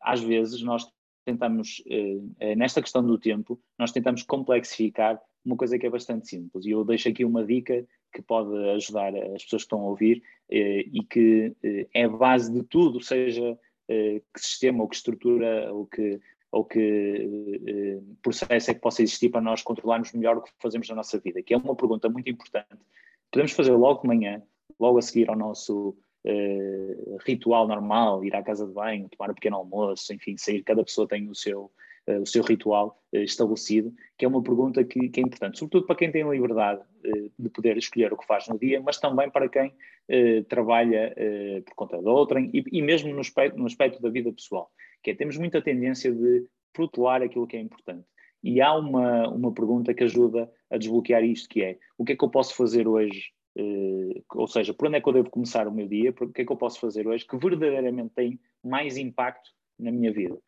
às 0.00 0.20
vezes 0.20 0.62
nós 0.62 0.86
tentamos, 1.24 1.82
nesta 2.56 2.80
questão 2.82 3.04
do 3.04 3.18
tempo, 3.18 3.60
nós 3.78 3.92
tentamos 3.92 4.22
complexificar 4.22 5.20
uma 5.44 5.56
coisa 5.56 5.78
que 5.78 5.86
é 5.86 5.90
bastante 5.90 6.28
simples. 6.28 6.66
E 6.66 6.70
eu 6.70 6.84
deixo 6.84 7.08
aqui 7.08 7.24
uma 7.24 7.44
dica 7.44 7.86
que 8.12 8.22
pode 8.22 8.54
ajudar 8.70 9.14
as 9.14 9.44
pessoas 9.44 9.62
que 9.62 9.66
estão 9.66 9.80
a 9.80 9.88
ouvir 9.88 10.22
e 10.50 11.02
que 11.08 11.54
é 11.94 12.04
a 12.04 12.08
base 12.08 12.52
de 12.52 12.62
tudo, 12.62 13.00
seja 13.00 13.58
que 13.86 14.40
sistema 14.40 14.82
ou 14.82 14.88
que 14.88 14.96
estrutura 14.96 15.72
ou 15.72 15.86
que 15.86 16.20
ou 16.50 16.64
que 16.64 17.60
eh, 17.66 18.00
processo 18.22 18.70
é 18.70 18.74
que 18.74 18.80
possa 18.80 19.02
existir 19.02 19.28
para 19.28 19.40
nós 19.40 19.62
controlarmos 19.62 20.12
melhor 20.12 20.38
o 20.38 20.42
que 20.42 20.50
fazemos 20.58 20.88
na 20.88 20.94
nossa 20.94 21.18
vida? 21.18 21.42
Que 21.42 21.54
é 21.54 21.56
uma 21.56 21.76
pergunta 21.76 22.08
muito 22.08 22.30
importante. 22.30 22.78
Podemos 23.30 23.52
fazer 23.52 23.72
logo 23.72 24.02
de 24.02 24.08
manhã, 24.08 24.42
logo 24.80 24.98
a 24.98 25.02
seguir 25.02 25.28
ao 25.28 25.36
nosso 25.36 25.94
eh, 26.24 26.96
ritual 27.26 27.68
normal, 27.68 28.24
ir 28.24 28.34
à 28.34 28.42
casa 28.42 28.66
de 28.66 28.72
banho, 28.72 29.08
tomar 29.08 29.30
um 29.30 29.34
pequeno 29.34 29.56
almoço, 29.56 30.12
enfim, 30.12 30.36
sair, 30.38 30.62
cada 30.62 30.82
pessoa 30.82 31.06
tem 31.06 31.28
o 31.28 31.34
seu, 31.34 31.70
o 32.16 32.26
seu 32.26 32.42
ritual 32.42 32.98
uh, 33.12 33.18
estabelecido, 33.18 33.92
que 34.16 34.24
é 34.24 34.28
uma 34.28 34.42
pergunta 34.42 34.82
que, 34.84 35.08
que, 35.08 35.20
é 35.20 35.22
importante, 35.22 35.58
sobretudo 35.58 35.86
para 35.86 35.96
quem 35.96 36.10
tem 36.10 36.28
liberdade 36.28 36.80
uh, 36.80 37.30
de 37.38 37.48
poder 37.50 37.76
escolher 37.76 38.12
o 38.12 38.16
que 38.16 38.26
faz 38.26 38.48
no 38.48 38.58
dia, 38.58 38.80
mas 38.80 38.98
também 38.98 39.30
para 39.30 39.48
quem 39.48 39.72
trabalha 40.48 41.14
por 41.66 41.74
conta 41.74 41.98
de 41.98 42.08
outrem 42.08 42.50
e, 42.54 42.64
e 42.72 42.80
mesmo 42.80 43.12
no 43.12 43.20
aspecto, 43.20 43.58
no 43.58 43.66
aspecto 43.66 44.00
da 44.00 44.08
vida 44.08 44.32
pessoal 44.32 44.70
que 45.02 45.10
é 45.10 45.14
temos 45.14 45.36
muita 45.36 45.62
tendência 45.62 46.12
de 46.12 46.46
protelar 46.72 47.22
aquilo 47.22 47.46
que 47.46 47.56
é 47.56 47.60
importante. 47.60 48.06
E 48.42 48.60
há 48.60 48.74
uma, 48.74 49.28
uma 49.28 49.52
pergunta 49.52 49.92
que 49.92 50.04
ajuda 50.04 50.50
a 50.70 50.76
desbloquear 50.76 51.24
isto, 51.24 51.48
que 51.48 51.62
é 51.62 51.78
o 51.96 52.04
que 52.04 52.12
é 52.12 52.16
que 52.16 52.24
eu 52.24 52.30
posso 52.30 52.54
fazer 52.54 52.86
hoje, 52.86 53.32
uh, 53.58 54.24
ou 54.34 54.46
seja, 54.46 54.72
por 54.72 54.86
onde 54.86 54.98
é 54.98 55.00
que 55.00 55.08
eu 55.08 55.12
devo 55.12 55.30
começar 55.30 55.66
o 55.66 55.72
meu 55.72 55.88
dia, 55.88 56.10
o 56.10 56.32
que 56.32 56.42
é 56.42 56.44
que 56.44 56.52
eu 56.52 56.56
posso 56.56 56.78
fazer 56.78 57.06
hoje 57.06 57.26
que 57.26 57.36
verdadeiramente 57.36 58.14
tem 58.14 58.40
mais 58.62 58.96
impacto 58.96 59.50
na 59.78 59.90
minha 59.90 60.12
vida. 60.12 60.38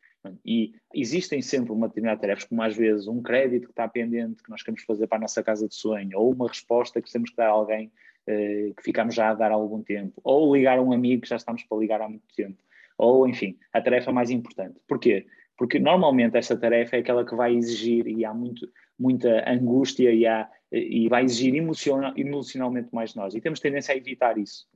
E 0.45 0.75
existem 0.95 1.41
sempre 1.41 1.73
uma 1.73 1.89
determinada 1.89 2.21
tarefa, 2.21 2.47
como 2.49 2.63
às 2.63 2.77
vezes 2.77 3.07
um 3.09 3.23
crédito 3.23 3.65
que 3.65 3.73
está 3.73 3.89
pendente, 3.89 4.43
que 4.43 4.51
nós 4.51 4.63
queremos 4.63 4.83
fazer 4.83 5.07
para 5.07 5.19
a 5.19 5.21
nossa 5.23 5.43
casa 5.43 5.67
de 5.67 5.75
sonho, 5.75 6.19
ou 6.19 6.33
uma 6.33 6.49
resposta 6.49 7.01
que 7.01 7.11
temos 7.11 7.31
que 7.31 7.37
dar 7.37 7.49
a 7.49 7.53
alguém 7.53 7.91
uh, 8.29 8.75
que 8.75 8.83
ficamos 8.83 9.15
já 9.15 9.31
a 9.31 9.35
dar 9.35 9.51
há 9.51 9.55
algum 9.55 9.83
tempo, 9.83 10.21
ou 10.23 10.55
ligar 10.55 10.79
a 10.79 10.83
um 10.83 10.93
amigo 10.93 11.23
que 11.23 11.29
já 11.29 11.37
estamos 11.37 11.63
para 11.65 11.79
ligar 11.79 12.03
há 12.03 12.09
muito 12.09 12.27
tempo 12.37 12.63
ou 13.01 13.27
enfim, 13.27 13.57
a 13.73 13.81
tarefa 13.81 14.13
mais 14.13 14.31
importante. 14.31 14.79
Porquê? 14.87 15.27
Porque 15.57 15.79
normalmente 15.79 16.37
essa 16.37 16.55
tarefa 16.55 16.97
é 16.97 16.99
aquela 17.01 17.25
que 17.25 17.35
vai 17.35 17.55
exigir, 17.55 18.07
e 18.07 18.27
há 18.27 18.35
muito, 18.35 18.69
muita 18.99 19.51
angústia 19.51 20.13
e, 20.13 20.27
há, 20.27 20.47
e 20.71 21.09
vai 21.09 21.25
exigir 21.25 21.55
emocional, 21.55 22.13
emocionalmente 22.15 22.91
mais 22.93 23.11
de 23.11 23.17
nós. 23.17 23.35
E 23.35 23.41
temos 23.41 23.59
tendência 23.59 23.95
a 23.95 23.97
evitar 23.97 24.37
isso. 24.37 24.67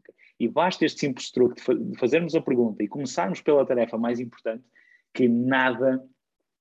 E 0.41 0.49
basta 0.49 0.87
este 0.87 1.01
simples 1.01 1.31
truque 1.31 1.61
de 1.61 1.99
fazermos 1.99 2.35
a 2.35 2.41
pergunta 2.41 2.83
e 2.83 2.89
começarmos 2.89 3.43
pela 3.43 3.65
tarefa 3.65 3.99
mais 3.99 4.19
importante, 4.19 4.65
que 5.15 5.29
nada, 5.29 6.05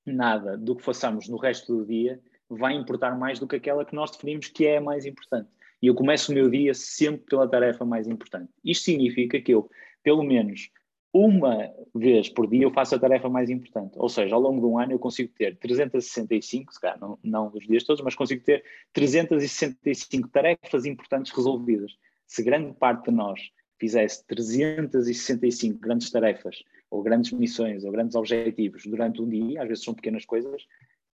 nada 0.06 0.58
do 0.58 0.76
que 0.76 0.84
façamos 0.84 1.28
no 1.28 1.38
resto 1.38 1.76
do 1.76 1.86
dia 1.86 2.22
vai 2.48 2.76
importar 2.76 3.18
mais 3.18 3.40
do 3.40 3.48
que 3.48 3.56
aquela 3.56 3.84
que 3.84 3.96
nós 3.96 4.12
definimos 4.12 4.48
que 4.48 4.66
é 4.66 4.78
a 4.78 4.82
mais 4.82 5.06
importante. 5.06 5.50
E 5.82 5.88
eu 5.88 5.96
começo 5.96 6.32
o 6.32 6.36
meu 6.36 6.50
dia 6.50 6.74
sempre 6.74 7.26
pela 7.26 7.50
tarefa 7.50 7.84
mais 7.84 8.08
importante. 8.08 8.50
Isto 8.64 8.86
significa 8.86 9.42
que 9.42 9.54
eu, 9.54 9.70
pelo 10.04 10.24
menos 10.24 10.70
uma 11.14 11.70
vez 11.94 12.28
por 12.30 12.48
dia 12.48 12.64
eu 12.64 12.72
faço 12.72 12.96
a 12.96 13.00
tarefa 13.00 13.30
mais 13.30 13.50
importante. 13.50 13.94
Ou 13.98 14.10
seja, 14.10 14.34
ao 14.34 14.42
longo 14.42 14.60
de 14.60 14.66
um 14.66 14.80
ano 14.80 14.94
eu 14.94 15.00
consigo 15.00 15.32
ter 15.38 15.58
365, 15.58 16.74
se 16.74 16.80
calhar 16.80 17.00
não, 17.00 17.20
não 17.24 17.52
os 17.54 17.68
dias 17.68 17.84
todos, 17.84 18.04
mas 18.04 18.16
consigo 18.16 18.44
ter 18.44 18.64
365 18.94 20.30
tarefas 20.30 20.86
importantes 20.86 21.32
resolvidas. 21.32 21.92
Se 22.26 22.42
grande 22.44 22.74
parte 22.74 23.10
de 23.10 23.16
nós 23.16 23.40
fizesse 23.80 24.26
365 24.26 25.80
grandes 25.80 26.10
tarefas, 26.10 26.64
ou 26.94 27.02
grandes 27.02 27.32
missões, 27.32 27.84
ou 27.84 27.92
grandes 27.92 28.16
objetivos 28.16 28.86
durante 28.86 29.20
um 29.20 29.28
dia, 29.28 29.64
às 29.64 29.68
vezes 29.68 29.84
são 29.84 29.96
pequenas 29.96 30.26
coisas, 30.26 30.64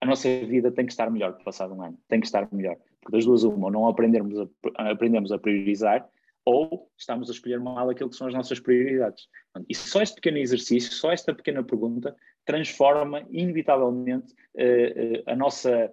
a 0.01 0.07
nossa 0.07 0.27
vida 0.47 0.73
tem 0.73 0.87
que 0.87 0.93
estar 0.93 1.11
melhor 1.11 1.37
que 1.37 1.45
passado 1.45 1.75
um 1.75 1.83
ano. 1.83 1.99
Tem 2.09 2.19
que 2.19 2.27
estar 2.27 2.49
melhor. 2.51 2.77
Porque 3.03 3.15
das 3.15 3.27
duas, 3.27 3.45
uma, 3.45 3.67
ou 3.67 3.71
não 3.71 3.87
aprendermos 3.87 4.39
a, 4.39 4.91
aprendemos 4.91 5.31
a 5.31 5.39
priorizar, 5.39 6.09
ou 6.47 6.91
estamos 6.97 7.29
a 7.29 7.33
escolher 7.33 7.61
mal 7.61 7.91
aquilo 7.91 8.09
que 8.09 8.17
são 8.17 8.27
as 8.27 8.33
nossas 8.33 8.59
prioridades. 8.59 9.29
E 9.69 9.75
só 9.75 10.01
este 10.01 10.15
pequeno 10.15 10.39
exercício, 10.39 10.93
só 10.93 11.13
esta 11.13 11.35
pequena 11.35 11.63
pergunta, 11.63 12.17
transforma 12.47 13.27
inevitavelmente 13.31 14.33
uh, 14.55 15.19
uh, 15.19 15.23
a 15.27 15.37
nossa 15.37 15.93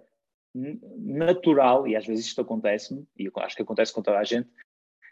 natural, 0.54 1.86
e 1.86 1.94
às 1.94 2.06
vezes 2.06 2.26
isto 2.26 2.40
acontece-me, 2.40 3.06
e 3.18 3.28
acho 3.36 3.56
que 3.56 3.62
acontece 3.62 3.92
com 3.92 4.00
toda 4.00 4.18
a 4.18 4.24
gente, 4.24 4.48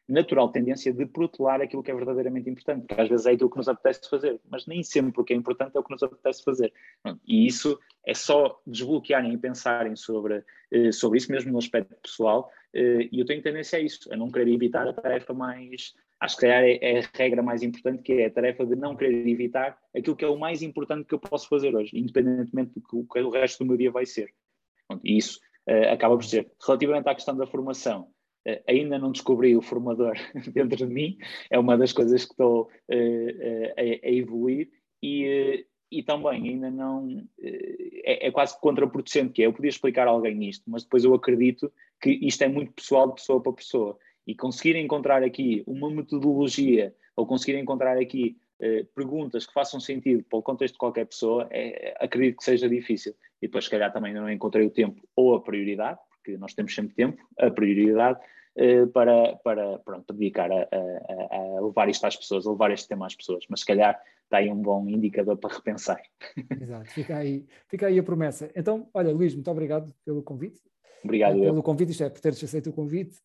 natural 0.09 0.51
tendência 0.51 0.93
de 0.93 1.07
protelar 1.07 1.61
aquilo 1.61 1.83
que 1.83 1.91
é 1.91 1.95
verdadeiramente 1.95 2.51
importante, 2.51 2.87
porque 2.87 3.01
às 3.01 3.09
vezes 3.09 3.27
é 3.27 3.33
aquilo 3.33 3.51
que 3.51 3.57
nos 3.57 3.69
apetece 3.69 4.09
fazer, 4.09 4.41
mas 4.49 4.67
nem 4.67 4.83
sempre 4.83 5.21
o 5.21 5.25
que 5.25 5.33
é 5.33 5.37
importante 5.37 5.77
é 5.77 5.81
o 5.81 5.85
que 5.85 5.93
nos 5.93 6.03
apetece 6.03 6.43
fazer. 6.43 6.73
E 7.27 7.47
isso 7.47 7.79
é 8.05 8.15
só 8.15 8.61
desbloquearem 8.67 9.33
e 9.33 9.39
pensarem 9.39 9.95
sobre, 9.95 10.45
eh, 10.71 10.93
sobre 10.93 11.19
isso 11.19 11.31
mesmo 11.31 11.53
no 11.53 11.59
aspecto 11.59 11.95
pessoal, 12.03 12.51
eh, 12.75 13.09
e 13.13 13.21
eu 13.21 13.27
tenho 13.27 13.43
tendência 13.43 13.79
a 13.79 13.83
isso, 13.83 14.13
a 14.13 14.17
não 14.17 14.31
querer 14.31 14.53
evitar 14.53 14.87
a 14.87 14.93
tarefa 14.93 15.33
mais. 15.33 15.95
Acho 16.21 16.37
que 16.37 16.47
é, 16.47 16.79
é 16.83 17.01
a 17.01 17.09
regra 17.15 17.43
mais 17.43 17.63
importante, 17.63 18.03
que 18.03 18.13
é 18.15 18.27
a 18.27 18.31
tarefa 18.31 18.65
de 18.67 18.77
não 18.77 18.97
querer 18.97 19.27
evitar 19.27 19.79
aquilo 19.97 20.17
que 20.17 20.25
é 20.25 20.29
o 20.29 20.39
mais 20.39 20.63
importante 20.63 21.07
que 21.07 21.15
eu 21.15 21.19
posso 21.19 21.49
fazer 21.49 21.75
hoje, 21.75 21.99
independentemente 21.99 22.73
do 22.75 22.81
que 22.81 23.21
o 23.21 23.31
resto 23.31 23.65
do 23.65 23.69
meu 23.69 23.77
dia 23.77 23.91
vai 23.91 24.07
ser. 24.07 24.33
E 25.03 25.17
isso 25.17 25.41
uh, 25.69 25.93
acaba 25.93 26.17
por 26.17 26.25
ser. 26.25 26.51
Relativamente 26.65 27.09
à 27.09 27.15
questão 27.15 27.37
da 27.37 27.47
formação, 27.47 28.09
ainda 28.67 28.99
não 28.99 29.13
descobri 29.13 29.57
o 29.57 29.63
formador 29.63 30.17
dentro 30.53 30.87
de 30.87 30.93
mim, 30.93 31.19
é 31.51 31.59
uma 31.59 31.77
das 31.77 31.93
coisas 31.93 32.25
que 32.25 32.33
estou 32.33 32.63
uh, 32.63 33.73
a, 33.77 34.09
a, 34.09 34.11
evoluir 34.11 34.69
e, 35.03 35.67
e 35.91 36.03
também 36.03 36.49
ainda 36.49 36.71
não 36.71 37.27
é, 37.41 38.27
é, 38.27 38.31
quase 38.31 38.59
contraproducente, 38.61 39.33
que 39.33 39.43
é 39.43 39.47
eu 39.47 39.53
podia 39.53 39.69
explicar 39.69 40.07
a 40.09 40.11
alguém 40.11 40.49
isto, 40.49 40.65
mas 40.69 40.83
depois 40.83 41.05
eu 41.05 41.15
acredito 41.15 41.73
que 42.01 42.11
isto 42.11 42.43
é 42.43 42.49
muito 42.49 42.73
pessoal 42.73 43.09
de 43.09 43.15
pessoa 43.15 43.43
para 43.43 43.53
pessoa. 43.53 43.97
E 44.27 44.35
conseguir 44.35 44.77
encontrar 44.77 45.23
aqui 45.25 45.65
uma 45.67 45.91
metodologia 45.91 46.95
ou 47.17 47.27
conseguir 47.27 47.59
encontrar 47.59 47.99
aqui 47.99 48.37
eh, 48.65 48.87
perguntas 48.95 49.45
que 49.45 49.53
façam 49.53 49.81
sentido 49.81 50.23
para 50.31 50.39
o 50.39 50.43
contexto 50.43 50.75
de 50.75 50.79
qualquer 50.79 51.05
pessoa, 51.05 51.49
é, 51.51 51.97
acredito 51.99 52.37
que 52.37 52.45
seja 52.45 52.69
difícil. 52.69 53.13
E 53.41 53.49
depois, 53.49 53.65
se 53.65 53.71
calhar, 53.71 53.93
também 53.93 54.15
não 54.15 54.31
encontrei 54.31 54.65
o 54.65 54.71
tempo 54.71 55.03
ou 55.17 55.35
a 55.35 55.43
prioridade, 55.43 55.99
porque 56.23 56.39
nós 56.39 56.55
temos 56.55 56.75
sempre 56.75 56.95
tempo, 56.95 57.23
a 57.39 57.51
prioridade 57.51 58.21
eh, 58.55 58.87
para, 58.87 59.37
para 59.37 59.79
pronto, 59.79 60.13
dedicar 60.13 60.51
a, 60.53 60.69
a, 60.71 61.57
a, 61.57 61.61
levar 61.61 61.89
isto 61.89 62.07
às 62.07 62.17
pessoas, 62.17 62.47
a 62.47 62.51
levar 62.51 62.71
este 62.71 62.87
tema 62.87 63.07
às 63.07 63.15
pessoas. 63.15 63.45
Mas 63.49 63.61
se 63.61 63.67
calhar 63.67 64.01
está 64.25 64.39
aí 64.39 64.51
um 64.51 64.61
bom 64.61 64.87
indicador 64.89 65.37
para 65.39 65.55
repensar. 65.55 66.01
Exato, 66.61 66.91
fica 66.91 67.17
aí, 67.17 67.47
fica 67.69 67.87
aí 67.87 67.99
a 67.99 68.03
promessa. 68.03 68.51
Então, 68.55 68.89
olha, 68.95 69.11
Luís, 69.11 69.35
muito 69.35 69.51
obrigado 69.51 69.93
pelo 70.05 70.23
convite. 70.23 70.61
Obrigado. 71.03 71.35
Pelo 71.41 71.59
eu. 71.59 71.63
convite, 71.63 71.91
isto 71.91 72.05
é, 72.05 72.11
por 72.11 72.21
teres 72.21 72.43
aceito 72.45 72.71
o 72.71 72.73
convite. 72.73 73.19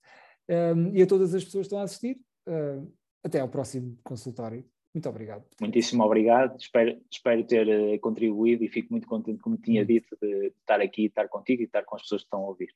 Um, 0.50 0.96
e 0.96 1.02
a 1.02 1.08
todas 1.08 1.36
as 1.36 1.44
pessoas 1.44 1.64
que 1.64 1.68
estão 1.68 1.80
a 1.80 1.84
assistir, 1.84 2.18
uh, 2.48 2.90
até 3.22 3.42
ao 3.42 3.50
próximo 3.50 3.98
consultório. 4.04 4.66
Muito 4.94 5.10
obrigado. 5.10 5.44
Muitíssimo 5.60 6.04
obrigado. 6.04 6.58
Espero, 6.58 6.98
espero 7.12 7.44
ter 7.44 8.00
contribuído 8.00 8.64
e 8.64 8.70
fico 8.70 8.92
muito 8.92 9.08
contente, 9.08 9.40
como 9.40 9.58
tinha 9.58 9.86
dito, 9.86 10.18
de 10.20 10.54
estar 10.60 10.80
aqui, 10.82 11.06
estar 11.06 11.28
contigo 11.28 11.62
e 11.62 11.66
estar 11.66 11.84
com 11.84 11.96
as 11.98 12.02
pessoas 12.02 12.22
que 12.22 12.28
estão 12.28 12.40
a 12.40 12.48
ouvir. 12.48 12.74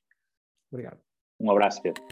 Obrigado. 0.71 0.99
Um 1.39 1.51
abraço, 1.51 1.81
Pedro. 1.81 2.03